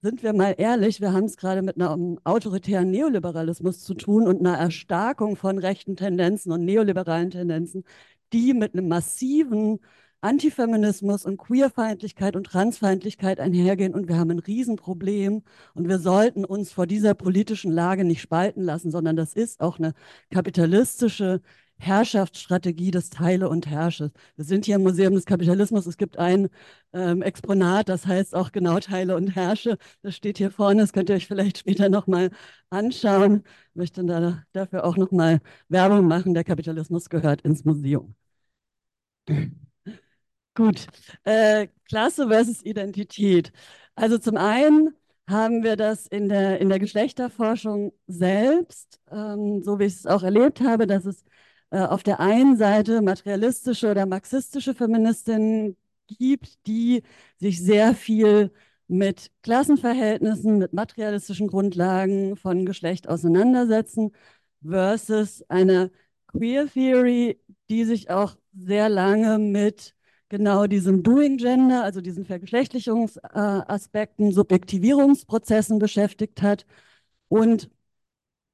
sind 0.03 0.23
wir 0.23 0.33
mal 0.33 0.55
ehrlich, 0.59 1.01
wir 1.01 1.13
haben 1.13 1.25
es 1.27 1.37
gerade 1.37 1.63
mit 1.63 1.81
einem 1.81 2.19
autoritären 2.25 2.91
Neoliberalismus 2.91 3.81
zu 3.85 3.95
tun 3.95 4.27
und 4.27 4.41
einer 4.41 4.59
Erstarkung 4.59 5.37
von 5.37 5.59
rechten 5.59 5.97
Tendenzen 5.97 6.53
und 6.53 6.65
neoliberalen 6.65 7.31
Tendenzen, 7.31 7.85
die 8.33 8.53
mit 8.55 8.75
einem 8.75 8.89
massiven 8.89 9.81
Antifeminismus 10.23 11.25
und 11.27 11.37
Queerfeindlichkeit 11.39 12.37
und 12.37 12.45
Transfeindlichkeit 12.45 13.41
einhergehen 13.41 13.95
und 13.95 14.09
wir 14.09 14.17
haben 14.19 14.31
ein 14.31 14.39
Riesenproblem 14.39 15.43
und 15.75 15.89
wir 15.89 15.99
sollten 15.99 16.45
uns 16.45 16.73
vor 16.73 16.87
dieser 16.87 17.15
politischen 17.15 17.73
Lage 17.73 18.05
nicht 18.05 18.23
spalten 18.23 18.63
lassen, 18.63 18.91
sondern 18.91 19.17
das 19.17 19.35
ist 19.35 19.61
auch 19.61 19.79
eine 19.79 19.95
kapitalistische 20.31 21.41
Herrschaftsstrategie 21.79 22.93
des 22.93 23.11
Teile 23.11 23.49
und 23.49 23.67
Herrsches. 23.67 24.13
Wir 24.37 24.45
sind 24.45 24.65
hier 24.67 24.77
im 24.77 24.83
Museum 24.85 25.15
des 25.15 25.25
Kapitalismus. 25.27 25.87
Es 25.87 25.97
gibt 25.97 26.17
ein 26.17 26.49
ähm, 26.93 27.23
Exponat, 27.23 27.89
das 27.89 28.07
heißt 28.07 28.35
auch 28.37 28.53
genau 28.53 28.79
Teile 28.79 29.17
und 29.17 29.35
Herrsche. 29.35 29.79
Das 30.03 30.15
steht 30.15 30.39
hier 30.39 30.51
vorne. 30.53 30.83
Das 30.83 30.93
könnt 30.93 31.11
ihr 31.11 31.17
euch 31.17 31.27
vielleicht 31.27 31.59
später 31.59 31.89
nochmal 31.89 32.31
anschauen. 32.71 33.43
Ich 33.71 33.75
möchte 33.77 34.05
da, 34.05 34.45
dafür 34.53 34.85
auch 34.85 34.97
nochmal 34.97 35.41
Werbung 35.69 36.07
machen. 36.07 36.35
Der 36.35 36.45
Kapitalismus 36.45 37.11
gehört 37.11 37.43
ins 37.43 37.65
Museum. 37.65 38.15
Gut. 40.55 40.87
Äh, 41.25 41.69
Klasse 41.89 42.29
versus 42.29 42.63
Identität. 42.65 43.53
Also 43.95 44.19
zum 44.19 44.37
einen 44.37 44.95
haben 45.29 45.63
wir 45.63 45.77
das 45.77 46.07
in 46.07 46.29
der, 46.29 46.61
in 46.61 46.69
der 46.69 46.79
Geschlechterforschung 46.79 47.93
selbst, 48.07 49.01
ähm, 49.11 49.63
so 49.63 49.79
wie 49.79 49.85
ich 49.85 49.95
es 49.95 50.07
auch 50.07 50.23
erlebt 50.23 50.61
habe, 50.61 50.87
dass 50.87 51.07
es 51.07 51.25
äh, 51.71 51.79
auf 51.81 52.03
der 52.03 52.21
einen 52.21 52.57
Seite 52.57 53.01
materialistische 53.01 53.91
oder 53.91 54.05
marxistische 54.07 54.75
Feministinnen 54.75 55.77
gibt, 56.09 56.67
die 56.67 57.03
sich 57.39 57.63
sehr 57.63 57.95
viel 57.95 58.53
mit 58.89 59.31
Klassenverhältnissen, 59.43 60.59
mit 60.59 60.73
materialistischen 60.75 61.49
Grundlagen 61.49 62.37
von 62.37 62.67
Geschlecht 62.67 63.09
auseinandersetzen, 63.09 64.13
versus 64.63 65.45
eine 65.49 65.91
Queer 66.27 66.67
Theory, 66.69 67.41
die 67.71 67.85
sich 67.85 68.11
auch 68.11 68.37
sehr 68.53 68.89
lange 68.91 69.39
mit 69.39 69.95
genau 70.33 70.67
diesem 70.67 71.03
Doing 71.03 71.37
Gender, 71.37 71.85
also 71.85 72.01
diesen 72.01 72.25
Vergeschlechtlichungsaspekten, 72.25 74.33
Subjektivierungsprozessen 74.33 75.79
beschäftigt 75.79 76.41
hat 76.41 76.65
und 77.29 77.71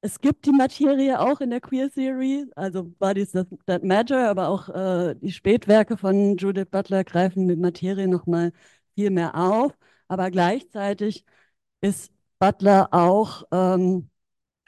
es 0.01 0.21
gibt 0.21 0.45
die 0.45 0.51
Materie 0.51 1.19
auch 1.19 1.41
in 1.41 1.49
der 1.51 1.61
Queer 1.61 1.89
Theory, 1.91 2.45
also 2.55 2.83
Bodies 2.85 3.31
That, 3.33 3.47
that 3.65 3.83
Matter, 3.83 4.29
aber 4.29 4.47
auch 4.49 4.69
äh, 4.69 5.15
die 5.15 5.31
Spätwerke 5.31 5.97
von 5.97 6.37
Judith 6.37 6.67
Butler 6.71 7.03
greifen 7.03 7.45
mit 7.45 7.59
Materie 7.59 8.07
nochmal 8.07 8.53
viel 8.95 9.09
mehr 9.11 9.35
auf. 9.35 9.73
Aber 10.07 10.31
gleichzeitig 10.31 11.25
ist 11.81 12.11
Butler 12.39 12.89
auch 12.91 13.43
ähm, 13.51 14.09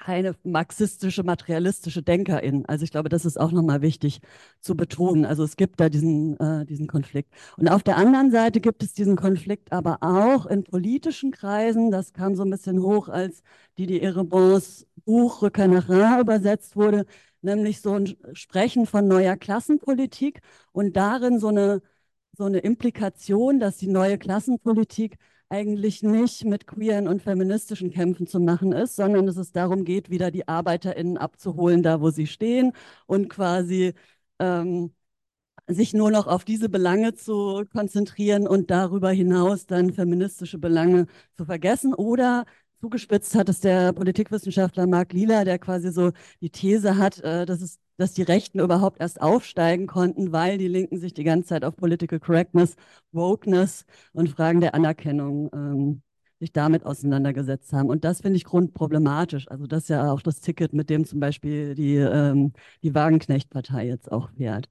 keine 0.01 0.35
marxistische, 0.43 1.23
materialistische 1.23 2.03
Denkerin. 2.03 2.65
Also 2.67 2.83
ich 2.83 2.91
glaube, 2.91 3.09
das 3.09 3.25
ist 3.25 3.39
auch 3.39 3.51
nochmal 3.51 3.81
wichtig 3.81 4.19
zu 4.59 4.75
betonen. 4.75 5.25
Also 5.25 5.43
es 5.43 5.55
gibt 5.55 5.79
da 5.79 5.89
diesen, 5.89 6.37
äh, 6.39 6.65
diesen 6.65 6.87
Konflikt. 6.87 7.33
Und 7.57 7.69
auf 7.69 7.83
der 7.83 7.97
anderen 7.97 8.31
Seite 8.31 8.59
gibt 8.59 8.83
es 8.83 8.93
diesen 8.93 9.15
Konflikt 9.15 9.71
aber 9.71 9.99
auch 10.01 10.45
in 10.47 10.63
politischen 10.63 11.31
Kreisen. 11.31 11.91
Das 11.91 12.13
kam 12.13 12.35
so 12.35 12.43
ein 12.43 12.49
bisschen 12.49 12.81
hoch, 12.81 13.07
als 13.09 13.43
Didier 13.77 14.01
Erebons 14.03 14.87
Buch 15.05 15.41
Rückkehr 15.41 15.67
nach 15.67 15.89
Ra 15.89 16.19
übersetzt 16.19 16.75
wurde, 16.75 17.05
nämlich 17.41 17.81
so 17.81 17.93
ein 17.93 18.15
Sprechen 18.33 18.85
von 18.85 19.07
neuer 19.07 19.35
Klassenpolitik 19.37 20.41
und 20.71 20.95
darin 20.95 21.39
so 21.39 21.47
eine, 21.47 21.81
so 22.37 22.45
eine 22.45 22.59
Implikation, 22.59 23.59
dass 23.59 23.77
die 23.77 23.87
neue 23.87 24.17
Klassenpolitik 24.17 25.17
eigentlich 25.51 26.01
nicht 26.03 26.45
mit 26.45 26.65
queeren 26.67 27.07
und 27.07 27.21
feministischen 27.21 27.91
Kämpfen 27.91 28.25
zu 28.27 28.39
machen 28.39 28.71
ist, 28.71 28.95
sondern 28.95 29.25
dass 29.27 29.37
es 29.37 29.51
darum 29.51 29.83
geht, 29.85 30.09
wieder 30.09 30.31
die 30.31 30.47
ArbeiterInnen 30.47 31.17
abzuholen, 31.17 31.83
da 31.83 32.01
wo 32.01 32.09
sie 32.09 32.27
stehen 32.27 32.73
und 33.05 33.29
quasi 33.29 33.93
ähm, 34.39 34.93
sich 35.67 35.93
nur 35.93 36.11
noch 36.11 36.27
auf 36.27 36.45
diese 36.45 36.69
Belange 36.69 37.13
zu 37.15 37.65
konzentrieren 37.73 38.47
und 38.47 38.71
darüber 38.71 39.11
hinaus 39.11 39.65
dann 39.65 39.93
feministische 39.93 40.57
Belange 40.59 41.07
zu 41.35 41.45
vergessen. 41.45 41.93
Oder 41.93 42.45
zugespitzt 42.79 43.35
hat 43.35 43.49
es 43.49 43.59
der 43.61 43.93
Politikwissenschaftler 43.93 44.87
Marc 44.87 45.13
Lila, 45.13 45.45
der 45.45 45.59
quasi 45.59 45.91
so 45.91 46.11
die 46.41 46.49
These 46.49 46.97
hat, 46.97 47.19
äh, 47.21 47.45
dass, 47.45 47.61
es, 47.61 47.79
dass 48.01 48.13
die 48.13 48.23
Rechten 48.23 48.59
überhaupt 48.59 48.99
erst 48.99 49.21
aufsteigen 49.21 49.87
konnten, 49.87 50.31
weil 50.31 50.57
die 50.57 50.67
Linken 50.67 50.97
sich 50.99 51.13
die 51.13 51.23
ganze 51.23 51.49
Zeit 51.49 51.63
auf 51.63 51.75
Political 51.75 52.19
Correctness, 52.19 52.75
Wokeness 53.11 53.85
und 54.13 54.29
Fragen 54.29 54.61
der 54.61 54.75
Anerkennung 54.75 55.49
ähm, 55.53 56.01
sich 56.39 56.51
damit 56.51 56.85
auseinandergesetzt 56.85 57.71
haben. 57.73 57.89
Und 57.89 58.03
das 58.03 58.21
finde 58.21 58.37
ich 58.37 58.45
grundproblematisch. 58.45 59.47
Also 59.49 59.67
das 59.67 59.83
ist 59.83 59.89
ja 59.89 60.11
auch 60.11 60.21
das 60.21 60.41
Ticket, 60.41 60.73
mit 60.73 60.89
dem 60.89 61.05
zum 61.05 61.19
Beispiel 61.19 61.75
die, 61.75 61.95
ähm, 61.97 62.53
die 62.83 62.95
Wagenknecht-Partei 62.95 63.87
jetzt 63.87 64.11
auch 64.11 64.31
fährt. 64.31 64.67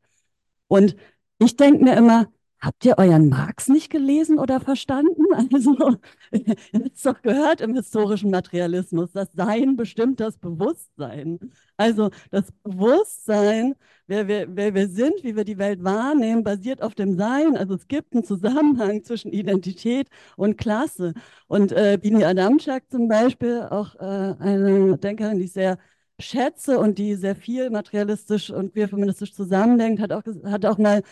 Und 0.69 0.97
ich 1.39 1.57
denke 1.57 1.85
mir 1.85 1.97
immer, 1.97 2.27
Habt 2.63 2.85
ihr 2.85 2.99
euren 2.99 3.31
Marx 3.31 3.69
nicht 3.69 3.91
gelesen 3.91 4.39
oder 4.39 4.61
verstanden? 4.61 5.25
Also, 5.53 5.97
ihr 6.33 6.57
habt 6.75 6.97
es 6.97 7.03
doch 7.03 7.23
gehört 7.23 7.61
im 7.63 7.75
historischen 7.75 8.31
Materialismus, 8.31 9.13
das 9.13 9.29
Sein 9.33 9.77
bestimmt 9.77 10.21
das 10.21 10.37
Bewusstsein. 10.39 11.39
Also 11.77 12.11
das 12.31 12.53
Bewusstsein, 12.63 13.75
wer 14.07 14.29
wir, 14.29 14.47
wer 14.55 14.75
wir 14.75 14.89
sind, 14.89 15.25
wie 15.25 15.37
wir 15.37 15.45
die 15.45 15.57
Welt 15.59 15.83
wahrnehmen, 15.83 16.45
basiert 16.45 16.83
auf 16.83 16.95
dem 16.95 17.17
Sein. 17.17 17.57
Also 17.57 17.75
es 17.75 17.89
gibt 17.89 18.13
einen 18.15 18.25
Zusammenhang 18.25 19.03
zwischen 19.05 19.33
Identität 19.33 20.09
und 20.37 20.59
Klasse. 20.59 21.15
Und 21.47 21.73
äh, 21.73 21.99
Bini 22.01 22.25
Adamczak 22.25 22.91
zum 22.91 23.09
Beispiel, 23.09 23.63
auch 23.71 23.95
äh, 23.97 24.35
eine 24.39 24.99
Denkerin, 24.99 25.39
die 25.39 25.45
ich 25.45 25.53
sehr 25.53 25.79
schätze 26.19 26.79
und 26.79 26.99
die 26.99 27.15
sehr 27.15 27.35
viel 27.35 27.71
materialistisch 27.71 28.51
und 28.51 28.73
queer-feministisch 28.75 29.33
zusammendenkt, 29.33 30.03
hat 30.03 30.13
auch, 30.13 30.23
hat 30.45 30.67
auch 30.67 30.77
mal 30.79 31.03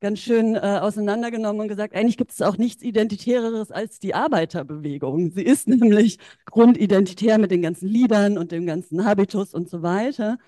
ganz 0.00 0.20
schön 0.20 0.54
äh, 0.54 0.58
auseinandergenommen 0.80 1.62
und 1.62 1.68
gesagt, 1.68 1.94
eigentlich 1.94 2.16
gibt 2.16 2.32
es 2.32 2.42
auch 2.42 2.56
nichts 2.56 2.82
Identitäreres 2.82 3.70
als 3.72 3.98
die 3.98 4.14
Arbeiterbewegung. 4.14 5.30
Sie 5.32 5.42
ist 5.42 5.68
nämlich 5.68 6.18
grundidentitär 6.46 7.38
mit 7.38 7.50
den 7.50 7.62
ganzen 7.62 7.88
Liedern 7.88 8.38
und 8.38 8.52
dem 8.52 8.66
ganzen 8.66 9.04
Habitus 9.04 9.54
und 9.54 9.68
so 9.68 9.82
weiter. 9.82 10.38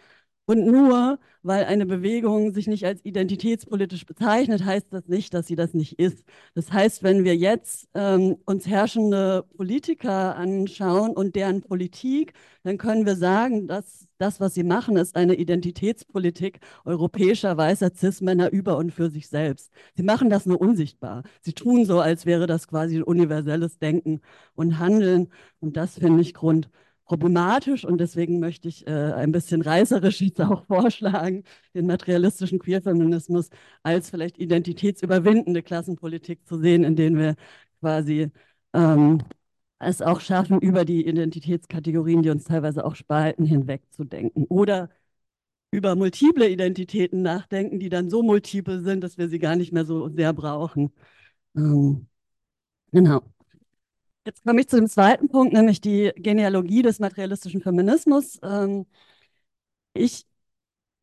Und 0.51 0.67
nur 0.67 1.21
weil 1.45 1.65
eine 1.65 1.87
Bewegung 1.87 2.53
sich 2.53 2.67
nicht 2.67 2.85
als 2.85 3.05
identitätspolitisch 3.05 4.05
bezeichnet, 4.05 4.65
heißt 4.65 4.89
das 4.91 5.07
nicht, 5.07 5.33
dass 5.33 5.47
sie 5.47 5.55
das 5.55 5.75
nicht 5.75 6.01
ist. 6.01 6.25
Das 6.57 6.73
heißt, 6.73 7.05
wenn 7.05 7.23
wir 7.23 7.37
jetzt 7.37 7.89
ähm, 7.95 8.37
uns 8.47 8.67
herrschende 8.67 9.45
Politiker 9.57 10.35
anschauen 10.35 11.13
und 11.13 11.37
deren 11.37 11.63
Politik, 11.63 12.33
dann 12.65 12.79
können 12.79 13.07
wir 13.07 13.15
sagen, 13.15 13.69
dass 13.69 14.09
das, 14.19 14.41
was 14.41 14.55
sie 14.55 14.65
machen, 14.65 14.97
ist 14.97 15.15
eine 15.15 15.37
Identitätspolitik 15.37 16.59
europäischer 16.85 17.57
weißer 17.57 17.93
Cis-Männer 17.95 18.51
über 18.51 18.77
und 18.77 18.91
für 18.91 19.09
sich 19.09 19.29
selbst. 19.29 19.71
Sie 19.95 20.03
machen 20.03 20.31
das 20.31 20.47
nur 20.47 20.61
unsichtbar. 20.61 21.23
Sie 21.43 21.53
tun 21.53 21.85
so, 21.85 22.01
als 22.01 22.27
wäre 22.27 22.49
das 22.49 22.67
quasi 22.67 23.01
universelles 23.01 23.79
Denken 23.79 24.21
und 24.57 24.81
Handeln. 24.81 25.29
Und 25.61 25.77
das 25.77 25.97
finde 26.01 26.23
ich 26.23 26.35
Grund 26.35 26.69
problematisch 27.11 27.85
und 27.85 27.99
deswegen 27.99 28.39
möchte 28.39 28.69
ich 28.69 28.87
äh, 28.87 28.91
ein 28.91 29.33
bisschen 29.33 29.63
reißerisch 29.63 30.21
jetzt 30.21 30.41
auch 30.41 30.65
vorschlagen, 30.67 31.43
den 31.75 31.87
materialistischen 31.87 32.61
Queerfeminismus 32.61 33.51
als 33.83 34.11
vielleicht 34.11 34.39
identitätsüberwindende 34.39 35.63
Klassenpolitik 35.65 36.47
zu 36.47 36.59
sehen, 36.59 36.85
in 36.85 36.95
denen 36.95 37.19
wir 37.19 37.35
quasi 37.81 38.31
ähm, 38.75 39.19
es 39.81 40.03
auch 40.03 40.21
schaffen, 40.21 40.61
über 40.61 40.85
die 40.85 41.05
Identitätskategorien, 41.07 42.23
die 42.23 42.31
uns 42.31 42.45
teilweise 42.45 42.85
auch 42.85 42.95
spalten, 42.95 43.45
hinwegzudenken 43.45 44.45
oder 44.45 44.89
über 45.73 45.97
multiple 45.97 46.49
Identitäten 46.49 47.23
nachdenken, 47.23 47.81
die 47.81 47.89
dann 47.89 48.09
so 48.11 48.23
multiple 48.23 48.83
sind, 48.83 49.03
dass 49.03 49.19
wir 49.19 49.29
sie 49.29 49.41
gar 49.41 49.57
nicht 49.57 49.73
mehr 49.73 49.85
so 49.85 50.09
sehr 50.11 50.33
brauchen. 50.33 50.93
Ähm, 51.57 52.07
genau. 52.93 53.23
Jetzt 54.27 54.45
komme 54.45 54.61
ich 54.61 54.69
zu 54.69 54.77
dem 54.77 54.87
zweiten 54.89 55.29
Punkt, 55.29 55.53
nämlich 55.55 55.81
die 55.81 56.13
Genealogie 56.17 56.83
des 56.83 56.99
materialistischen 57.01 57.63
Feminismus. 57.63 58.39
Ähm, 58.43 58.87
ich 59.95 60.27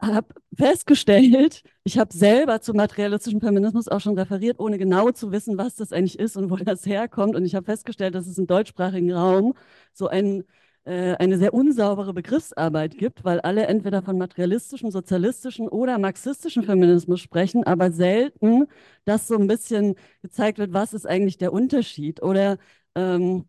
habe 0.01 0.27
festgestellt, 0.57 1.63
ich 1.83 1.99
habe 1.99 2.13
selber 2.15 2.61
zum 2.61 2.77
materialistischen 2.77 3.41
Feminismus 3.41 3.87
auch 3.89 4.01
schon 4.01 4.17
referiert, 4.19 4.59
ohne 4.59 4.77
genau 4.79 5.11
zu 5.11 5.31
wissen, 5.31 5.57
was 5.57 5.75
das 5.75 5.93
eigentlich 5.93 6.19
ist 6.19 6.37
und 6.37 6.51
wo 6.51 6.57
das 6.57 6.85
herkommt. 6.85 7.35
Und 7.35 7.45
ich 7.45 7.55
habe 7.55 7.65
festgestellt, 7.65 8.15
dass 8.15 8.27
es 8.27 8.37
im 8.39 8.47
deutschsprachigen 8.47 9.13
Raum 9.13 9.55
so 9.93 10.07
ein, 10.09 10.43
äh, 10.85 11.15
eine 11.17 11.37
sehr 11.39 11.53
unsaubere 11.53 12.13
Begriffsarbeit 12.13 12.97
gibt, 12.97 13.23
weil 13.25 13.41
alle 13.41 13.67
entweder 13.67 14.03
von 14.03 14.17
materialistischem, 14.17 14.91
sozialistischem 14.91 15.67
oder 15.67 15.99
marxistischem 15.99 16.63
Feminismus 16.63 17.21
sprechen, 17.21 17.63
aber 17.65 17.91
selten, 17.91 18.67
dass 19.05 19.27
so 19.27 19.37
ein 19.37 19.47
bisschen 19.47 19.95
gezeigt 20.21 20.59
wird, 20.59 20.73
was 20.73 20.93
ist 20.93 21.07
eigentlich 21.07 21.37
der 21.37 21.53
Unterschied 21.53 22.21
oder 22.23 22.57
ähm, 22.97 23.45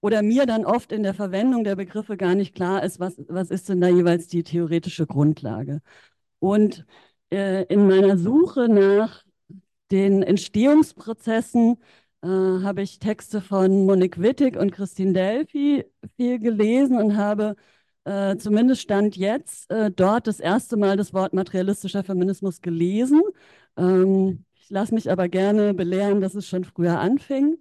oder 0.00 0.22
mir 0.22 0.46
dann 0.46 0.64
oft 0.66 0.92
in 0.92 1.02
der 1.02 1.14
Verwendung 1.14 1.64
der 1.64 1.76
Begriffe 1.76 2.16
gar 2.16 2.34
nicht 2.34 2.54
klar 2.54 2.84
ist, 2.84 3.00
was, 3.00 3.16
was 3.28 3.50
ist 3.50 3.68
denn 3.68 3.80
da 3.80 3.88
jeweils 3.88 4.28
die 4.28 4.42
theoretische 4.44 5.06
Grundlage. 5.06 5.80
Und 6.40 6.86
äh, 7.32 7.64
in 7.66 7.88
meiner 7.88 8.18
Suche 8.18 8.68
nach 8.68 9.24
den 9.90 10.22
Entstehungsprozessen 10.22 11.78
äh, 12.22 12.28
habe 12.28 12.82
ich 12.82 12.98
Texte 12.98 13.40
von 13.40 13.86
Monique 13.86 14.20
Wittig 14.22 14.56
und 14.56 14.72
Christine 14.72 15.12
Delphi 15.12 15.84
viel 16.16 16.38
gelesen 16.38 16.98
und 16.98 17.16
habe 17.16 17.56
äh, 18.04 18.36
zumindest 18.36 18.82
Stand 18.82 19.16
jetzt 19.16 19.70
äh, 19.70 19.90
dort 19.90 20.26
das 20.26 20.40
erste 20.40 20.76
Mal 20.76 20.96
das 20.96 21.12
Wort 21.14 21.32
materialistischer 21.34 22.04
Feminismus 22.04 22.60
gelesen. 22.60 23.22
Ähm, 23.76 24.44
ich 24.54 24.70
lasse 24.70 24.94
mich 24.94 25.10
aber 25.10 25.28
gerne 25.28 25.74
belehren, 25.74 26.20
dass 26.20 26.34
es 26.34 26.46
schon 26.48 26.64
früher 26.64 27.00
anfing. 27.00 27.58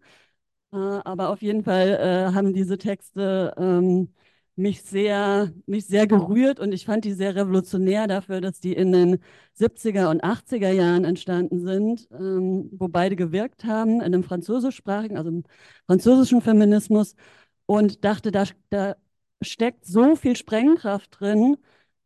Äh, 0.72 0.78
aber 0.78 1.30
auf 1.30 1.42
jeden 1.42 1.64
Fall 1.64 1.90
äh, 2.32 2.34
haben 2.34 2.54
diese 2.54 2.78
Texte 2.78 3.54
ähm, 3.58 4.14
mich 4.56 4.82
sehr, 4.84 5.54
mich 5.68 5.86
sehr 5.86 6.08
gerührt 6.08 6.60
und 6.60 6.72
ich 6.74 6.86
fand 6.86 7.06
die 7.06 7.14
sehr 7.14 7.36
revolutionär 7.36 8.08
dafür, 8.08 8.42
dass 8.42 8.60
die 8.60 8.74
in 8.74 8.92
den 8.92 9.20
70er 9.54 10.10
und 10.10 10.24
80er 10.24 10.72
Jahren 10.72 11.06
entstanden 11.06 11.60
sind, 11.62 12.08
ähm, 12.12 12.70
wo 12.74 12.88
beide 12.88 13.16
gewirkt 13.16 13.66
haben, 13.66 13.98
in 13.98 14.02
einem 14.02 14.24
französischsprachigen, 14.24 15.18
also 15.18 15.30
im 15.30 15.44
französischen 15.86 16.42
Feminismus 16.42 17.16
und 17.66 18.04
dachte, 18.04 18.32
da, 18.32 18.46
da 18.70 18.96
steckt 19.42 19.86
so 19.86 20.16
viel 20.16 20.36
Sprengkraft 20.36 21.20
drin, 21.20 21.58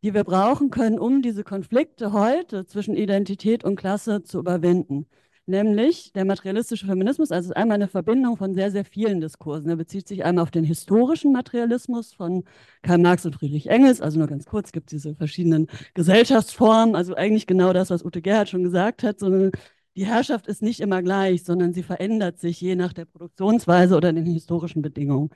die 0.04 0.14
wir 0.14 0.24
brauchen 0.24 0.70
können, 0.72 1.00
um 1.00 1.22
diese 1.22 1.44
Konflikte 1.44 2.12
heute 2.14 2.66
zwischen 2.66 2.96
Identität 2.96 3.64
und 3.64 3.76
Klasse 3.78 4.24
zu 4.24 4.40
überwinden 4.40 5.08
nämlich 5.46 6.14
der 6.14 6.26
materialistische 6.26 6.86
Feminismus, 6.86 7.32
also 7.32 7.54
einmal 7.54 7.76
eine 7.76 7.88
Verbindung 7.88 8.38
von 8.38 8.54
sehr, 8.54 8.72
sehr 8.72 8.86
vielen 8.86 9.22
Diskursen. 9.22 9.70
Er 9.70 9.76
bezieht 9.76 10.08
sich 10.08 10.24
einmal 10.24 10.44
auf 10.44 10.52
den 10.52 10.64
historischen 10.64 11.32
Materialismus 11.32 12.14
von 12.14 12.44
Karl 12.82 13.00
Marx 13.00 13.26
und 13.26 13.36
Friedrich 13.36 13.68
Engels, 13.68 14.02
also 14.02 14.20
nur 14.20 14.28
ganz 14.28 14.46
kurz, 14.46 14.72
gibt 14.72 14.92
es 14.92 15.02
diese 15.02 15.16
verschiedenen 15.16 15.68
Gesellschaftsformen, 15.94 16.96
also 16.96 17.16
eigentlich 17.16 17.48
genau 17.48 17.74
das, 17.74 17.90
was 17.90 18.06
Ute 18.06 18.22
Gerhard 18.22 18.50
schon 18.50 18.64
gesagt 18.64 19.04
hat, 19.04 19.20
sondern 19.20 19.52
die 19.96 20.06
Herrschaft 20.06 20.48
ist 20.48 20.62
nicht 20.62 20.80
immer 20.80 21.02
gleich, 21.02 21.44
sondern 21.44 21.74
sie 21.74 21.84
verändert 21.84 22.40
sich 22.40 22.62
je 22.62 22.76
nach 22.76 22.94
der 22.94 23.06
Produktionsweise 23.06 23.96
oder 23.98 24.14
den 24.14 24.26
historischen 24.26 24.82
Bedingungen. 24.82 25.30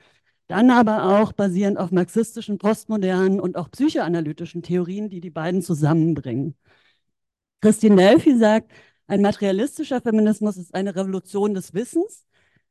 Dann 0.48 0.70
aber 0.70 1.20
auch 1.20 1.32
basierend 1.32 1.78
auf 1.78 1.90
marxistischen, 1.90 2.58
postmodernen 2.58 3.40
und 3.40 3.56
auch 3.56 3.70
psychoanalytischen 3.70 4.62
Theorien, 4.62 5.10
die 5.10 5.20
die 5.20 5.30
beiden 5.30 5.60
zusammenbringen. 5.62 6.54
Christine 7.60 7.96
Delphi 7.96 8.36
sagt, 8.38 8.70
ein 9.06 9.22
materialistischer 9.22 10.00
Feminismus 10.00 10.56
ist 10.56 10.74
eine 10.74 10.94
Revolution 10.96 11.54
des 11.54 11.74
Wissens, 11.74 12.26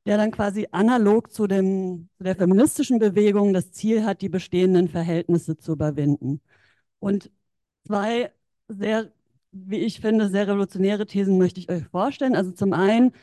der 0.06 0.18
dann 0.18 0.32
quasi 0.32 0.68
analog 0.72 1.32
zu, 1.34 1.48
dem, 1.48 2.10
zu 2.18 2.24
der 2.24 2.36
feministischen 2.36 3.00
Bewegung 3.00 3.54
das 3.54 3.72
Ziel 3.72 4.06
hat, 4.06 4.22
die 4.22 4.30
bestehenden 4.30 4.88
Verhältnisse 4.88 5.58
zu 5.58 5.74
überwinden. 5.74 6.42
Und 7.00 7.32
zwei 7.88 8.32
sehr, 8.68 9.12
wie 9.52 9.80
ich 9.80 10.02
finde, 10.02 10.30
sehr 10.30 10.48
revolutionäre 10.48 11.06
Thesen 11.06 11.38
möchte 11.38 11.60
ich 11.60 11.70
euch 11.70 11.86
vorstellen. 11.88 12.36
Also 12.36 12.52
zum 12.52 12.74
einen 12.74 13.14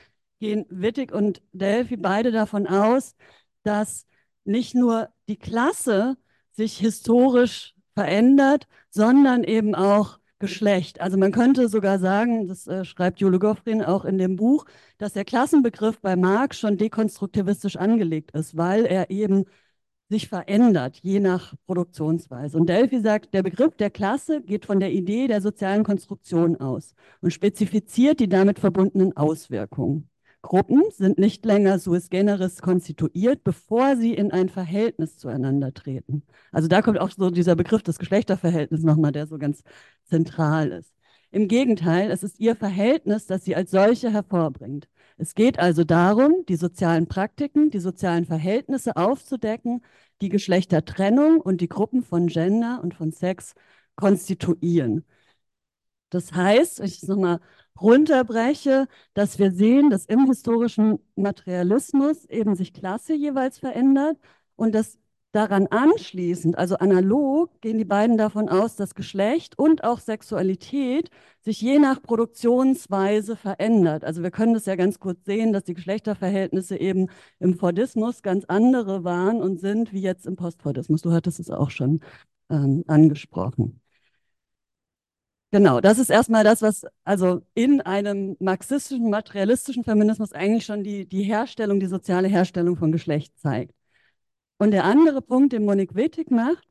gehen 0.40 0.66
Wittig 0.70 1.12
und 1.12 1.42
Delphi 1.52 1.96
beide 1.96 2.32
davon 2.32 2.66
aus, 2.66 3.14
dass 3.62 4.06
nicht 4.44 4.74
nur 4.74 5.08
die 5.28 5.38
Klasse 5.38 6.16
sich 6.52 6.78
historisch 6.78 7.74
verändert, 7.94 8.66
sondern 8.90 9.44
eben 9.44 9.74
auch 9.74 10.18
Geschlecht. 10.43 11.01
Also 11.01 11.16
man 11.18 11.30
könnte 11.30 11.68
sogar 11.68 12.01
sagen, 12.01 12.49
das 12.49 12.66
äh, 12.66 12.84
schreibt 12.84 13.20
Jule 13.20 13.38
Goffrin 13.38 13.80
auch 13.80 14.05
in 14.05 14.18
dem 14.18 14.34
Buch, 14.34 14.64
dass 14.99 15.12
der 15.12 15.24
Klassenbegriff 15.24 16.01
bei 16.01 16.16
Marx 16.16 16.59
schon 16.59 16.76
dekonstruktivistisch 16.78 17.76
angelegt 17.76 18.32
ist, 18.32 18.57
weil 18.57 18.84
er 18.84 19.09
eben 19.11 19.45
sich 20.11 20.28
verändert, 20.28 20.99
je 21.03 21.20
nach 21.20 21.55
Produktionsweise. 21.66 22.59
Und 22.59 22.68
Delphi 22.68 23.01
sagt, 23.01 23.34
der 23.34 23.45
Begriff 23.45 23.76
der 23.76 23.90
Klasse 23.90 24.43
geht 24.43 24.66
von 24.66 24.80
der 24.80 24.93
Idee 24.93 25.28
der 25.28 25.40
sozialen 25.40 25.84
Konstruktion 25.84 26.57
aus 26.61 26.95
und 27.20 27.32
spezifiziert 27.32 28.18
die 28.20 28.28
damit 28.28 28.59
verbundenen 28.59 29.16
Auswirkungen. 29.16 30.11
Gruppen 30.43 30.82
sind 30.90 31.18
nicht 31.18 31.45
länger 31.47 31.78
suis 31.78 32.11
generis 32.11 32.61
konstituiert, 32.61 33.45
bevor 33.45 33.97
sie 33.97 34.14
in 34.14 34.32
ein 34.32 34.49
Verhältnis 34.49 35.16
zueinander 35.16 35.72
treten. 35.72 36.24
Also 36.51 36.68
da 36.68 36.82
kommt 36.82 36.99
auch 36.99 37.11
so 37.11 37.30
dieser 37.30 37.57
Begriff 37.57 37.82
des 37.82 37.99
Geschlechterverhältnisses 37.99 38.84
nochmal, 38.84 39.12
der 39.12 39.26
so 39.26 39.38
ganz 39.38 39.62
zentral 40.05 40.72
ist. 40.72 40.93
Im 41.30 41.49
Gegenteil, 41.49 42.11
es 42.11 42.22
ist 42.22 42.40
ihr 42.40 42.57
Verhältnis, 42.57 43.26
das 43.26 43.45
sie 43.45 43.57
als 43.57 43.70
solche 43.70 44.12
hervorbringt. 44.12 44.88
Es 45.16 45.34
geht 45.34 45.59
also 45.59 45.84
darum, 45.84 46.45
die 46.49 46.57
sozialen 46.57 47.07
Praktiken, 47.07 47.70
die 47.70 47.78
sozialen 47.80 48.26
Verhältnisse 48.26 48.97
aufzudecken, 48.97 49.82
die 50.20 50.28
Geschlechtertrennung 50.28 51.40
und 51.40 51.61
die 51.61 51.68
Gruppen 51.68 52.03
von 52.03 52.26
Gender 52.26 52.80
und 52.82 52.95
von 52.95 53.12
Sex 53.12 53.55
konstituieren. 53.97 55.05
Das 56.11 56.32
heißt, 56.32 56.80
ich 56.80 57.03
nochmal 57.05 57.40
runterbreche, 57.80 58.86
dass 59.14 59.38
wir 59.38 59.50
sehen, 59.52 59.90
dass 59.90 60.06
im 60.06 60.26
historischen 60.26 60.98
Materialismus 61.16 62.24
eben 62.26 62.54
sich 62.54 62.72
Klasse 62.72 63.14
jeweils 63.14 63.58
verändert 63.58 64.18
und 64.56 64.74
dass 64.74 64.98
daran 65.32 65.66
anschließend, 65.68 66.58
also 66.58 66.76
analog, 66.76 67.60
gehen 67.62 67.78
die 67.78 67.84
beiden 67.86 68.18
davon 68.18 68.48
aus, 68.48 68.76
dass 68.76 68.94
Geschlecht 68.94 69.58
und 69.58 69.82
auch 69.82 69.98
Sexualität 69.98 71.10
sich 71.40 71.60
je 71.60 71.78
nach 71.78 72.02
Produktionsweise 72.02 73.36
verändert. 73.36 74.04
Also 74.04 74.22
wir 74.22 74.30
können 74.30 74.54
das 74.54 74.66
ja 74.66 74.76
ganz 74.76 74.98
kurz 75.00 75.24
sehen, 75.24 75.52
dass 75.52 75.64
die 75.64 75.74
Geschlechterverhältnisse 75.74 76.76
eben 76.78 77.08
im 77.40 77.58
Fordismus 77.58 78.22
ganz 78.22 78.44
andere 78.44 79.04
waren 79.04 79.40
und 79.40 79.58
sind 79.58 79.92
wie 79.92 80.02
jetzt 80.02 80.26
im 80.26 80.36
Postfordismus. 80.36 81.02
Du 81.02 81.12
hattest 81.12 81.40
es 81.40 81.50
auch 81.50 81.70
schon 81.70 82.00
ähm, 82.50 82.84
angesprochen. 82.86 83.81
Genau, 85.53 85.82
das 85.82 85.98
ist 85.98 86.09
erstmal 86.09 86.44
das, 86.44 86.62
was 86.62 86.86
also 87.05 87.42
in 87.53 87.82
einem 87.82 88.36
marxistischen, 88.40 89.11
materialistischen 89.11 89.84
Feminismus 89.84 90.32
eigentlich 90.32 90.64
schon 90.64 90.82
die, 90.82 91.07
die 91.07 91.24
Herstellung, 91.24 91.78
die 91.78 91.86
soziale 91.86 92.26
Herstellung 92.26 92.76
von 92.76 92.90
Geschlecht 92.90 93.38
zeigt. 93.38 93.74
Und 94.59 94.70
der 94.70 94.84
andere 94.84 95.20
Punkt, 95.22 95.53
den 95.53 95.64
Monique 95.66 95.94
Wittig 95.94 96.30
macht, 96.30 96.66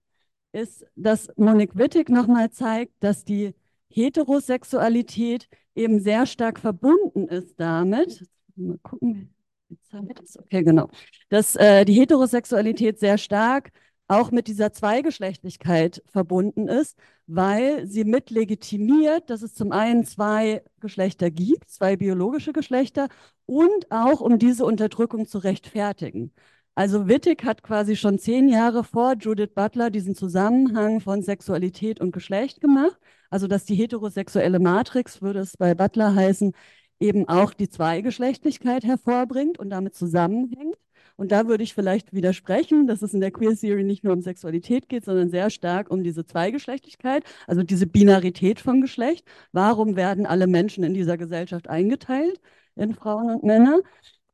ist, 0.51 0.85
dass 0.95 1.29
Monique 1.37 1.77
Wittig 1.77 2.09
nochmal 2.09 2.51
zeigt, 2.51 2.93
dass 3.01 3.23
die 3.23 3.53
Heterosexualität 3.89 5.47
eben 5.75 5.99
sehr 5.99 6.25
stark 6.25 6.59
verbunden 6.59 7.27
ist 7.27 7.59
damit. 7.59 8.25
Mal 8.55 8.79
gucken, 8.81 9.33
die 9.69 9.79
Zeit 9.81 10.19
ist. 10.21 10.39
Okay, 10.39 10.63
genau. 10.63 10.89
Dass 11.29 11.55
äh, 11.55 11.85
die 11.85 11.93
Heterosexualität 11.93 12.99
sehr 12.99 13.19
stark 13.19 13.71
auch 14.11 14.31
mit 14.31 14.47
dieser 14.47 14.73
Zweigeschlechtlichkeit 14.73 16.03
verbunden 16.05 16.67
ist, 16.67 16.97
weil 17.27 17.87
sie 17.87 18.03
mit 18.03 18.29
legitimiert, 18.29 19.29
dass 19.29 19.41
es 19.41 19.53
zum 19.53 19.71
einen 19.71 20.03
zwei 20.05 20.63
Geschlechter 20.81 21.31
gibt, 21.31 21.69
zwei 21.69 21.95
biologische 21.95 22.51
Geschlechter 22.51 23.07
und 23.45 23.89
auch 23.89 24.19
um 24.19 24.37
diese 24.37 24.65
Unterdrückung 24.65 25.27
zu 25.27 25.37
rechtfertigen. 25.37 26.33
Also 26.75 27.07
Wittig 27.07 27.45
hat 27.45 27.63
quasi 27.63 27.95
schon 27.95 28.19
zehn 28.19 28.49
Jahre 28.49 28.83
vor 28.83 29.13
Judith 29.17 29.51
Butler 29.55 29.89
diesen 29.89 30.15
Zusammenhang 30.15 30.99
von 30.99 31.21
Sexualität 31.21 32.01
und 32.01 32.11
Geschlecht 32.11 32.59
gemacht. 32.59 32.97
Also 33.29 33.47
dass 33.47 33.63
die 33.65 33.75
heterosexuelle 33.75 34.59
Matrix, 34.59 35.21
würde 35.21 35.39
es 35.39 35.55
bei 35.57 35.73
Butler 35.73 36.15
heißen, 36.15 36.53
eben 36.99 37.29
auch 37.29 37.53
die 37.53 37.69
Zweigeschlechtlichkeit 37.69 38.83
hervorbringt 38.83 39.57
und 39.57 39.69
damit 39.69 39.95
zusammenhängt. 39.95 40.75
Und 41.17 41.31
da 41.31 41.47
würde 41.47 41.63
ich 41.63 41.73
vielleicht 41.73 42.13
widersprechen, 42.13 42.87
dass 42.87 43.01
es 43.01 43.13
in 43.13 43.21
der 43.21 43.31
Queer 43.31 43.55
Theory 43.55 43.83
nicht 43.83 44.03
nur 44.03 44.13
um 44.13 44.21
Sexualität 44.21 44.89
geht, 44.89 45.05
sondern 45.05 45.29
sehr 45.29 45.49
stark 45.49 45.91
um 45.91 46.03
diese 46.03 46.25
Zweigeschlechtlichkeit, 46.25 47.23
also 47.47 47.63
diese 47.63 47.87
Binarität 47.87 48.59
von 48.59 48.81
Geschlecht. 48.81 49.25
Warum 49.51 49.95
werden 49.95 50.25
alle 50.25 50.47
Menschen 50.47 50.83
in 50.83 50.93
dieser 50.93 51.17
Gesellschaft 51.17 51.69
eingeteilt 51.69 52.39
in 52.75 52.93
Frauen 52.95 53.29
und 53.35 53.43
Männer? 53.43 53.79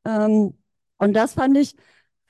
Ähm, 0.04 0.54
und 0.98 1.14
das 1.14 1.34
fand 1.34 1.56
ich, 1.56 1.74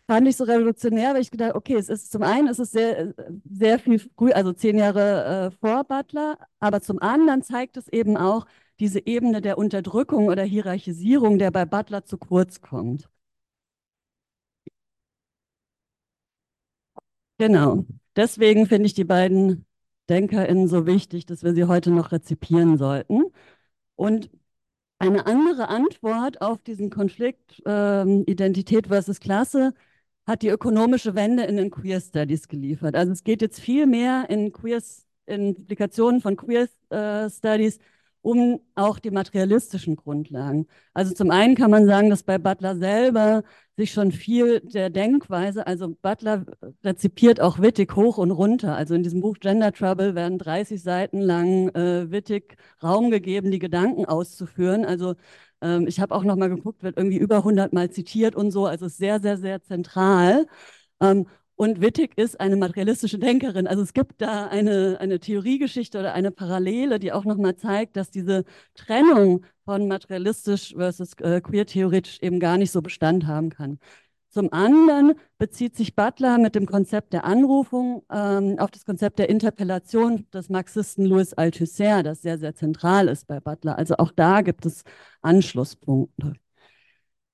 fand 0.07 0.29
ich 0.29 0.37
so 0.37 0.45
revolutionär, 0.45 1.15
weil 1.15 1.23
ich 1.23 1.31
gedacht, 1.31 1.55
okay, 1.55 1.77
es 1.77 1.89
ist 1.89 2.11
zum 2.13 2.23
einen 2.23 2.49
ist 2.49 2.59
es 2.59 2.71
sehr, 2.73 3.15
sehr 3.51 3.79
viel 3.79 3.99
früh, 3.99 4.33
also 4.33 4.53
zehn 4.53 4.79
Jahre 4.79 5.51
äh, 5.53 5.57
vor 5.61 5.85
Butler, 5.85 6.39
aber 6.61 6.81
zum 6.81 7.01
anderen 7.01 7.43
zeigt 7.43 7.77
es 7.77 7.89
eben 7.89 8.17
auch 8.17 8.47
diese 8.81 9.05
Ebene 9.07 9.41
der 9.41 9.59
Unterdrückung 9.59 10.27
oder 10.29 10.45
Hierarchisierung, 10.45 11.39
der 11.39 11.51
bei 11.51 11.65
Butler 11.67 12.05
zu 12.05 12.19
kurz 12.19 12.61
kommt. 12.61 13.09
Genau. 17.39 17.85
Deswegen 18.17 18.67
finde 18.67 18.87
ich 18.87 18.95
die 18.95 19.05
beiden 19.05 19.65
DenkerInnen 20.09 20.69
so 20.69 20.87
wichtig, 20.87 21.27
dass 21.27 21.43
wir 21.45 21.55
sie 21.55 21.65
heute 21.65 21.91
noch 21.91 22.13
rezipieren 22.13 22.77
sollten. 22.79 23.25
Und 23.97 24.31
eine 24.99 25.27
andere 25.27 25.69
Antwort 25.69 26.43
auf 26.43 26.63
diesen 26.63 26.91
Konflikt 26.91 27.63
ähm, 27.67 28.25
Identität 28.27 28.89
versus 28.89 29.21
Klasse 29.21 29.75
hat 30.27 30.43
die 30.43 30.49
ökonomische 30.49 31.15
Wende 31.15 31.45
in 31.45 31.57
den 31.57 31.71
Queer 31.71 32.01
Studies 32.01 32.49
geliefert. 32.49 32.97
Also 32.97 33.13
es 33.13 33.25
geht 33.25 33.43
jetzt 33.43 33.61
viel 33.61 33.87
mehr 33.87 34.27
in 34.31 34.53
Queer 34.53 34.83
in 35.27 35.55
Implikationen 35.57 36.21
von 36.21 36.37
Queer 36.37 36.69
äh, 36.91 37.31
Studies 37.31 37.79
um 38.23 38.61
auch 38.75 38.99
die 38.99 39.11
materialistischen 39.11 39.97
Grundlagen. 39.97 40.67
Also 40.95 41.15
zum 41.15 41.31
einen 41.31 41.55
kann 41.55 41.71
man 41.71 41.87
sagen, 41.87 42.11
dass 42.11 42.23
bei 42.23 42.39
Butler 42.39 42.77
selber 42.77 43.45
sich 43.77 43.93
schon 43.93 44.11
viel 44.13 44.61
der 44.61 44.91
Denkweise, 44.91 45.67
also 45.67 45.97
Butler 46.03 46.45
rezipiert 46.85 47.41
auch 47.41 47.61
Wittig 47.61 47.95
hoch 47.95 48.19
und 48.19 48.33
runter. 48.33 48.75
Also 48.77 48.95
in 48.95 49.03
diesem 49.05 49.21
Buch 49.21 49.39
Gender 49.39 49.73
Trouble 49.73 50.15
werden 50.15 50.39
30 50.39 50.83
Seiten 50.83 51.21
lang 51.21 51.69
äh, 51.71 52.11
Wittig 52.11 52.57
Raum 52.83 53.11
gegeben, 53.11 53.51
die 53.53 53.61
Gedanken 53.61 54.05
auszuführen. 54.05 54.85
Also 54.85 55.15
ähm, 55.61 55.87
ich 55.87 56.01
habe 56.01 56.15
auch 56.15 56.25
noch 56.25 56.37
mal 56.37 56.49
geguckt, 56.49 56.83
wird 56.83 56.97
irgendwie 56.97 57.19
über 57.19 57.39
100 57.39 57.73
Mal 57.73 57.91
zitiert 57.91 58.35
und 58.37 58.51
so. 58.51 58.67
Also 58.67 58.87
ist 58.87 58.99
sehr, 58.99 59.21
sehr, 59.21 59.39
sehr 59.39 59.63
zentral. 59.63 60.47
Ähm, 61.01 61.27
und 61.59 61.81
Wittig 61.81 62.17
ist 62.17 62.39
eine 62.39 62.57
materialistische 62.57 63.19
Denkerin. 63.19 63.67
Also 63.67 63.83
es 63.83 63.93
gibt 63.93 64.23
da 64.23 64.47
eine, 64.47 64.99
eine 65.01 65.19
Theoriegeschichte 65.19 65.99
oder 65.99 66.15
eine 66.15 66.31
Parallele, 66.31 67.01
die 67.01 67.13
auch 67.13 67.25
nochmal 67.25 67.57
zeigt, 67.57 67.97
dass 67.97 68.13
diese 68.13 68.45
Trennung 68.75 69.45
von 69.65 69.89
materialistisch 69.89 70.75
versus 70.77 71.15
äh, 71.15 71.41
queer-theoretisch 71.41 72.21
eben 72.23 72.39
gar 72.39 72.59
nicht 72.59 72.71
so 72.71 72.81
Bestand 72.81 73.27
haben 73.27 73.51
kann. 73.51 73.81
Zum 74.29 74.53
anderen 74.53 75.15
bezieht 75.39 75.77
sich 75.77 75.97
Butler 75.97 76.39
mit 76.39 76.55
dem 76.55 76.67
Konzept 76.67 77.13
der 77.13 77.25
Anrufung 77.25 78.05
ähm, 78.13 78.57
auf 78.61 78.71
das 78.71 78.85
Konzept 78.85 79.19
der 79.19 79.29
Interpellation 79.29 80.27
des 80.33 80.51
Marxisten 80.51 81.07
Louis 81.07 81.35
Althusser, 81.35 82.05
das 82.05 82.23
sehr, 82.23 82.39
sehr 82.39 82.55
zentral 82.55 83.09
ist 83.09 83.27
bei 83.27 83.41
Butler. 83.41 83.77
Also 83.79 83.97
auch 83.97 84.13
da 84.13 84.43
gibt 84.43 84.65
es 84.65 84.85
Anschlusspunkte. 85.23 86.35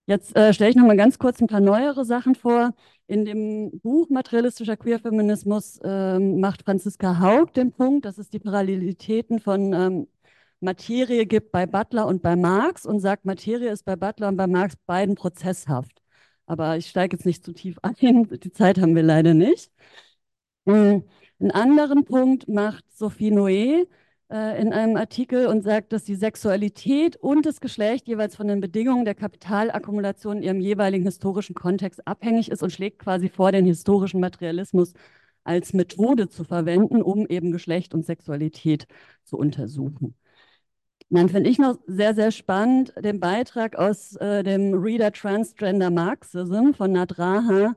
Jetzt 0.07 0.37
äh, 0.37 0.53
stelle 0.53 0.71
ich 0.71 0.77
noch 0.77 0.87
mal 0.87 0.97
ganz 0.97 1.19
kurz 1.19 1.41
ein 1.41 1.47
paar 1.47 1.61
neuere 1.61 2.05
Sachen 2.05 2.35
vor. 2.35 2.75
In 3.07 3.25
dem 3.25 3.81
Buch 3.81 4.09
Materialistischer 4.11 4.77
Queerfeminismus 4.77 5.81
ähm, 5.83 6.41
macht 6.41 6.63
Franziska 6.63 7.21
Haug 7.21 7.53
den 7.55 7.73
Punkt, 7.73 8.05
dass 8.05 8.19
es 8.19 8.29
die 8.29 8.39
Parallelitäten 8.39 9.41
von 9.41 9.73
ähm, 9.73 10.07
Materie 10.61 11.27
gibt 11.27 11.53
bei 11.53 11.67
Butler 11.67 12.07
und 12.07 12.23
bei 12.23 12.37
Marx 12.37 12.85
und 12.87 13.01
sagt, 13.01 13.25
Materie 13.25 13.71
ist 13.71 13.85
bei 13.85 13.97
Butler 13.97 14.29
und 14.29 14.37
bei 14.37 14.47
Marx 14.47 14.77
beiden 14.87 15.15
prozesshaft. 15.15 16.03
Aber 16.47 16.77
ich 16.77 16.89
steige 16.89 17.17
jetzt 17.17 17.27
nicht 17.27 17.45
zu 17.45 17.53
tief 17.53 17.79
ein, 17.83 18.25
die 18.29 18.53
Zeit 18.53 18.79
haben 18.81 18.95
wir 18.95 19.03
leider 19.03 19.35
nicht. 19.35 19.71
Hm, 20.67 21.05
einen 21.41 21.51
anderen 21.51 22.05
Punkt 22.05 22.49
macht 22.49 22.85
Sophie 22.93 23.31
Noé, 23.31 23.87
äh, 24.31 24.61
in 24.61 24.73
einem 24.73 24.97
Artikel 24.97 25.47
und 25.47 25.63
sagt, 25.63 25.93
dass 25.93 26.05
die 26.05 26.15
Sexualität 26.15 27.17
und 27.17 27.47
das 27.47 27.61
Geschlecht 27.61 28.09
jeweils 28.09 28.37
von 28.37 28.49
den 28.49 28.61
Bedingungen 28.61 29.05
der 29.05 29.15
Kapitalakkumulation 29.15 30.39
in 30.39 30.43
ihrem 30.43 30.61
jeweiligen 30.61 31.05
historischen 31.05 31.55
Kontext 31.55 32.07
abhängig 32.07 32.51
ist 32.51 32.63
und 32.63 32.71
schlägt 32.73 32.99
quasi 33.01 33.29
vor, 33.29 33.53
den 33.53 33.67
historischen 33.67 34.21
Materialismus 34.21 34.93
als 35.45 35.73
Methode 35.75 36.29
zu 36.29 36.45
verwenden, 36.45 37.03
um 37.03 37.27
eben 37.27 37.53
Geschlecht 37.53 37.95
und 37.95 38.07
Sexualität 38.07 38.87
zu 39.25 39.37
untersuchen. 39.37 40.15
Dann 41.11 41.29
finde 41.29 41.51
ich 41.51 41.59
noch 41.59 41.79
sehr, 41.87 42.15
sehr 42.15 42.31
spannend 42.33 42.93
den 42.99 43.21
Beitrag 43.21 43.77
aus 43.77 44.17
äh, 44.17 44.43
dem 44.43 44.75
Reader 44.75 45.13
Transgender 45.13 45.91
Marxism 45.91 46.73
von 46.73 46.93
Nadraha, 46.93 47.77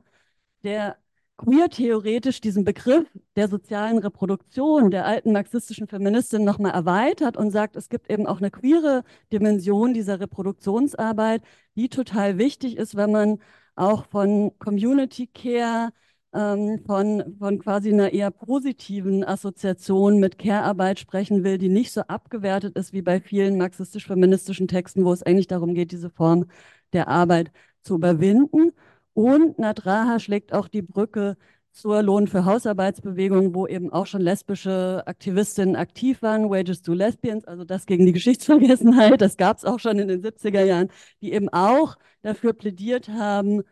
der 0.64 0.96
queer-theoretisch 1.38 2.40
diesen 2.40 2.64
Begriff 2.64 3.06
der 3.36 3.48
sozialen 3.48 3.98
Reproduktion 3.98 4.90
der 4.90 5.06
alten 5.06 5.32
marxistischen 5.32 5.86
Feministin 5.86 6.44
nochmal 6.44 6.72
erweitert 6.72 7.36
und 7.36 7.50
sagt, 7.52 7.76
es 7.76 7.88
gibt 7.88 8.10
eben 8.10 8.26
auch 8.26 8.38
eine 8.38 8.50
queere 8.50 9.04
Dimension 9.32 9.94
dieser 9.94 10.20
Reproduktionsarbeit, 10.20 11.42
die 11.76 11.88
total 11.88 12.38
wichtig 12.38 12.76
ist, 12.76 12.96
wenn 12.96 13.12
man 13.12 13.38
auch 13.76 14.06
von 14.06 14.52
Community 14.58 15.28
Care, 15.28 15.92
ähm, 16.34 16.80
von, 16.84 17.36
von 17.38 17.58
quasi 17.60 17.92
einer 17.92 18.12
eher 18.12 18.30
positiven 18.30 19.24
Assoziation 19.24 20.18
mit 20.20 20.38
Care-Arbeit 20.38 20.98
sprechen 20.98 21.44
will, 21.44 21.56
die 21.58 21.68
nicht 21.68 21.92
so 21.92 22.02
abgewertet 22.02 22.76
ist 22.76 22.92
wie 22.92 23.02
bei 23.02 23.20
vielen 23.20 23.56
marxistisch-feministischen 23.58 24.68
Texten, 24.68 25.04
wo 25.04 25.12
es 25.12 25.22
eigentlich 25.22 25.46
darum 25.46 25.74
geht, 25.74 25.92
diese 25.92 26.10
Form 26.10 26.46
der 26.92 27.08
Arbeit 27.08 27.52
zu 27.82 27.94
überwinden. 27.94 28.72
Und 29.18 29.58
Nadraha 29.58 30.20
schlägt 30.20 30.52
auch 30.52 30.68
die 30.68 30.80
Brücke 30.80 31.36
zur 31.72 32.02
Lohn 32.04 32.28
für 32.28 32.44
Hausarbeitsbewegung, 32.44 33.52
wo 33.52 33.66
eben 33.66 33.92
auch 33.92 34.06
schon 34.06 34.20
lesbische 34.20 35.02
Aktivistinnen 35.06 35.74
aktiv 35.74 36.22
waren, 36.22 36.50
Wages 36.50 36.82
to 36.82 36.92
Lesbians, 36.92 37.44
also 37.44 37.64
das 37.64 37.86
gegen 37.86 38.06
die 38.06 38.12
Geschichtsvergessenheit, 38.12 39.20
das 39.20 39.36
gab 39.36 39.56
es 39.56 39.64
auch 39.64 39.80
schon 39.80 39.98
in 39.98 40.06
den 40.06 40.22
70er 40.22 40.62
Jahren, 40.62 40.90
die 41.20 41.32
eben 41.32 41.48
auch 41.48 41.96
dafür 42.22 42.52
plädiert 42.52 43.08
haben, 43.08 43.62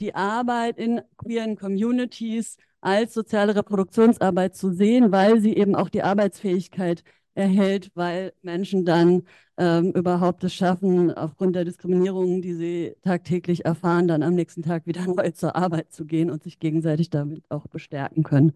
die 0.00 0.14
Arbeit 0.14 0.78
in 0.78 1.02
queeren 1.18 1.56
Communities 1.56 2.56
als 2.80 3.12
soziale 3.12 3.54
Reproduktionsarbeit 3.56 4.56
zu 4.56 4.72
sehen, 4.72 5.12
weil 5.12 5.40
sie 5.40 5.54
eben 5.58 5.74
auch 5.74 5.90
die 5.90 6.02
Arbeitsfähigkeit 6.02 7.04
erhält, 7.40 7.90
weil 7.94 8.32
Menschen 8.42 8.84
dann 8.84 9.24
ähm, 9.56 9.92
überhaupt 9.92 10.44
es 10.44 10.54
schaffen, 10.54 11.12
aufgrund 11.12 11.56
der 11.56 11.64
Diskriminierung, 11.64 12.42
die 12.42 12.54
sie 12.54 12.96
tagtäglich 13.02 13.64
erfahren, 13.64 14.06
dann 14.08 14.22
am 14.22 14.34
nächsten 14.34 14.62
Tag 14.62 14.86
wieder 14.86 15.06
neu 15.06 15.30
zur 15.32 15.56
Arbeit 15.56 15.92
zu 15.92 16.04
gehen 16.06 16.30
und 16.30 16.42
sich 16.42 16.60
gegenseitig 16.60 17.10
damit 17.10 17.44
auch 17.50 17.66
bestärken 17.66 18.22
können. 18.22 18.52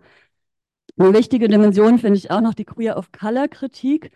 Eine 0.97 1.13
wichtige 1.15 1.49
Dimension 1.49 1.99
finde 1.99 2.19
ich 2.19 2.31
auch 2.31 2.41
noch 2.41 2.55
die 2.55 2.65
Queer 2.65 2.97
of 2.97 3.11
Color 3.11 3.49
Kritik, 3.49 4.13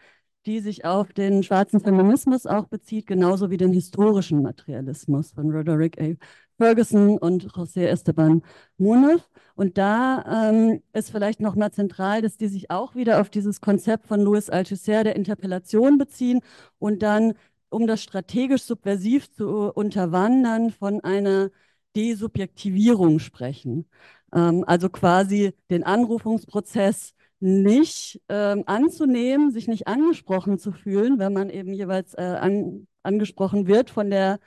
die 0.46 0.60
sich 0.60 0.84
auf 0.84 1.12
den 1.12 1.42
schwarzen 1.42 1.80
Feminismus 1.80 2.46
auch 2.46 2.68
bezieht, 2.68 3.06
genauso 3.06 3.50
wie 3.50 3.56
den 3.56 3.72
historischen 3.72 4.42
Materialismus 4.42 5.32
von 5.32 5.50
Roderick 5.50 6.00
A. 6.00 6.14
Ferguson 6.58 7.18
und 7.18 7.46
José 7.52 7.86
Esteban 7.86 8.42
Munoz. 8.76 9.22
Und 9.54 9.78
da 9.78 10.50
ähm, 10.50 10.82
ist 10.92 11.10
vielleicht 11.10 11.40
noch 11.40 11.56
mal 11.56 11.72
zentral, 11.72 12.22
dass 12.22 12.36
die 12.36 12.48
sich 12.48 12.70
auch 12.70 12.94
wieder 12.94 13.20
auf 13.20 13.30
dieses 13.30 13.60
Konzept 13.60 14.06
von 14.06 14.20
Louis 14.20 14.50
Althusser 14.50 15.04
der 15.04 15.16
Interpellation 15.16 15.98
beziehen 15.98 16.40
und 16.78 17.02
dann, 17.02 17.34
um 17.70 17.86
das 17.86 18.02
strategisch 18.02 18.62
subversiv 18.62 19.30
zu 19.32 19.72
unterwandern, 19.72 20.70
von 20.70 21.00
einer 21.02 21.50
Desubjektivierung 21.96 23.18
sprechen. 23.18 23.88
Ähm, 24.34 24.64
also 24.66 24.88
quasi 24.90 25.54
den 25.70 25.84
Anrufungsprozess 25.84 27.14
nicht 27.40 28.20
ähm, 28.28 28.64
anzunehmen, 28.66 29.52
sich 29.52 29.68
nicht 29.68 29.86
angesprochen 29.86 30.58
zu 30.58 30.72
fühlen, 30.72 31.18
wenn 31.18 31.32
man 31.32 31.50
eben 31.50 31.72
jeweils 31.72 32.14
äh, 32.14 32.22
an, 32.22 32.86
angesprochen 33.02 33.66
wird 33.66 33.90
von 33.90 34.10
der 34.10 34.40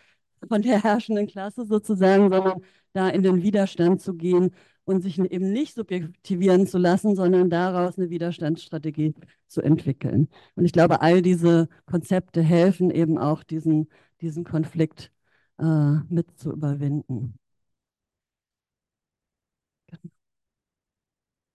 von 0.48 0.62
der 0.62 0.84
herrschenden 0.84 1.28
Klasse 1.28 1.66
sozusagen, 1.66 2.30
sondern 2.30 2.62
da 2.94 3.10
in 3.10 3.24
den 3.24 3.42
Widerstand 3.44 4.02
zu 4.02 4.14
gehen 4.16 4.52
und 4.84 5.02
sich 5.02 5.20
eben 5.20 5.52
nicht 5.52 5.76
subjektivieren 5.76 6.68
zu 6.68 6.78
lassen, 6.78 7.16
sondern 7.16 7.50
daraus 7.50 7.98
eine 7.98 8.10
Widerstandsstrategie 8.10 9.14
zu 9.48 9.62
entwickeln. 9.62 10.28
Und 10.56 10.66
ich 10.66 10.74
glaube, 10.74 11.02
all 11.02 11.22
diese 11.22 11.70
Konzepte 11.86 12.42
helfen 12.42 12.92
eben 12.92 13.18
auch, 13.18 13.44
diesen, 13.44 13.90
diesen 14.22 14.44
Konflikt 14.44 15.12
äh, 15.60 15.64
mit 16.10 16.38
zu 16.38 16.52
überwinden. 16.52 17.38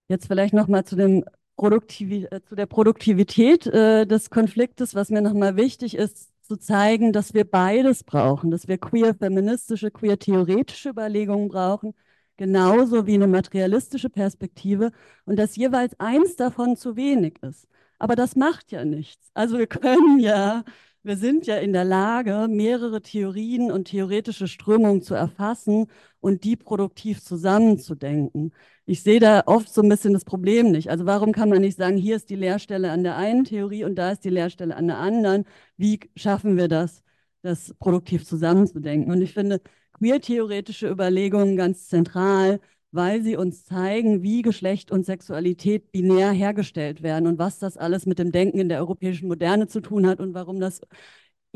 Jetzt 0.07 0.27
vielleicht 0.27 0.53
nochmal 0.53 0.85
zu 0.85 0.95
dem 0.95 1.25
Produktiv 1.57 2.27
äh, 2.31 2.41
zu 2.43 2.55
der 2.55 2.65
Produktivität 2.67 3.67
äh, 3.67 4.05
des 4.05 4.29
Konfliktes, 4.29 4.95
was 4.95 5.09
mir 5.09 5.21
nochmal 5.21 5.57
wichtig 5.57 5.95
ist, 5.95 6.31
zu 6.47 6.57
zeigen, 6.57 7.13
dass 7.13 7.33
wir 7.33 7.45
beides 7.45 8.03
brauchen, 8.03 8.51
dass 8.51 8.67
wir 8.67 8.77
queer-feministische, 8.77 9.91
queer-theoretische 9.91 10.89
Überlegungen 10.89 11.49
brauchen, 11.49 11.93
genauso 12.37 13.05
wie 13.07 13.15
eine 13.15 13.27
materialistische 13.27 14.09
Perspektive 14.09 14.91
und 15.25 15.37
dass 15.37 15.55
jeweils 15.55 15.99
eins 15.99 16.35
davon 16.35 16.77
zu 16.77 16.95
wenig 16.95 17.41
ist. 17.43 17.67
Aber 17.99 18.15
das 18.15 18.35
macht 18.35 18.71
ja 18.71 18.85
nichts. 18.85 19.29
Also 19.33 19.57
wir 19.57 19.67
können 19.67 20.19
ja 20.19 20.63
wir 21.07 21.15
sind 21.15 21.47
ja 21.47 21.55
in 21.55 21.71
der 21.71 21.85
Lage, 21.85 22.47
mehrere 22.49 23.01
Theorien 23.01 23.71
und 23.71 23.85
theoretische 23.85 24.49
Strömungen 24.49 25.01
zu 25.01 25.13
erfassen 25.15 25.87
und 26.27 26.43
die 26.43 26.57
produktiv 26.57 27.23
zusammenzudenken. 27.23 28.51
Ich 28.85 29.01
sehe 29.01 29.21
da 29.21 29.43
oft 29.45 29.73
so 29.73 29.81
ein 29.81 29.87
bisschen 29.89 30.11
das 30.13 30.25
Problem 30.25 30.71
nicht. 30.71 30.89
Also 30.89 31.05
warum 31.05 31.31
kann 31.31 31.47
man 31.49 31.61
nicht 31.61 31.77
sagen, 31.77 31.95
hier 31.97 32.17
ist 32.17 32.29
die 32.29 32.35
Lehrstelle 32.35 32.91
an 32.91 33.03
der 33.03 33.15
einen 33.15 33.45
Theorie 33.45 33.85
und 33.85 33.95
da 33.95 34.11
ist 34.11 34.25
die 34.25 34.29
Lehrstelle 34.29 34.75
an 34.75 34.87
der 34.87 34.97
anderen? 34.97 35.45
Wie 35.77 36.01
schaffen 36.17 36.57
wir 36.57 36.67
das, 36.67 37.01
das 37.43 37.73
produktiv 37.79 38.25
zusammenzudenken? 38.25 39.09
Und 39.13 39.21
ich 39.21 39.33
finde 39.33 39.61
queer-theoretische 39.93 40.89
Überlegungen 40.89 41.55
ganz 41.55 41.87
zentral, 41.87 42.59
weil 42.91 43.21
sie 43.21 43.37
uns 43.37 43.63
zeigen, 43.65 44.21
wie 44.21 44.41
Geschlecht 44.41 44.91
und 44.91 45.05
Sexualität 45.05 45.91
binär 45.93 46.31
hergestellt 46.31 47.03
werden 47.03 47.27
und 47.27 47.39
was 47.39 47.59
das 47.59 47.77
alles 47.77 48.05
mit 48.05 48.19
dem 48.19 48.33
Denken 48.33 48.59
in 48.59 48.67
der 48.69 48.79
europäischen 48.79 49.29
Moderne 49.29 49.67
zu 49.67 49.79
tun 49.79 50.05
hat 50.07 50.19
und 50.19 50.33
warum 50.33 50.59
das 50.59 50.81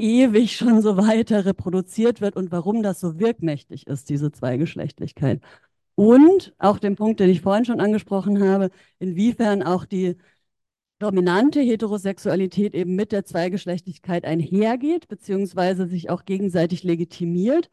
ewig 0.01 0.55
schon 0.57 0.81
so 0.81 0.97
weiter 0.97 1.45
reproduziert 1.45 2.21
wird 2.21 2.35
und 2.35 2.51
warum 2.51 2.83
das 2.83 2.99
so 2.99 3.19
wirkmächtig 3.19 3.87
ist, 3.87 4.09
diese 4.09 4.31
Zweigeschlechtlichkeit. 4.31 5.41
Und 5.95 6.53
auch 6.57 6.79
den 6.79 6.95
Punkt, 6.95 7.19
den 7.19 7.29
ich 7.29 7.41
vorhin 7.41 7.65
schon 7.65 7.79
angesprochen 7.81 8.43
habe, 8.43 8.71
inwiefern 8.99 9.63
auch 9.63 9.85
die 9.85 10.17
dominante 10.99 11.61
Heterosexualität 11.61 12.75
eben 12.75 12.95
mit 12.95 13.11
der 13.11 13.25
Zweigeschlechtlichkeit 13.25 14.25
einhergeht, 14.25 15.07
beziehungsweise 15.07 15.87
sich 15.87 16.09
auch 16.09 16.25
gegenseitig 16.25 16.83
legitimiert 16.83 17.69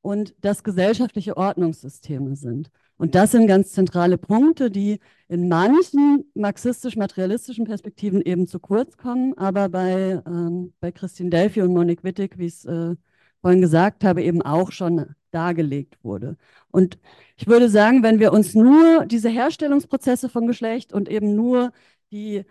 und 0.00 0.34
das 0.40 0.64
gesellschaftliche 0.64 1.36
Ordnungssysteme 1.36 2.36
sind. 2.36 2.70
Und 2.98 3.14
das 3.14 3.30
sind 3.30 3.46
ganz 3.46 3.72
zentrale 3.72 4.18
Punkte, 4.18 4.70
die 4.70 4.98
in 5.28 5.48
manchen 5.48 6.24
marxistisch-materialistischen 6.34 7.64
Perspektiven 7.64 8.20
eben 8.22 8.46
zu 8.46 8.58
kurz 8.58 8.96
kommen, 8.96 9.36
aber 9.38 9.68
bei, 9.68 10.20
ähm, 10.26 10.72
bei 10.80 10.90
Christine 10.92 11.30
Delphi 11.30 11.62
und 11.62 11.72
Monique 11.72 12.04
Wittig, 12.04 12.38
wie 12.38 12.46
ich 12.46 12.54
es 12.54 12.64
äh, 12.64 12.96
vorhin 13.40 13.60
gesagt 13.60 14.04
habe, 14.04 14.22
eben 14.22 14.42
auch 14.42 14.72
schon 14.72 15.14
dargelegt 15.30 15.98
wurde. 16.02 16.36
Und 16.70 16.98
ich 17.36 17.46
würde 17.46 17.68
sagen, 17.68 18.02
wenn 18.02 18.18
wir 18.18 18.32
uns 18.32 18.54
nur 18.54 19.06
diese 19.06 19.28
Herstellungsprozesse 19.28 20.28
von 20.28 20.46
Geschlecht 20.46 20.92
und 20.92 21.08
eben 21.08 21.34
nur 21.36 21.72
die 22.10 22.44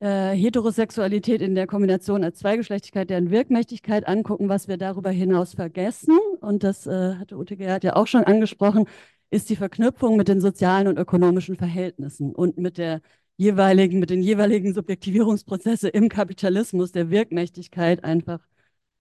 äh, 0.00 0.32
Heterosexualität 0.32 1.40
in 1.40 1.54
der 1.54 1.66
Kombination 1.66 2.24
als 2.24 2.38
Zweigeschlechtigkeit, 2.40 3.08
deren 3.08 3.30
Wirkmächtigkeit 3.30 4.06
angucken, 4.06 4.48
was 4.48 4.68
wir 4.68 4.76
darüber 4.76 5.10
hinaus 5.10 5.54
vergessen, 5.54 6.18
und 6.40 6.62
das 6.64 6.86
äh, 6.86 7.14
hatte 7.14 7.36
Ute 7.36 7.56
Gerhard 7.56 7.84
ja 7.84 7.96
auch 7.96 8.06
schon 8.06 8.24
angesprochen, 8.24 8.86
ist 9.34 9.50
die 9.50 9.56
Verknüpfung 9.56 10.16
mit 10.16 10.28
den 10.28 10.40
sozialen 10.40 10.86
und 10.88 10.98
ökonomischen 10.98 11.56
Verhältnissen 11.56 12.34
und 12.34 12.56
mit 12.58 12.78
der 12.78 13.00
jeweiligen, 13.36 13.98
mit 13.98 14.10
den 14.10 14.22
jeweiligen 14.22 14.72
Subjektivierungsprozesse 14.74 15.88
im 15.88 16.08
Kapitalismus, 16.08 16.92
der 16.92 17.10
Wirkmächtigkeit 17.10 18.04
einfach 18.04 18.40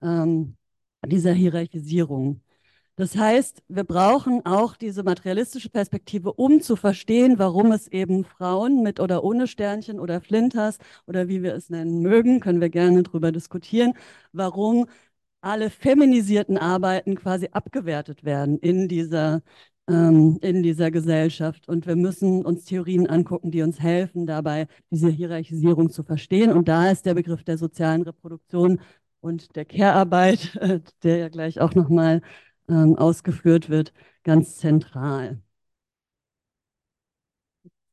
ähm, 0.02 0.58
dieser 1.06 1.34
Hierarchisierung. 1.34 2.42
Das 2.96 3.16
heißt, 3.16 3.64
wir 3.68 3.84
brauchen 3.84 4.46
auch 4.46 4.76
diese 4.76 5.04
materialistische 5.04 5.70
Perspektive, 5.70 6.34
um 6.34 6.62
zu 6.62 6.76
verstehen, 6.76 7.40
warum 7.40 7.72
es 7.72 7.88
eben 7.88 8.24
Frauen 8.24 8.84
mit 8.84 9.00
oder 9.00 9.24
ohne 9.24 9.48
Sternchen 9.48 10.00
oder 10.00 10.22
Flinters 10.22 10.78
oder 11.08 11.28
wie 11.28 11.42
wir 11.44 11.56
es 11.56 11.70
nennen 11.70 12.02
mögen, 12.02 12.40
können 12.40 12.62
wir 12.62 12.70
gerne 12.70 13.04
darüber 13.04 13.32
diskutieren, 13.32 13.94
warum 14.32 14.88
alle 15.42 15.70
feminisierten 15.70 16.58
Arbeiten 16.58 17.16
quasi 17.16 17.50
abgewertet 17.52 18.24
werden 18.24 18.60
in 18.60 18.88
dieser 18.88 19.42
ähm, 19.90 20.38
in 20.42 20.64
dieser 20.64 20.92
Gesellschaft. 20.92 21.68
Und 21.68 21.86
wir 21.88 21.96
müssen 21.96 22.46
uns 22.46 22.66
Theorien 22.66 23.08
angucken, 23.08 23.52
die 23.52 23.62
uns 23.62 23.80
helfen, 23.80 24.26
dabei 24.26 24.68
diese 24.92 25.10
Hierarchisierung 25.10 25.90
zu 25.90 26.04
verstehen. 26.04 26.52
Und 26.52 26.68
da 26.68 26.90
ist 26.92 27.06
der 27.06 27.14
Begriff 27.16 27.44
der 27.44 27.58
sozialen 27.58 28.04
Reproduktion 28.04 28.82
und 29.22 29.56
der 29.56 29.66
Care-Arbeit, 29.66 30.56
äh, 30.62 30.82
der 31.04 31.18
ja 31.18 31.30
gleich 31.30 31.60
auch 31.62 31.76
nochmal 31.76 32.22
ähm, 32.70 32.96
ausgeführt 32.98 33.70
wird, 33.70 33.94
ganz 34.24 34.58
zentral. 34.58 35.42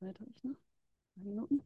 Zeit 0.01 0.19
habe 0.19 0.31
ich 0.35 0.45
noch? 0.45 0.57
Minuten? 1.17 1.63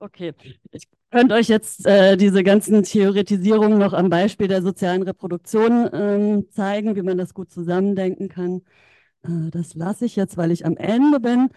Okay, 0.00 0.32
ich 0.70 0.88
könnte 1.10 1.34
euch 1.34 1.48
jetzt 1.48 1.84
äh, 1.84 2.16
diese 2.16 2.44
ganzen 2.44 2.84
Theoretisierungen 2.84 3.78
noch 3.78 3.94
am 3.94 4.08
Beispiel 4.10 4.46
der 4.46 4.62
sozialen 4.62 5.02
Reproduktion 5.02 5.90
ähm, 5.92 6.46
zeigen, 6.52 6.94
wie 6.94 7.02
man 7.02 7.18
das 7.18 7.34
gut 7.34 7.50
zusammendenken 7.50 8.28
kann. 8.28 8.62
Äh, 9.24 9.50
das 9.50 9.74
lasse 9.74 10.04
ich 10.06 10.16
jetzt, 10.16 10.36
weil 10.36 10.52
ich 10.52 10.66
am 10.66 10.76
Ende 10.76 11.20
bin. 11.20 11.50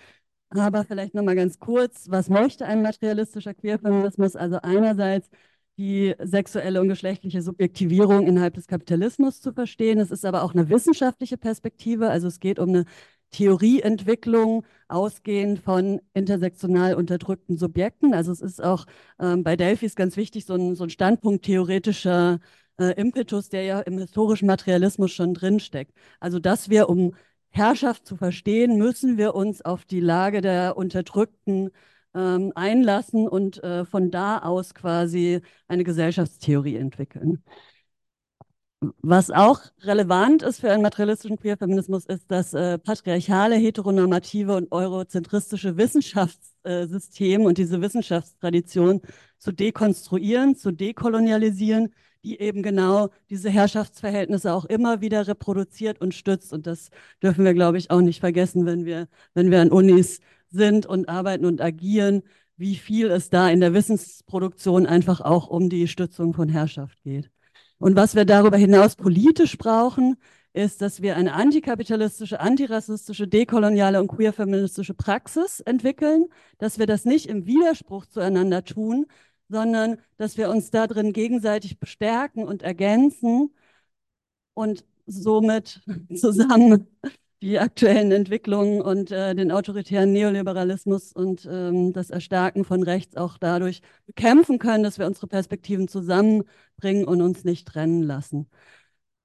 Aber 0.50 0.86
vielleicht 0.86 1.16
nochmal 1.16 1.36
ganz 1.36 1.60
kurz, 1.60 2.10
was 2.10 2.30
möchte 2.30 2.66
ein 2.66 2.82
materialistischer 2.82 3.54
Queerfeminismus? 3.54 4.36
Also 4.36 4.60
einerseits 4.62 5.30
die 5.78 6.16
sexuelle 6.20 6.82
und 6.82 6.90
geschlechtliche 6.90 7.42
Subjektivierung 7.42 8.28
innerhalb 8.28 8.56
des 8.56 8.68
Kapitalismus 8.68 9.42
zu 9.42 9.54
verstehen. 9.54 10.00
Es 10.00 10.12
ist 10.12 10.26
aber 10.26 10.44
auch 10.44 10.54
eine 10.54 10.70
wissenschaftliche 10.70 11.38
Perspektive. 11.38 12.10
Also 12.10 12.28
es 12.28 12.40
geht 12.40 12.60
um 12.60 12.70
eine 12.70 12.86
Theorieentwicklung 13.32 14.66
ausgehend 14.88 15.60
von 15.60 16.02
intersektional 16.14 16.96
unterdrückten 16.96 17.58
Subjekten. 17.58 18.14
Also 18.14 18.32
es 18.32 18.42
ist 18.42 18.64
auch 18.64 18.86
ähm, 19.20 19.44
bei 19.44 19.56
Delphi 19.56 19.88
ganz 19.96 20.18
wichtig, 20.18 20.46
so 20.46 20.56
ein, 20.56 20.76
so 20.76 20.84
ein 20.84 20.90
Standpunkt 20.90 21.46
theoretischer 21.46 22.40
äh, 22.80 22.94
Impetus, 23.00 23.50
der 23.50 23.64
ja 23.64 23.80
im 23.82 23.98
historischen 23.98 24.48
Materialismus 24.48 25.12
schon 25.12 25.34
drinsteckt. 25.34 25.94
Also 26.20 26.40
dass 26.40 26.70
wir, 26.70 26.90
um 26.90 27.16
Herrschaft 27.50 28.06
zu 28.06 28.16
verstehen, 28.18 28.78
müssen 28.78 29.18
wir 29.18 29.36
uns 29.36 29.62
auf 29.62 29.86
die 29.86 30.00
Lage 30.00 30.42
der 30.42 30.78
Unterdrückten 30.78 31.72
ähm, 32.14 32.52
einlassen 32.56 33.28
und 33.28 33.64
äh, 33.64 33.86
von 33.86 34.12
da 34.12 34.40
aus 34.40 34.74
quasi 34.74 35.42
eine 35.68 35.84
Gesellschaftstheorie 35.84 36.76
entwickeln. 36.76 37.44
Was 39.04 39.30
auch 39.30 39.62
relevant 39.82 40.42
ist 40.42 40.62
für 40.62 40.72
einen 40.72 40.82
materialistischen 40.82 41.38
Queerfeminismus, 41.38 42.06
ist 42.06 42.32
das 42.32 42.56
äh, 42.56 42.80
patriarchale, 42.80 43.56
heteronormative 43.56 44.56
und 44.56 44.72
eurozentristische 44.72 45.78
Wissenschaftssystem 45.78 47.42
und 47.46 47.60
diese 47.60 47.80
Wissenschaftstradition 47.80 49.02
zu 49.38 49.52
dekonstruieren, 49.52 50.56
zu 50.56 50.72
dekolonialisieren, 50.72 51.94
die 52.24 52.40
eben 52.40 52.64
genau 52.64 53.10
diese 53.30 53.52
Herrschaftsverhältnisse 53.52 54.52
auch 54.52 54.66
immer 54.66 55.00
wieder 55.00 55.28
reproduziert 55.28 56.02
und 56.02 56.16
stützt. 56.16 56.52
Und 56.52 56.66
das 56.66 56.90
dürfen 57.22 57.46
wir, 57.46 57.54
glaube 57.54 57.78
ich, 57.78 57.92
auch 57.92 58.02
nicht 58.02 58.20
vergessen, 58.20 58.66
wenn 58.66 58.86
wir, 58.86 59.08
wenn 59.36 59.52
wir 59.52 59.62
an 59.62 59.72
Unis 59.72 60.22
sind 60.50 60.88
und 60.88 61.08
arbeiten 61.08 61.46
und 61.46 61.62
agieren, 61.62 62.24
wie 62.58 62.76
viel 62.76 63.12
es 63.12 63.30
da 63.30 63.50
in 63.50 63.60
der 63.60 63.74
Wissensproduktion 63.74 64.88
einfach 64.88 65.22
auch 65.22 65.48
um 65.48 65.70
die 65.70 65.88
Stützung 65.88 66.34
von 66.34 66.50
Herrschaft 66.50 67.04
geht. 67.04 67.32
Und 67.82 67.96
was 67.96 68.14
wir 68.14 68.26
darüber 68.26 68.58
hinaus 68.58 68.96
politisch 68.96 69.58
brauchen, 69.58 70.16
ist, 70.54 70.84
dass 70.84 71.02
wir 71.02 71.16
eine 71.16 71.34
antikapitalistische, 71.34 72.40
antirassistische, 72.40 73.28
dekoloniale 73.28 74.00
und 74.00 74.08
queerfeministische 74.08 74.94
Praxis 74.94 75.62
entwickeln, 75.62 76.28
dass 76.60 76.78
wir 76.78 76.86
das 76.86 77.06
nicht 77.06 77.26
im 77.26 77.48
Widerspruch 77.48 78.06
zueinander 78.06 78.64
tun, 78.64 79.08
sondern 79.50 79.98
dass 80.18 80.38
wir 80.38 80.52
uns 80.52 80.70
darin 80.70 81.12
gegenseitig 81.12 81.80
bestärken 81.80 82.44
und 82.48 82.62
ergänzen 82.62 83.50
und 84.54 84.86
somit 85.08 85.82
zusammen 86.16 86.88
die 87.42 87.60
aktuellen 87.60 88.12
Entwicklungen 88.12 88.82
und 88.82 89.12
äh, 89.12 89.34
den 89.36 89.52
autoritären 89.52 90.12
Neoliberalismus 90.14 91.12
und 91.12 91.48
ähm, 91.52 91.92
das 91.94 92.10
Erstarken 92.12 92.66
von 92.66 92.84
rechts 92.84 93.18
auch 93.18 93.38
dadurch 93.38 93.82
bekämpfen 94.06 94.60
können, 94.60 94.84
dass 94.84 95.00
wir 95.00 95.08
unsere 95.08 95.28
Perspektiven 95.28 95.88
zusammenbringen 95.88 97.06
und 97.06 97.22
uns 97.22 97.44
nicht 97.44 97.68
trennen 97.68 98.04
lassen. 98.04 98.48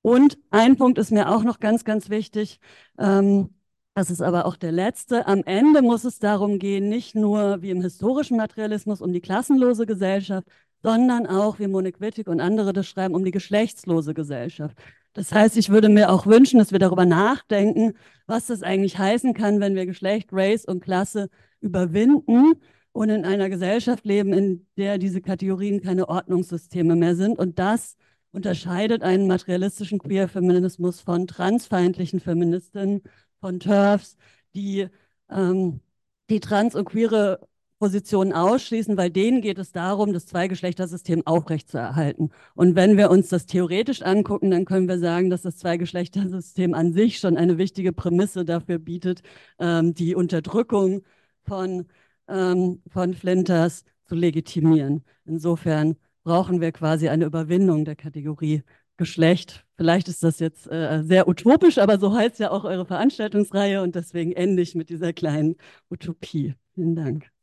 Und 0.03 0.39
ein 0.51 0.77
Punkt 0.77 0.99
ist 0.99 1.11
mir 1.11 1.31
auch 1.31 1.43
noch 1.45 1.61
ganz, 1.61 1.85
ganz 1.85 2.11
wichtig. 2.11 2.61
Ähm, 2.99 3.51
das 3.95 4.11
ist 4.11 4.23
aber 4.23 4.47
auch 4.47 4.57
der 4.57 4.73
letzte. 4.73 5.27
Am 5.27 5.43
Ende 5.45 5.83
muss 5.83 6.05
es 6.05 6.19
darum 6.19 6.59
gehen, 6.59 6.89
nicht 6.89 7.15
nur 7.15 7.63
wie 7.63 7.71
im 7.71 7.83
historischen 7.83 8.37
Materialismus 8.37 9.01
um 9.01 9.13
die 9.13 9.21
klassenlose 9.21 9.87
Gesellschaft, 9.87 10.47
sondern 10.83 11.27
auch, 11.27 11.59
wie 11.59 11.67
Monique 11.67 12.01
Wittig 12.01 12.29
und 12.29 12.41
andere 12.41 12.73
das 12.73 12.87
schreiben, 12.87 13.15
um 13.15 13.25
die 13.25 13.31
geschlechtslose 13.31 14.15
Gesellschaft. 14.15 14.77
Das 15.17 15.33
heißt, 15.33 15.57
ich 15.57 15.71
würde 15.71 15.89
mir 15.89 16.11
auch 16.11 16.27
wünschen, 16.27 16.59
dass 16.59 16.73
wir 16.73 16.79
darüber 16.79 17.07
nachdenken, 17.07 17.95
was 18.27 18.49
das 18.49 18.63
eigentlich 18.63 18.99
heißen 18.99 19.33
kann, 19.33 19.61
wenn 19.61 19.75
wir 19.75 19.87
Geschlecht, 19.87 20.29
Race 20.31 20.67
und 20.67 20.81
Klasse 20.81 21.31
überwinden 21.61 22.61
und 22.93 23.09
in 23.09 23.25
einer 23.25 23.49
Gesellschaft 23.49 24.05
leben, 24.05 24.35
in 24.35 24.67
der 24.77 24.99
diese 24.99 25.23
Kategorien 25.23 25.81
keine 25.81 26.11
Ordnungssysteme 26.11 26.97
mehr 26.97 27.17
sind. 27.17 27.39
Und 27.39 27.59
das 27.59 27.97
unterscheidet 28.31 29.03
einen 29.03 29.27
materialistischen 29.27 30.01
Queer-Feminismus 30.01 31.01
von 31.01 31.27
transfeindlichen 31.27 32.21
Feministinnen, 32.21 33.03
von 33.41 33.59
TERFs, 33.59 34.19
die 34.55 34.89
ähm, 35.31 35.81
die 36.29 36.41
trans- 36.41 36.75
und 36.75 36.85
queere 36.85 37.41
Positionen 37.79 38.33
ausschließen, 38.33 38.97
weil 38.97 39.11
denen 39.11 39.43
geht 39.43 39.59
es 39.59 39.73
darum, 39.73 40.13
das 40.13 40.27
Zweigeschlechtersystem 40.27 41.27
aufrechtzuerhalten. 41.27 42.31
Und 42.55 42.75
wenn 42.75 42.97
wir 42.97 43.11
uns 43.11 43.29
das 43.29 43.47
theoretisch 43.47 44.03
angucken, 44.03 44.51
dann 44.51 44.65
können 44.65 44.89
wir 44.89 44.99
sagen, 44.99 45.31
dass 45.31 45.43
das 45.43 45.59
Zweigeschlechtersystem 45.59 46.75
an 46.75 46.93
sich 46.93 47.19
schon 47.19 47.37
eine 47.37 47.59
wichtige 47.59 47.93
Prämisse 47.93 48.45
dafür 48.45 48.79
bietet, 48.79 49.23
ähm, 49.59 49.95
die 49.95 50.15
Unterdrückung 50.15 51.03
von, 51.45 51.87
ähm, 52.29 52.83
von 52.89 53.15
Flinters 53.15 53.85
zu 54.05 54.15
legitimieren. 54.15 55.05
Insofern 55.27 55.97
brauchen 56.25 56.61
wir 56.61 56.73
quasi 56.73 57.09
eine 57.09 57.27
Überwindung 57.27 57.85
der 57.85 57.97
Kategorie 57.97 58.63
Geschlecht. 58.97 59.67
Vielleicht 59.77 60.09
ist 60.09 60.23
das 60.23 60.39
jetzt 60.39 60.71
äh, 60.71 61.03
sehr 61.05 61.29
utopisch, 61.29 61.79
aber 61.79 61.99
so 61.99 62.15
heißt 62.15 62.39
ja 62.39 62.51
auch 62.51 62.65
eure 62.65 62.87
Veranstaltungsreihe 62.87 63.83
und 63.83 63.95
deswegen 63.95 64.33
ende 64.33 64.63
ich 64.63 64.75
mit 64.75 64.89
dieser 64.89 65.13
kleinen 65.13 65.57
Utopie. 65.91 66.55
Vielen 66.75 66.97
Dank. 66.97 67.36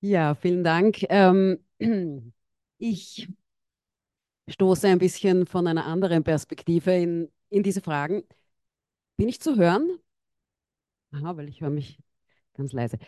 Ja, 0.00 0.34
vielen 0.34 0.64
Dank. 0.64 1.04
Ähm, 1.08 1.58
ich 2.78 3.28
stoße 4.48 4.88
ein 4.88 4.98
bisschen 4.98 5.46
von 5.46 5.66
einer 5.66 5.86
anderen 5.86 6.24
Perspektive 6.24 6.92
in, 6.94 7.30
in 7.50 7.62
diese 7.62 7.80
Fragen. 7.80 8.22
Bin 9.16 9.28
ich 9.30 9.40
zu 9.40 9.56
hören? 9.56 9.90
Aha, 11.12 11.36
weil 11.36 11.48
ich 11.48 11.60
höre 11.60 11.70
mich 11.70 11.98
ganz 12.54 12.72
leise. 12.72 12.98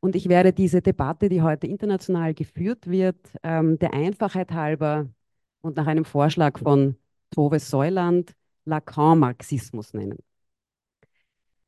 Und 0.00 0.16
ich 0.16 0.28
werde 0.28 0.52
diese 0.52 0.80
Debatte, 0.80 1.28
die 1.28 1.42
heute 1.42 1.66
international 1.66 2.34
geführt 2.34 2.86
wird, 2.88 3.18
ähm, 3.42 3.78
der 3.78 3.92
Einfachheit 3.92 4.52
halber 4.52 5.08
und 5.60 5.76
nach 5.76 5.86
einem 5.86 6.04
Vorschlag 6.06 6.58
von 6.58 6.96
Tove 7.30 7.58
Säuland 7.58 8.34
Lacan-Marxismus 8.64 9.92
nennen. 9.92 10.18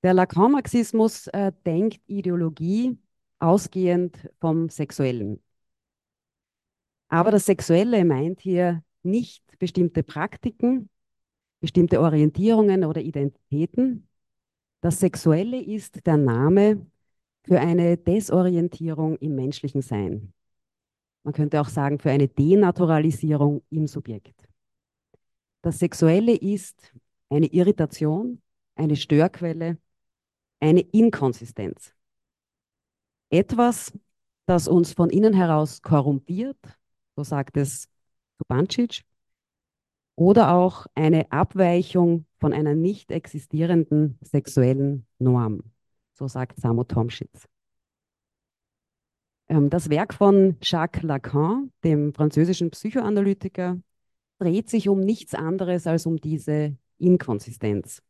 Der 0.03 0.15
Lacan-Marxismus 0.15 1.29
äh, 1.29 1.53
denkt 1.65 2.01
Ideologie 2.09 2.99
ausgehend 3.39 4.31
vom 4.41 4.69
Sexuellen. 4.69 5.41
Aber 7.09 7.31
das 7.31 7.47
Sexuelle 7.47 8.05
meint 8.05 8.41
hier 8.41 8.83
nicht 9.05 9.59
bestimmte 9.59 10.03
Praktiken, 10.03 10.89
bestimmte 11.61 12.01
Orientierungen 12.01 12.85
oder 12.85 13.01
Identitäten. 13.01 14.09
Das 14.81 15.01
Sexuelle 15.01 15.63
ist 15.63 16.07
der 16.07 16.17
Name 16.17 16.87
für 17.45 17.61
eine 17.61 17.97
Desorientierung 17.97 19.17
im 19.19 19.35
menschlichen 19.35 19.83
Sein. 19.83 20.33
Man 21.25 21.35
könnte 21.35 21.61
auch 21.61 21.69
sagen, 21.69 21.99
für 21.99 22.11
eine 22.11 22.29
Denaturalisierung 22.29 23.63
im 23.71 23.87
Subjekt. 23.87 24.49
Das 25.63 25.79
Sexuelle 25.79 26.35
ist 26.35 26.93
eine 27.31 27.47
Irritation, 27.47 28.43
eine 28.75 28.97
Störquelle, 28.97 29.79
eine 30.59 30.81
Inkonsistenz. 30.81 31.95
Etwas, 33.31 33.93
das 34.47 34.67
uns 34.67 34.93
von 34.93 35.11
innen 35.11 35.33
heraus 35.33 35.81
korrumpiert, 35.81 36.59
so 37.17 37.23
sagt 37.23 37.57
es 37.57 37.89
Tubancic, 38.43 39.03
oder 40.17 40.55
auch 40.55 40.87
eine 40.95 41.31
Abweichung 41.33 42.27
von 42.39 42.53
einer 42.53 42.75
nicht 42.75 43.11
existierenden 43.11 44.19
sexuellen 44.21 45.07
Norm, 45.19 45.63
so 46.13 46.29
sagt 46.29 46.61
Samo 46.61 46.85
Tomschitz. 46.85 47.49
Ähm, 49.49 49.71
das 49.71 49.89
Werk 49.91 50.15
von 50.15 50.57
Jacques 50.63 51.03
Lacan, 51.03 51.73
dem 51.85 52.13
französischen 52.13 52.71
Psychoanalytiker, 52.71 53.81
dreht 54.39 54.69
sich 54.69 54.89
um 54.89 55.01
nichts 55.01 55.35
anderes 55.35 55.87
als 55.87 56.07
um 56.07 56.17
diese 56.17 56.77
Inkonsistenz. 56.99 58.03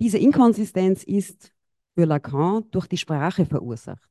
Diese 0.00 0.18
Inkonsistenz 0.18 1.04
ist 1.04 1.52
für 1.94 2.06
Lacan 2.06 2.68
durch 2.70 2.86
die 2.86 2.96
Sprache 2.96 3.46
verursacht. 3.46 4.10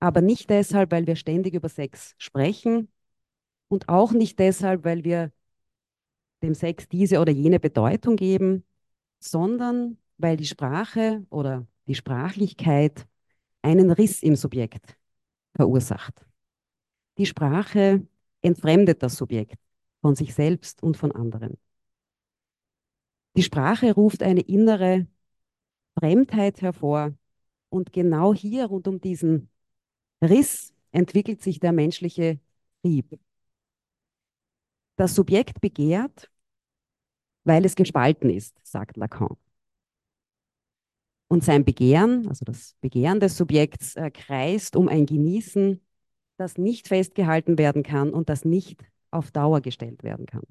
Aber 0.00 0.20
nicht 0.20 0.50
deshalb, 0.50 0.92
weil 0.92 1.06
wir 1.06 1.16
ständig 1.16 1.54
über 1.54 1.68
Sex 1.68 2.14
sprechen 2.18 2.88
und 3.74 3.88
auch 3.88 4.12
nicht 4.12 4.38
deshalb, 4.38 4.84
weil 4.84 5.04
wir 5.04 5.32
dem 6.42 6.54
Sex 6.54 6.88
diese 6.88 7.20
oder 7.20 7.32
jene 7.32 7.58
Bedeutung 7.58 8.16
geben, 8.16 8.64
sondern 9.18 9.98
weil 10.16 10.36
die 10.36 10.46
Sprache 10.46 11.26
oder 11.28 11.66
die 11.88 11.94
Sprachlichkeit 11.94 13.06
einen 13.62 13.90
Riss 13.90 14.22
im 14.22 14.36
Subjekt 14.36 14.96
verursacht. 15.56 16.24
Die 17.18 17.26
Sprache 17.26 18.06
entfremdet 18.42 19.02
das 19.02 19.16
Subjekt 19.16 19.58
von 20.00 20.14
sich 20.14 20.34
selbst 20.34 20.82
und 20.82 20.96
von 20.96 21.12
anderen. 21.12 21.58
Die 23.36 23.42
Sprache 23.42 23.92
ruft 23.92 24.22
eine 24.22 24.42
innere 24.42 25.08
Fremdheit 25.98 26.62
hervor 26.62 27.14
und 27.70 27.92
genau 27.92 28.34
hier 28.34 28.66
rund 28.66 28.86
um 28.86 29.00
diesen 29.00 29.50
Riss 30.22 30.72
entwickelt 30.92 31.42
sich 31.42 31.58
der 31.58 31.72
menschliche 31.72 32.38
Trieb. 32.82 33.18
Das 34.96 35.14
Subjekt 35.14 35.60
begehrt, 35.60 36.30
weil 37.44 37.64
es 37.64 37.74
gespalten 37.74 38.30
ist, 38.30 38.56
sagt 38.62 38.96
Lacan. 38.96 39.36
Und 41.28 41.42
sein 41.42 41.64
Begehren, 41.64 42.28
also 42.28 42.44
das 42.44 42.76
Begehren 42.80 43.18
des 43.18 43.36
Subjekts, 43.36 43.96
äh, 43.96 44.10
kreist 44.10 44.76
um 44.76 44.88
ein 44.88 45.06
Genießen, 45.06 45.80
das 46.36 46.58
nicht 46.58 46.88
festgehalten 46.88 47.58
werden 47.58 47.82
kann 47.82 48.12
und 48.12 48.28
das 48.28 48.44
nicht 48.44 48.84
auf 49.10 49.30
Dauer 49.30 49.60
gestellt 49.60 50.02
werden 50.02 50.26
kann. 50.26 50.44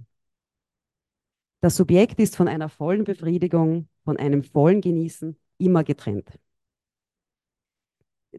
Das 1.62 1.78
Subjekt 1.78 2.20
ist 2.20 2.36
von 2.36 2.48
einer 2.48 2.68
vollen 2.70 3.06
Befriedigung, 3.06 3.88
von 4.04 4.18
einem 4.18 4.44
vollen 4.44 4.82
Genießen 4.82 5.38
immer 5.58 5.84
getrennt. 5.84 6.38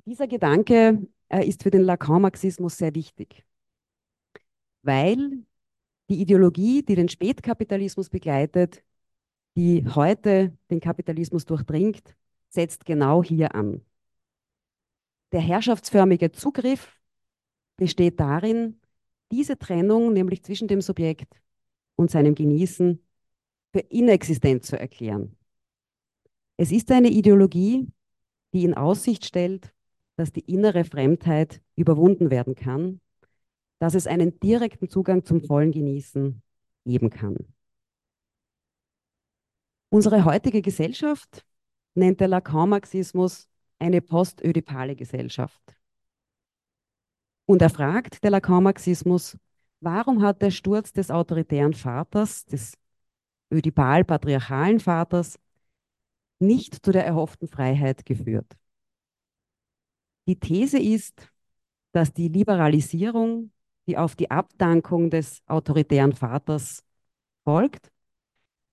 Dieser 0.05 0.27
Gedanke 0.27 1.07
äh, 1.29 1.47
ist 1.47 1.63
für 1.63 1.71
den 1.71 1.83
Lacan-Marxismus 1.83 2.77
sehr 2.77 2.95
wichtig, 2.95 3.47
weil 4.83 5.45
Die 6.11 6.21
Ideologie, 6.21 6.83
die 6.83 6.95
den 6.95 7.09
Spätkapitalismus 7.09 8.11
begleitet, 8.11 8.83
die 9.57 9.87
heute 9.87 10.57
den 10.71 10.81
Kapitalismus 10.81 11.45
durchdringt, 11.45 12.15
setzt 12.49 12.85
genau 12.85 13.23
hier 13.23 13.55
an. 13.55 13.81
Der 15.33 15.41
herrschaftsförmige 15.41 16.33
Zugriff 16.33 17.01
besteht 17.77 18.21
darin, 18.21 18.81
diese 19.33 19.59
Trennung, 19.59 20.13
nämlich 20.13 20.45
zwischen 20.45 20.69
dem 20.69 20.81
Subjekt 20.81 21.41
und 21.97 22.11
seinem 22.11 22.35
Genießen, 22.35 23.01
für 23.73 23.81
inexistent 23.81 24.65
zu 24.65 24.79
erklären. 24.79 25.37
Es 26.57 26.71
ist 26.71 26.93
eine 26.93 27.09
Ideologie, 27.09 27.89
die 28.53 28.65
in 28.65 28.75
Aussicht 28.75 29.25
stellt, 29.25 29.75
dass 30.17 30.31
die 30.31 30.45
innere 30.53 30.85
Fremdheit 30.85 31.61
überwunden 31.75 32.31
werden 32.31 32.55
kann, 32.55 33.01
dass 33.79 33.95
es 33.95 34.07
einen 34.07 34.39
direkten 34.41 34.89
Zugang 34.89 35.25
zum 35.25 35.41
vollen 35.41 35.73
Genießen 35.73 36.43
geben 36.85 37.11
kann. 37.11 37.37
Unsere 39.91 40.25
heutige 40.25 40.63
Gesellschaft 40.63 41.47
nennt 41.95 42.21
der 42.21 42.29
Lacan-Marxismus 42.29 43.49
eine 43.79 44.01
postödipale 44.01 44.97
Gesellschaft. 44.97 45.77
Und 47.47 47.63
er 47.63 47.71
fragt, 47.71 48.25
der 48.25 48.31
Lacan-Marxismus, 48.31 49.39
warum 49.81 50.23
hat 50.23 50.43
der 50.43 50.51
Sturz 50.51 50.93
des 50.93 51.11
autoritären 51.11 51.75
Vaters, 51.75 52.47
des 52.47 52.75
ödipal-patriarchalen 53.53 54.81
Vaters, 54.81 55.39
nicht 56.41 56.85
zu 56.85 56.91
der 56.91 57.07
erhofften 57.07 57.49
Freiheit 57.49 58.05
geführt? 58.05 58.57
Die 60.27 60.41
These 60.41 60.79
ist, 60.79 61.31
dass 61.93 62.13
die 62.13 62.29
Liberalisierung, 62.29 63.53
die 63.87 63.97
auf 63.99 64.17
die 64.17 64.31
Abdankung 64.31 65.11
des 65.11 65.43
autoritären 65.47 66.13
Vaters 66.13 66.85
folgt, 67.45 67.91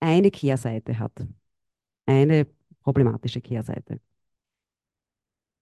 eine 0.00 0.30
Kehrseite 0.30 0.98
hat. 0.98 1.12
Eine 2.06 2.46
problematische 2.82 3.40
Kehrseite. 3.40 4.00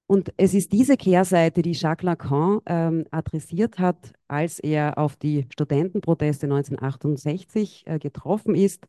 Und 0.07 0.33
es 0.37 0.55
ist 0.55 0.73
diese 0.73 0.97
Kehrseite, 0.97 1.63
die 1.63 1.73
Jacques 1.73 2.03
Lacan 2.03 2.61
ähm, 2.67 3.05
adressiert 3.13 3.79
hat, 3.79 4.13
als 4.27 4.59
er 4.59 4.99
auf 4.99 5.15
die 5.17 5.47
Studentenproteste 5.53 6.47
1968 6.47 7.85
äh, 7.87 7.99
getroffen 8.01 8.57
ist, 8.57 8.89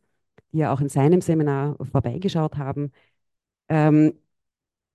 die 0.51 0.59
ja 0.59 0.74
auch 0.74 0.82
in 0.82 0.89
seinem 0.89 1.22
Seminar 1.22 1.78
vorbeigeschaut 1.91 2.57
haben. 2.57 2.91
Ähm, 3.70 4.14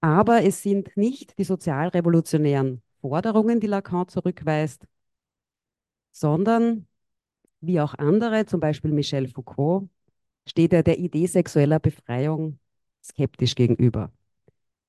aber 0.00 0.44
es 0.44 0.62
sind 0.62 0.96
nicht 0.96 1.38
die 1.38 1.44
sozialrevolutionären 1.44 2.82
Forderungen, 3.00 3.60
die 3.60 3.68
Lacan 3.68 4.08
zurückweist, 4.08 4.86
sondern, 6.16 6.86
wie 7.60 7.78
auch 7.78 7.94
andere, 7.94 8.46
zum 8.46 8.58
Beispiel 8.58 8.90
Michel 8.90 9.28
Foucault, 9.28 9.86
steht 10.48 10.72
er 10.72 10.82
der 10.82 10.98
Idee 10.98 11.26
sexueller 11.26 11.78
Befreiung 11.78 12.58
skeptisch 13.04 13.54
gegenüber, 13.54 14.10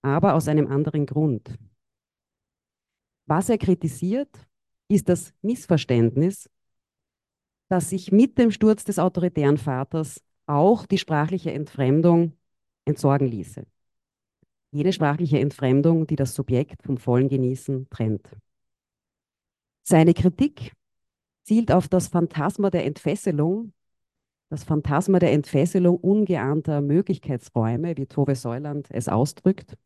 aber 0.01 0.35
aus 0.35 0.47
einem 0.47 0.67
anderen 0.67 1.05
Grund. 1.05 1.57
Was 3.25 3.49
er 3.49 3.57
kritisiert, 3.57 4.47
ist 4.87 5.09
das 5.09 5.33
Missverständnis, 5.41 6.49
dass 7.67 7.89
sich 7.89 8.13
mit 8.13 8.37
dem 8.37 8.49
Sturz 8.49 8.85
des 8.85 8.97
autoritären 8.97 9.57
Vaters 9.57 10.23
auch 10.45 10.85
die 10.85 10.97
sprachliche 10.97 11.51
Entfremdung 11.51 12.37
entsorgen 12.85 13.27
ließe. 13.27 13.65
Jene 14.71 14.93
sprachliche 14.93 15.39
Entfremdung, 15.39 16.07
die 16.07 16.15
das 16.15 16.33
Subjekt 16.33 16.83
vom 16.83 16.97
vollen 16.97 17.27
Genießen 17.27 17.89
trennt. 17.89 18.29
Seine 19.83 20.13
Kritik 20.13 20.71
zielt 21.47 21.71
auf 21.71 21.87
das 21.87 22.09
Phantasma 22.09 22.69
der 22.69 22.85
Entfesselung, 22.85 23.71
das 24.49 24.65
Phantasma 24.65 25.19
der 25.19 25.31
Entfesselung 25.31 25.95
ungeahnter 25.97 26.81
Möglichkeitsräume, 26.81 27.95
wie 27.95 28.05
Tove 28.05 28.35
Säuland 28.35 28.87
es 28.91 29.07
ausdrückt. 29.07 29.77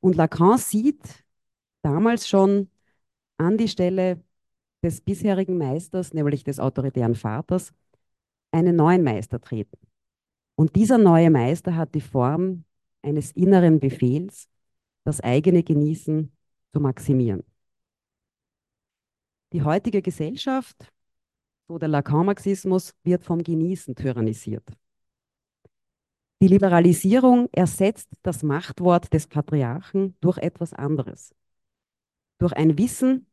Und 0.00 0.14
Lacan 0.14 0.58
sieht 0.58 1.24
damals 1.80 2.28
schon 2.28 2.68
an 3.38 3.56
die 3.56 3.68
Stelle 3.68 4.22
des 4.82 5.00
bisherigen 5.00 5.56
Meisters, 5.56 6.12
nämlich 6.12 6.44
des 6.44 6.60
autoritären 6.60 7.14
Vaters, 7.14 7.72
einen 8.52 8.76
neuen 8.76 9.02
Meister 9.02 9.40
treten. 9.40 9.78
Und 10.54 10.76
dieser 10.76 10.98
neue 10.98 11.30
Meister 11.30 11.76
hat 11.76 11.94
die 11.94 12.02
Form 12.02 12.64
eines 13.00 13.32
inneren 13.32 13.80
Befehls, 13.80 14.48
das 15.04 15.22
eigene 15.22 15.62
Genießen 15.62 16.30
zu 16.74 16.80
maximieren. 16.80 17.42
Die 19.52 19.62
heutige 19.62 20.02
Gesellschaft 20.02 20.92
so 21.68 21.78
der 21.78 21.88
Lacan-Marxismus, 21.88 22.94
wird 23.02 23.24
vom 23.24 23.42
Genießen 23.42 23.94
tyrannisiert. 23.94 24.68
Die 26.40 26.48
Liberalisierung 26.48 27.48
ersetzt 27.52 28.08
das 28.22 28.42
Machtwort 28.42 29.12
des 29.12 29.26
Patriarchen 29.26 30.16
durch 30.20 30.38
etwas 30.38 30.72
anderes. 30.74 31.34
Durch 32.38 32.52
ein 32.52 32.76
Wissen, 32.78 33.26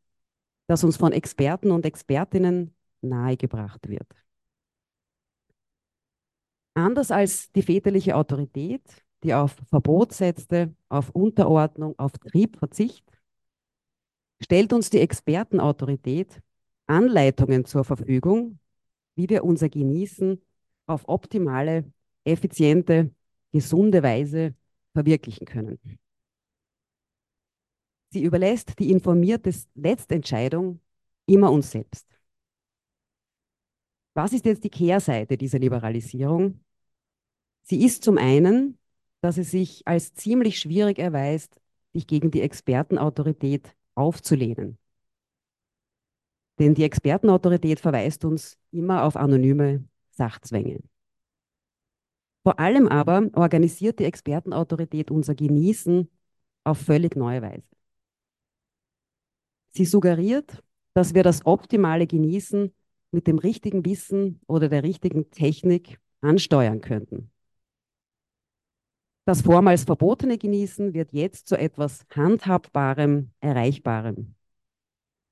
das 0.66 0.84
uns 0.84 0.96
von 0.96 1.12
Experten 1.12 1.70
und 1.70 1.84
Expertinnen 1.84 2.74
nahegebracht 3.02 3.88
wird. 3.88 4.08
Anders 6.72 7.10
als 7.10 7.52
die 7.52 7.62
väterliche 7.62 8.16
Autorität, 8.16 8.82
die 9.22 9.34
auf 9.34 9.54
Verbot 9.68 10.12
setzte, 10.12 10.74
auf 10.88 11.10
Unterordnung, 11.10 11.96
auf 11.98 12.12
Trieb, 12.12 12.56
Verzicht, 12.56 13.04
stellt 14.42 14.72
uns 14.72 14.90
die 14.90 15.00
Expertenautorität 15.00 16.42
Anleitungen 16.86 17.64
zur 17.64 17.84
Verfügung, 17.84 18.58
wie 19.14 19.28
wir 19.28 19.44
unser 19.44 19.68
Genießen 19.68 20.40
auf 20.86 21.08
optimale, 21.08 21.90
effiziente, 22.24 23.10
gesunde 23.52 24.02
Weise 24.02 24.54
verwirklichen 24.92 25.46
können. 25.46 25.78
Sie 28.10 28.22
überlässt 28.22 28.78
die 28.78 28.90
informierte 28.90 29.52
Letztentscheidung 29.74 30.80
immer 31.26 31.50
uns 31.50 31.70
selbst. 31.70 32.06
Was 34.14 34.32
ist 34.32 34.44
jetzt 34.44 34.62
die 34.62 34.70
Kehrseite 34.70 35.36
dieser 35.36 35.58
Liberalisierung? 35.58 36.60
Sie 37.62 37.84
ist 37.84 38.04
zum 38.04 38.18
einen, 38.18 38.78
dass 39.20 39.38
es 39.38 39.50
sich 39.50 39.86
als 39.86 40.14
ziemlich 40.14 40.58
schwierig 40.60 40.98
erweist, 40.98 41.60
sich 41.92 42.06
gegen 42.06 42.30
die 42.30 42.42
Expertenautorität 42.42 43.74
aufzulehnen. 43.94 44.78
Denn 46.58 46.74
die 46.74 46.84
Expertenautorität 46.84 47.80
verweist 47.80 48.24
uns 48.24 48.56
immer 48.70 49.04
auf 49.04 49.16
anonyme 49.16 49.84
Sachzwänge. 50.10 50.80
Vor 52.44 52.60
allem 52.60 52.88
aber 52.88 53.30
organisiert 53.32 53.98
die 53.98 54.04
Expertenautorität 54.04 55.10
unser 55.10 55.34
Genießen 55.34 56.10
auf 56.64 56.78
völlig 56.78 57.16
neue 57.16 57.42
Weise. 57.42 57.68
Sie 59.70 59.84
suggeriert, 59.84 60.62
dass 60.92 61.14
wir 61.14 61.22
das 61.22 61.46
optimale 61.46 62.06
Genießen 62.06 62.72
mit 63.10 63.26
dem 63.26 63.38
richtigen 63.38 63.84
Wissen 63.84 64.40
oder 64.46 64.68
der 64.68 64.82
richtigen 64.82 65.30
Technik 65.30 65.98
ansteuern 66.20 66.80
könnten. 66.80 67.30
Das 69.26 69.40
vormals 69.40 69.84
verbotene 69.84 70.36
Genießen 70.36 70.92
wird 70.92 71.12
jetzt 71.12 71.48
zu 71.48 71.56
etwas 71.56 72.04
Handhabbarem, 72.14 73.30
Erreichbarem. 73.40 74.34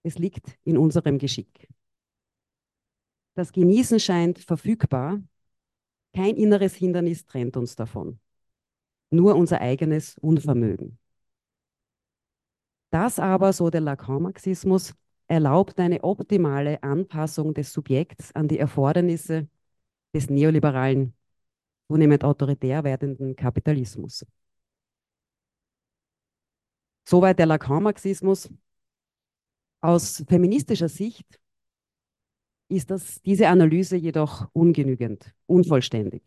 Es 0.02 0.18
liegt 0.18 0.58
in 0.64 0.78
unserem 0.78 1.18
Geschick. 1.18 1.68
Das 3.34 3.52
Genießen 3.52 4.00
scheint 4.00 4.38
verfügbar. 4.38 5.22
Kein 6.14 6.36
inneres 6.36 6.74
Hindernis 6.74 7.26
trennt 7.26 7.56
uns 7.56 7.76
davon. 7.76 8.18
Nur 9.10 9.36
unser 9.36 9.60
eigenes 9.60 10.16
Unvermögen. 10.18 10.98
Das 12.90 13.18
aber, 13.18 13.52
so 13.52 13.70
der 13.70 13.80
Lacan-Marxismus, 13.82 14.94
erlaubt 15.26 15.78
eine 15.80 16.02
optimale 16.04 16.82
Anpassung 16.82 17.54
des 17.54 17.72
Subjekts 17.72 18.34
an 18.34 18.48
die 18.48 18.58
Erfordernisse 18.58 19.48
des 20.14 20.28
neoliberalen, 20.28 21.14
zunehmend 21.92 22.24
autoritär 22.24 22.84
werdenden 22.84 23.36
Kapitalismus. 23.36 24.24
Soweit 27.04 27.38
der 27.38 27.46
Lacan-Marxismus. 27.46 28.50
Aus 29.82 30.24
feministischer 30.26 30.88
Sicht 30.88 31.38
ist 32.68 32.90
das, 32.90 33.20
diese 33.22 33.48
Analyse 33.48 33.96
jedoch 33.96 34.48
ungenügend, 34.54 35.34
unvollständig. 35.46 36.22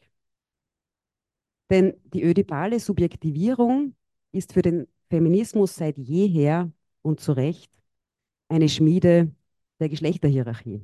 Denn 1.71 1.95
die 2.13 2.23
ödipale 2.23 2.79
Subjektivierung 2.79 3.95
ist 4.31 4.53
für 4.53 4.61
den 4.61 4.87
Feminismus 5.09 5.75
seit 5.75 5.97
jeher 5.97 6.71
und 7.01 7.19
zu 7.19 7.31
Recht 7.31 7.71
eine 8.49 8.69
Schmiede 8.69 9.33
der 9.79 9.89
Geschlechterhierarchie. 9.89 10.81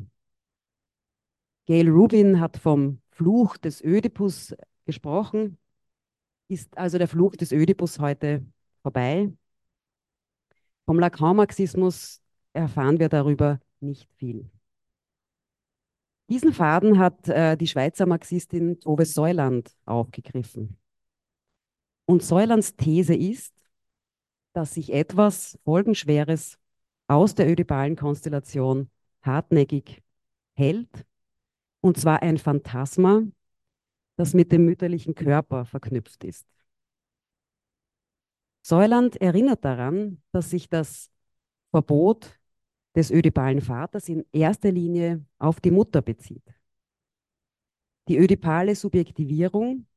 Gail 1.67 1.89
Rubin 1.89 2.39
hat 2.39 2.57
vom 2.57 2.99
Fluch 3.11 3.57
des 3.57 3.83
Ödipus 3.83 4.55
gesprochen. 4.85 5.57
Ist 6.47 6.77
also 6.77 6.97
der 6.97 7.07
Fluch 7.07 7.35
des 7.35 7.51
Ödipus 7.51 7.99
heute 7.99 8.45
vorbei? 8.81 9.31
Vom 10.85 10.99
Lacan-Marxismus 10.99 12.21
erfahren 12.53 12.99
wir 12.99 13.09
darüber 13.09 13.59
nicht 13.79 14.11
viel. 14.17 14.49
Diesen 16.29 16.53
Faden 16.53 16.97
hat 16.97 17.27
äh, 17.27 17.57
die 17.57 17.67
Schweizer 17.67 18.05
Marxistin 18.05 18.79
Tove 18.79 19.05
Säuland 19.05 19.75
aufgegriffen. 19.85 20.77
Und 22.05 22.23
Säulands 22.23 22.75
These 22.75 23.15
ist, 23.15 23.53
dass 24.53 24.73
sich 24.73 24.93
etwas 24.93 25.59
Folgenschweres 25.63 26.57
aus 27.07 27.35
der 27.35 27.49
ödipalen 27.49 27.95
Konstellation 27.95 28.89
hartnäckig 29.21 30.01
hält, 30.55 31.05
und 31.81 31.97
zwar 31.97 32.21
ein 32.21 32.37
Phantasma, 32.37 33.23
das 34.21 34.35
mit 34.35 34.51
dem 34.51 34.65
mütterlichen 34.65 35.15
Körper 35.15 35.65
verknüpft 35.65 36.23
ist. 36.23 36.45
Säuland 38.61 39.19
erinnert 39.19 39.65
daran, 39.65 40.21
dass 40.31 40.51
sich 40.51 40.69
das 40.69 41.09
Verbot 41.71 42.39
des 42.95 43.09
ödipalen 43.09 43.61
Vaters 43.61 44.07
in 44.09 44.23
erster 44.31 44.71
Linie 44.71 45.25
auf 45.39 45.59
die 45.59 45.71
Mutter 45.71 46.03
bezieht. 46.03 46.43
Die 48.07 48.19
ödipale 48.19 48.75
Subjektivierung 48.75 49.87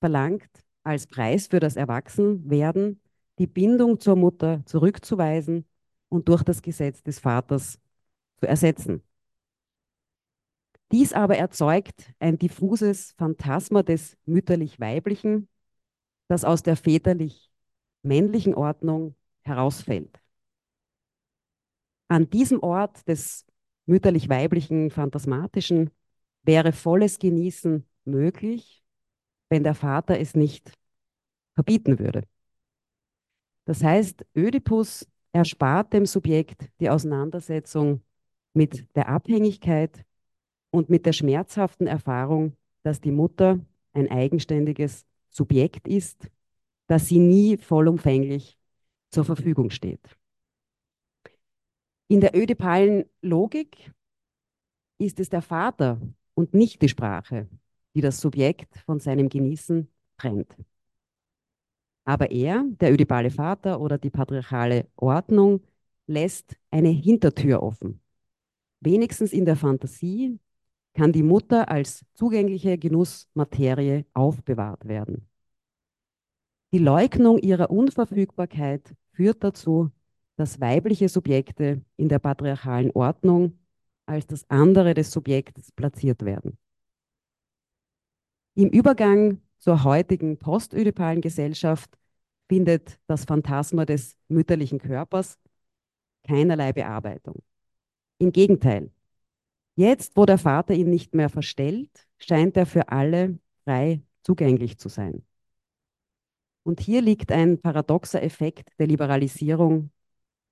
verlangt 0.00 0.50
als 0.82 1.06
Preis 1.06 1.46
für 1.46 1.60
das 1.60 1.76
Erwachsenwerden 1.76 3.00
die 3.38 3.46
Bindung 3.46 4.00
zur 4.00 4.16
Mutter 4.16 4.66
zurückzuweisen 4.66 5.64
und 6.08 6.28
durch 6.28 6.42
das 6.42 6.60
Gesetz 6.60 7.04
des 7.04 7.20
Vaters 7.20 7.78
zu 8.40 8.48
ersetzen. 8.48 9.04
Dies 10.92 11.12
aber 11.12 11.36
erzeugt 11.36 12.12
ein 12.18 12.38
diffuses 12.38 13.12
Phantasma 13.12 13.82
des 13.82 14.16
mütterlich-weiblichen, 14.24 15.48
das 16.28 16.44
aus 16.44 16.62
der 16.62 16.76
väterlich-männlichen 16.76 18.54
Ordnung 18.54 19.14
herausfällt. 19.42 20.20
An 22.08 22.28
diesem 22.28 22.60
Ort 22.62 23.06
des 23.06 23.46
mütterlich-weiblichen, 23.86 24.90
phantasmatischen 24.90 25.90
wäre 26.42 26.72
volles 26.72 27.18
Genießen 27.18 27.86
möglich, 28.04 28.82
wenn 29.48 29.62
der 29.62 29.74
Vater 29.74 30.18
es 30.18 30.34
nicht 30.34 30.72
verbieten 31.54 31.98
würde. 32.00 32.22
Das 33.64 33.84
heißt, 33.84 34.24
Ödipus 34.36 35.06
erspart 35.32 35.92
dem 35.92 36.06
Subjekt 36.06 36.68
die 36.80 36.90
Auseinandersetzung 36.90 38.02
mit 38.54 38.84
der 38.96 39.08
Abhängigkeit 39.08 40.04
und 40.70 40.88
mit 40.88 41.06
der 41.06 41.12
schmerzhaften 41.12 41.86
Erfahrung, 41.86 42.56
dass 42.82 43.00
die 43.00 43.12
Mutter 43.12 43.58
ein 43.92 44.10
eigenständiges 44.10 45.06
Subjekt 45.28 45.88
ist, 45.88 46.30
dass 46.86 47.06
sie 47.06 47.18
nie 47.18 47.56
vollumfänglich 47.56 48.58
zur 49.10 49.24
Verfügung 49.24 49.70
steht. 49.70 50.00
In 52.08 52.20
der 52.20 52.36
ödipalen 52.36 53.04
Logik 53.22 53.92
ist 54.98 55.20
es 55.20 55.28
der 55.28 55.42
Vater 55.42 56.00
und 56.34 56.54
nicht 56.54 56.82
die 56.82 56.88
Sprache, 56.88 57.48
die 57.94 58.00
das 58.00 58.20
Subjekt 58.20 58.78
von 58.78 59.00
seinem 59.00 59.28
Genießen 59.28 59.88
trennt. 60.16 60.56
Aber 62.04 62.30
er, 62.30 62.64
der 62.80 62.92
ödipale 62.92 63.30
Vater 63.30 63.80
oder 63.80 63.98
die 63.98 64.10
patriarchale 64.10 64.88
Ordnung, 64.96 65.60
lässt 66.06 66.56
eine 66.70 66.88
Hintertür 66.88 67.62
offen. 67.62 68.00
Wenigstens 68.80 69.32
in 69.32 69.44
der 69.44 69.56
Fantasie 69.56 70.38
kann 70.94 71.12
die 71.12 71.22
Mutter 71.22 71.68
als 71.68 72.04
zugängliche 72.14 72.78
Genussmaterie 72.78 74.04
aufbewahrt 74.12 74.86
werden. 74.86 75.28
Die 76.72 76.78
Leugnung 76.78 77.38
ihrer 77.38 77.70
Unverfügbarkeit 77.70 78.94
führt 79.12 79.42
dazu, 79.42 79.90
dass 80.36 80.60
weibliche 80.60 81.08
Subjekte 81.08 81.82
in 81.96 82.08
der 82.08 82.18
patriarchalen 82.18 82.90
Ordnung 82.92 83.58
als 84.06 84.26
das 84.26 84.48
andere 84.48 84.94
des 84.94 85.12
Subjekts 85.12 85.72
platziert 85.72 86.24
werden. 86.24 86.58
Im 88.54 88.68
Übergang 88.70 89.40
zur 89.58 89.84
heutigen 89.84 90.38
postödipalen 90.38 91.20
Gesellschaft 91.20 91.96
findet 92.48 92.98
das 93.06 93.24
Phantasma 93.24 93.84
des 93.84 94.16
mütterlichen 94.28 94.78
Körpers 94.78 95.38
keinerlei 96.24 96.72
Bearbeitung. 96.72 97.42
Im 98.18 98.32
Gegenteil, 98.32 98.90
jetzt, 99.74 100.16
wo 100.16 100.26
der 100.26 100.38
Vater 100.38 100.74
ihn 100.74 100.90
nicht 100.90 101.14
mehr 101.14 101.28
verstellt, 101.28 102.06
scheint 102.18 102.56
er 102.56 102.66
für 102.66 102.88
alle 102.88 103.38
frei 103.64 104.02
zugänglich 104.22 104.78
zu 104.78 104.88
sein. 104.88 105.24
Und 106.62 106.80
hier 106.80 107.00
liegt 107.00 107.32
ein 107.32 107.60
paradoxer 107.60 108.22
Effekt 108.22 108.68
der 108.78 108.86
Liberalisierung 108.86 109.90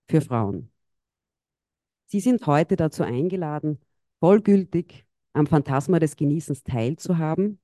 für 0.08 0.20
Frauen. 0.20 0.70
Sie 2.06 2.20
sind 2.20 2.46
heute 2.46 2.76
dazu 2.76 3.02
eingeladen, 3.02 3.78
vollgültig 4.20 5.04
am 5.34 5.46
Phantasma 5.46 5.98
des 5.98 6.16
Genießens 6.16 6.62
teilzuhaben, 6.62 7.60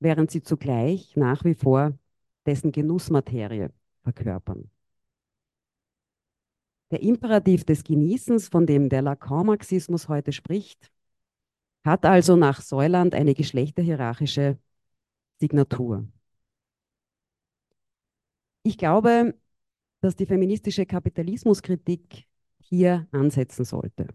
während 0.00 0.30
sie 0.30 0.42
zugleich 0.42 1.16
nach 1.16 1.44
wie 1.44 1.54
vor 1.54 1.96
dessen 2.44 2.72
Genussmaterie 2.72 3.68
verkörpern. 4.02 4.70
Der 6.90 7.02
Imperativ 7.02 7.64
des 7.64 7.84
Genießens, 7.84 8.48
von 8.48 8.66
dem 8.66 8.88
der 8.88 9.02
Lacan-Marxismus 9.02 10.08
heute 10.08 10.32
spricht, 10.32 10.90
hat 11.84 12.04
also 12.06 12.36
nach 12.36 12.60
Säuland 12.62 13.14
eine 13.14 13.34
geschlechterhierarchische 13.34 14.58
Signatur. 15.38 16.08
Ich 18.62 18.78
glaube, 18.78 19.34
dass 20.00 20.16
die 20.16 20.26
feministische 20.26 20.86
Kapitalismuskritik 20.86 22.26
hier 22.60 23.06
ansetzen 23.12 23.64
sollte. 23.64 24.08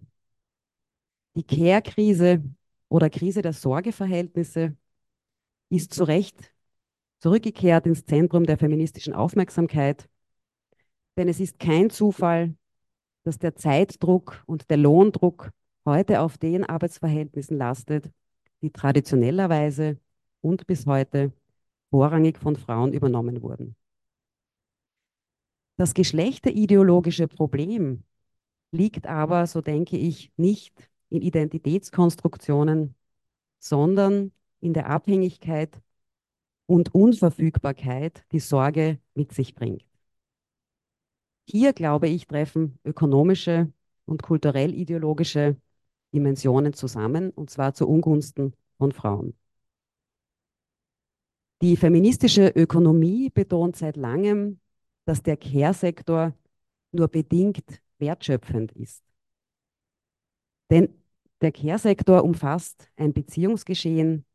Die 1.35 1.43
Care-Krise 1.43 2.43
oder 2.89 3.09
Krise 3.09 3.41
der 3.41 3.53
Sorgeverhältnisse 3.53 4.75
ist 5.69 5.93
zu 5.93 6.03
Recht 6.03 6.53
zurückgekehrt 7.19 7.87
ins 7.87 8.05
Zentrum 8.05 8.45
der 8.45 8.57
feministischen 8.57 9.13
Aufmerksamkeit, 9.13 10.09
denn 11.17 11.27
es 11.27 11.39
ist 11.39 11.57
kein 11.57 11.89
Zufall, 11.89 12.55
dass 13.23 13.39
der 13.39 13.55
Zeitdruck 13.55 14.43
und 14.45 14.69
der 14.69 14.77
Lohndruck 14.77 15.51
heute 15.85 16.21
auf 16.21 16.37
den 16.37 16.63
Arbeitsverhältnissen 16.63 17.57
lastet, 17.57 18.11
die 18.61 18.71
traditionellerweise 18.71 19.97
und 20.41 20.67
bis 20.67 20.85
heute 20.85 21.31
vorrangig 21.89 22.37
von 22.37 22.55
Frauen 22.55 22.93
übernommen 22.93 23.41
wurden. 23.41 23.75
Das 25.77 25.93
geschlechterideologische 25.93 27.27
Problem 27.27 28.03
liegt 28.71 29.07
aber, 29.07 29.47
so 29.47 29.61
denke 29.61 29.97
ich, 29.97 30.31
nicht 30.37 30.89
in 31.09 31.21
Identitätskonstruktionen, 31.21 32.95
sondern 33.59 34.31
in 34.59 34.73
der 34.73 34.89
Abhängigkeit 34.89 35.79
und 36.65 36.93
Unverfügbarkeit, 36.93 38.23
die 38.31 38.39
Sorge 38.39 38.99
mit 39.13 39.33
sich 39.33 39.53
bringt. 39.55 39.85
Hier, 41.45 41.73
glaube 41.73 42.07
ich, 42.07 42.27
treffen 42.27 42.79
ökonomische 42.83 43.71
und 44.05 44.23
kulturell-ideologische 44.23 45.57
Dimensionen 46.13 46.73
zusammen, 46.73 47.31
und 47.31 47.49
zwar 47.49 47.73
zu 47.73 47.87
Ungunsten 47.87 48.53
von 48.77 48.91
Frauen. 48.91 49.33
Die 51.61 51.77
feministische 51.77 52.47
Ökonomie 52.49 53.29
betont 53.29 53.75
seit 53.75 53.97
langem 53.97 54.59
dass 55.05 55.21
der 55.21 55.37
Care-Sektor 55.37 56.33
nur 56.91 57.07
bedingt 57.07 57.81
wertschöpfend 57.99 58.71
ist. 58.73 59.03
Denn 60.69 60.89
der 61.41 61.51
Care-Sektor 61.51 62.23
umfasst 62.23 62.89
ein 62.95 63.13
Beziehungsgeschehen, 63.13 64.25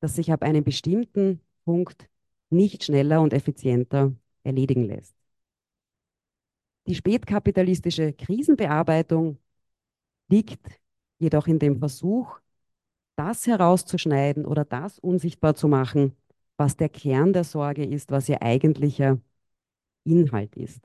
das 0.00 0.16
sich 0.16 0.32
ab 0.32 0.42
einem 0.42 0.64
bestimmten 0.64 1.40
Punkt 1.64 2.08
nicht 2.50 2.84
schneller 2.84 3.20
und 3.20 3.32
effizienter 3.32 4.14
erledigen 4.42 4.84
lässt. 4.84 5.14
Die 6.90 6.96
spätkapitalistische 6.96 8.12
Krisenbearbeitung 8.12 9.38
liegt 10.26 10.80
jedoch 11.20 11.46
in 11.46 11.60
dem 11.60 11.78
Versuch, 11.78 12.40
das 13.14 13.46
herauszuschneiden 13.46 14.44
oder 14.44 14.64
das 14.64 14.98
unsichtbar 14.98 15.54
zu 15.54 15.68
machen, 15.68 16.16
was 16.56 16.76
der 16.76 16.88
Kern 16.88 17.32
der 17.32 17.44
Sorge 17.44 17.84
ist, 17.84 18.10
was 18.10 18.28
ihr 18.28 18.42
eigentlicher 18.42 19.20
Inhalt 20.02 20.56
ist. 20.56 20.82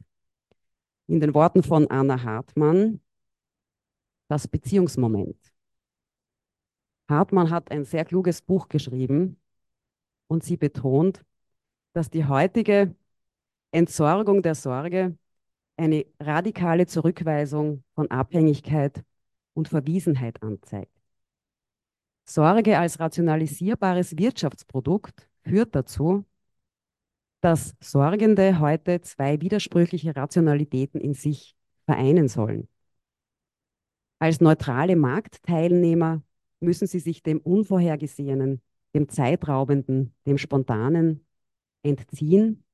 In 1.08 1.22
den 1.22 1.34
Worten 1.34 1.64
von 1.64 1.90
Anna 1.90 2.22
Hartmann, 2.22 3.02
das 4.28 4.48
Beziehungsmoment. 4.48 5.40
Hartmann 7.10 7.50
hat 7.50 7.72
ein 7.72 7.84
sehr 7.84 8.06
kluges 8.06 8.44
Buch 8.44 8.70
geschrieben 8.70 9.38
und 10.28 10.44
sie 10.44 10.58
betont, 10.58 11.26
dass 11.94 12.12
die 12.12 12.26
heutige 12.26 12.94
Entsorgung 13.72 14.44
der 14.44 14.54
Sorge 14.54 15.18
eine 15.78 16.06
radikale 16.20 16.86
Zurückweisung 16.86 17.84
von 17.96 18.10
Abhängigkeit 18.12 19.04
und 19.54 19.68
Verwiesenheit 19.68 20.42
anzeigt. 20.42 20.92
Sorge 22.26 22.80
als 22.80 23.00
rationalisierbares 23.00 24.18
Wirtschaftsprodukt 24.18 25.30
führt 25.44 25.76
dazu, 25.76 26.26
dass 27.42 27.76
Sorgende 27.80 28.60
heute 28.60 29.02
zwei 29.02 29.40
widersprüchliche 29.40 30.16
Rationalitäten 30.16 31.00
in 31.00 31.14
sich 31.14 31.56
vereinen 31.86 32.28
sollen. 32.28 32.68
Als 34.18 34.42
neutrale 34.42 34.96
Marktteilnehmer 34.96 36.24
müssen 36.60 36.88
sie 36.88 37.00
sich 37.00 37.22
dem 37.22 37.40
Unvorhergesehenen, 37.40 38.62
dem 38.96 39.10
Zeitraubenden, 39.10 40.16
dem 40.26 40.40
Spontanen 40.40 41.26
entziehen. 41.84 42.65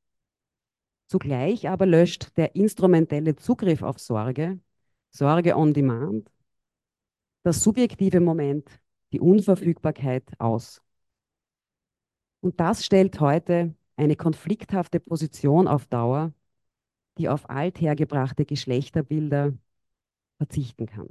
Zugleich 1.11 1.67
aber 1.67 1.85
löscht 1.85 2.37
der 2.37 2.55
instrumentelle 2.55 3.35
Zugriff 3.35 3.81
auf 3.81 3.99
Sorge, 3.99 4.61
Sorge 5.09 5.57
on 5.57 5.73
Demand, 5.73 6.31
das 7.43 7.61
subjektive 7.61 8.21
Moment, 8.21 8.69
die 9.11 9.19
Unverfügbarkeit 9.19 10.23
aus. 10.39 10.81
Und 12.39 12.61
das 12.61 12.85
stellt 12.85 13.19
heute 13.19 13.75
eine 13.97 14.15
konflikthafte 14.15 15.01
Position 15.01 15.67
auf 15.67 15.85
Dauer, 15.85 16.31
die 17.17 17.27
auf 17.27 17.49
althergebrachte 17.49 18.45
Geschlechterbilder 18.45 19.53
verzichten 20.37 20.85
kann. 20.85 21.09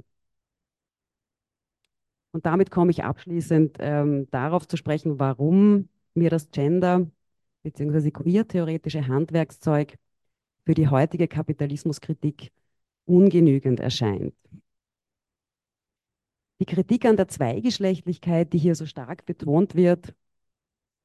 Und 2.31 2.47
damit 2.47 2.71
komme 2.71 2.89
ich 2.89 3.03
abschließend 3.03 3.77
ähm, 3.79 4.27
darauf 4.31 4.67
zu 4.67 4.77
sprechen, 4.77 5.19
warum 5.19 5.89
mir 6.15 6.31
das 6.31 6.49
Gender 6.49 7.05
bzw. 7.63 8.11
queer-theoretische 8.11 9.07
Handwerkszeug 9.07 9.97
für 10.65 10.73
die 10.73 10.87
heutige 10.87 11.27
Kapitalismuskritik 11.27 12.51
ungenügend 13.05 13.79
erscheint. 13.79 14.35
Die 16.59 16.65
Kritik 16.65 17.05
an 17.05 17.17
der 17.17 17.27
Zweigeschlechtlichkeit, 17.27 18.53
die 18.53 18.59
hier 18.59 18.75
so 18.75 18.85
stark 18.85 19.25
betont 19.25 19.73
wird, 19.73 20.13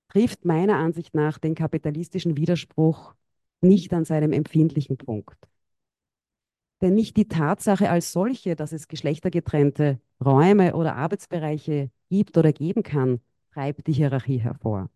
trifft 0.08 0.44
meiner 0.44 0.76
Ansicht 0.76 1.14
nach 1.14 1.38
den 1.38 1.54
kapitalistischen 1.54 2.36
Widerspruch 2.36 3.14
nicht 3.60 3.92
an 3.94 4.04
seinem 4.04 4.32
empfindlichen 4.32 4.98
Punkt. 4.98 5.38
Denn 6.82 6.94
nicht 6.94 7.16
die 7.16 7.26
Tatsache 7.26 7.88
als 7.88 8.12
solche, 8.12 8.54
dass 8.54 8.72
es 8.72 8.86
geschlechtergetrennte 8.86 9.98
Räume 10.22 10.76
oder 10.76 10.94
Arbeitsbereiche 10.94 11.90
gibt 12.10 12.36
oder 12.36 12.52
geben 12.52 12.82
kann, 12.82 13.20
treibt 13.52 13.86
die 13.86 13.92
Hierarchie 13.92 14.38
hervor, 14.38 14.90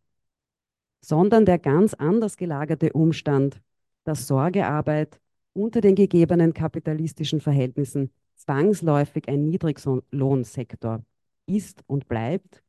sondern 1.01 1.45
der 1.45 1.59
ganz 1.59 1.95
anders 1.95 2.37
gelagerte 2.37 2.93
Umstand, 2.93 3.61
dass 4.05 4.27
Sorgearbeit 4.27 5.21
unter 5.53 5.81
den 5.81 5.95
gegebenen 5.95 6.55
kapitalistischen 6.55 7.41
Verhältnissen 7.41 8.11
zwangsläufig 8.37 9.29
ein 9.29 9.45
Niedriglohnsektor 9.45 11.05
ist 11.47 11.83
und 11.87 12.09
bleibt 12.09 12.63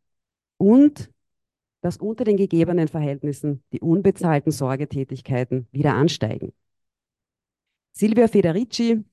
und 0.57 1.09
dass 1.81 1.97
unter 1.97 2.23
den 2.23 2.37
gegebenen 2.37 2.87
Verhältnissen 2.87 3.63
die 3.73 3.79
unbezahlten 3.81 4.51
Sorgetätigkeiten 4.51 5.67
wieder 5.71 5.95
ansteigen. 5.95 6.53
Silvia 7.93 8.27
Federici, 8.27 9.03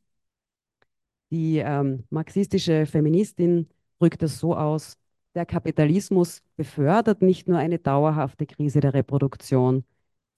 die 1.30 1.58
ähm, 1.58 2.04
marxistische 2.10 2.86
Feministin, 2.86 3.68
drückt 3.98 4.22
es 4.22 4.38
so 4.38 4.54
aus, 4.54 4.98
der 5.34 5.46
Kapitalismus 5.46 6.42
befördert 6.56 7.22
nicht 7.22 7.48
nur 7.48 7.58
eine 7.58 7.78
dauerhafte 7.78 8.46
Krise 8.46 8.80
der 8.80 8.94
Reproduktion, 8.94 9.84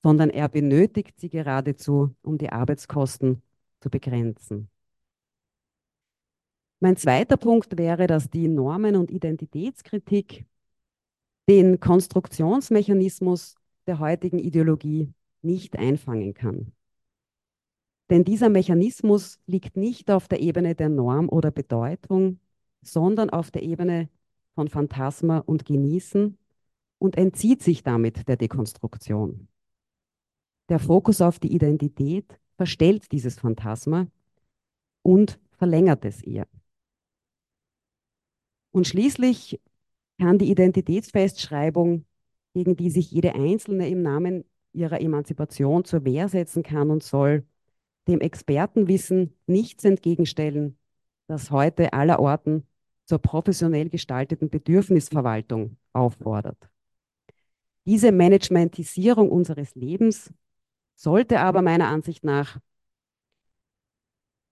sondern 0.03 0.31
er 0.31 0.49
benötigt 0.49 1.19
sie 1.21 1.29
geradezu, 1.29 2.15
um 2.23 2.39
die 2.39 2.51
Arbeitskosten 2.51 3.43
zu 3.81 3.91
begrenzen. 3.91 4.69
Mein 6.81 6.97
zweiter 6.97 7.37
Punkt 7.37 7.77
wäre, 7.77 8.07
dass 8.07 8.31
die 8.31 8.49
Normen- 8.49 8.97
und 8.97 9.11
Identitätskritik 9.11 10.47
den 11.49 11.81
Konstruktionsmechanismus 11.81 13.57
der 13.87 13.99
heutigen 13.99 14.39
Ideologie 14.39 15.13
nicht 15.43 15.77
einfangen 15.77 16.33
kann. 16.33 16.73
Denn 18.09 18.25
dieser 18.25 18.49
Mechanismus 18.49 19.39
liegt 19.47 19.77
nicht 19.77 20.11
auf 20.11 20.27
der 20.27 20.41
Ebene 20.41 20.75
der 20.75 20.89
Norm 20.89 21.29
oder 21.29 21.51
Bedeutung, 21.51 22.41
sondern 22.83 23.31
auf 23.31 23.51
der 23.51 23.63
Ebene 23.63 24.09
von 24.55 24.69
Phantasma 24.69 25.39
und 25.39 25.65
Genießen 25.65 26.37
und 26.99 27.17
entzieht 27.17 27.63
sich 27.63 27.83
damit 27.83 28.29
der 28.29 28.37
Dekonstruktion. 28.37 29.49
Der 30.69 30.79
Fokus 30.79 31.21
auf 31.21 31.39
die 31.39 31.53
Identität 31.53 32.39
verstellt 32.57 33.11
dieses 33.11 33.39
Phantasma 33.39 34.07
und 35.03 35.41
verlängert 35.53 36.05
es 36.05 36.23
ihr. 36.23 36.47
Und 38.71 38.87
schließlich 38.87 39.61
kann 40.19 40.39
die 40.39 40.51
Identitätsfestschreibung, 40.51 42.05
gegen 42.55 42.77
die 42.77 42.91
sich 42.91 43.11
jede 43.11 43.35
Einzelne 43.35 43.89
im 43.89 44.03
Namen 44.03 44.45
ihrer 44.73 45.01
Emanzipation 45.01 45.85
zur 45.85 46.05
Wehr 46.05 46.29
setzen 46.29 46.63
kann 46.63 46.91
und 46.91 47.03
soll, 47.03 47.45
dem 48.07 48.21
Expertenwissen 48.21 49.35
nichts 49.47 49.85
entgegenstellen, 49.85 50.77
das 51.27 51.51
heute 51.51 51.93
allerorten 51.93 52.67
zur 53.11 53.19
professionell 53.19 53.89
gestalteten 53.89 54.51
Bedürfnisverwaltung 54.51 55.77
auffordert. 55.93 56.71
Diese 57.85 58.13
Managementisierung 58.13 59.31
unseres 59.33 59.75
Lebens 59.75 60.33
sollte 60.95 61.41
aber 61.41 61.61
meiner 61.61 61.89
Ansicht 61.89 62.23
nach 62.23 62.61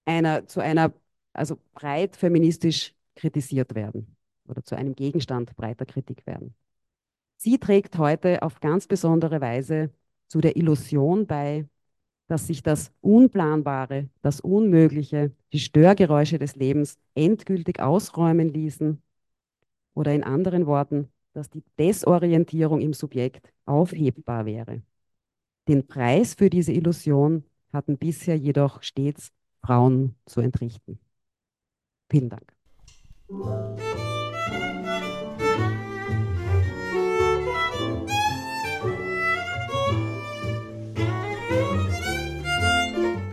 einer, 0.06 0.48
zu 0.48 0.58
einer, 0.58 0.92
also 1.32 1.56
breit 1.72 2.16
feministisch 2.16 2.96
kritisiert 3.14 3.76
werden 3.76 4.16
oder 4.48 4.64
zu 4.64 4.74
einem 4.74 4.96
Gegenstand 4.96 5.54
breiter 5.54 5.86
Kritik 5.86 6.26
werden. 6.26 6.52
Sie 7.36 7.58
trägt 7.58 7.96
heute 7.96 8.42
auf 8.42 8.58
ganz 8.58 8.88
besondere 8.88 9.40
Weise 9.40 9.92
zu 10.26 10.40
der 10.40 10.56
Illusion 10.56 11.28
bei, 11.28 11.68
dass 12.28 12.46
sich 12.46 12.62
das 12.62 12.92
Unplanbare, 13.00 14.08
das 14.22 14.40
Unmögliche, 14.40 15.32
die 15.52 15.58
Störgeräusche 15.58 16.38
des 16.38 16.56
Lebens 16.56 16.98
endgültig 17.14 17.80
ausräumen 17.80 18.48
ließen 18.50 19.02
oder 19.94 20.14
in 20.14 20.22
anderen 20.22 20.66
Worten, 20.66 21.08
dass 21.32 21.50
die 21.50 21.64
Desorientierung 21.78 22.80
im 22.80 22.92
Subjekt 22.92 23.52
aufhebbar 23.64 24.46
wäre. 24.46 24.82
Den 25.66 25.86
Preis 25.86 26.34
für 26.34 26.50
diese 26.50 26.72
Illusion 26.72 27.44
hatten 27.72 27.98
bisher 27.98 28.36
jedoch 28.36 28.82
stets 28.82 29.32
Frauen 29.62 30.14
zu 30.26 30.40
entrichten. 30.40 30.98
Vielen 32.10 32.30
Dank. 32.30 32.52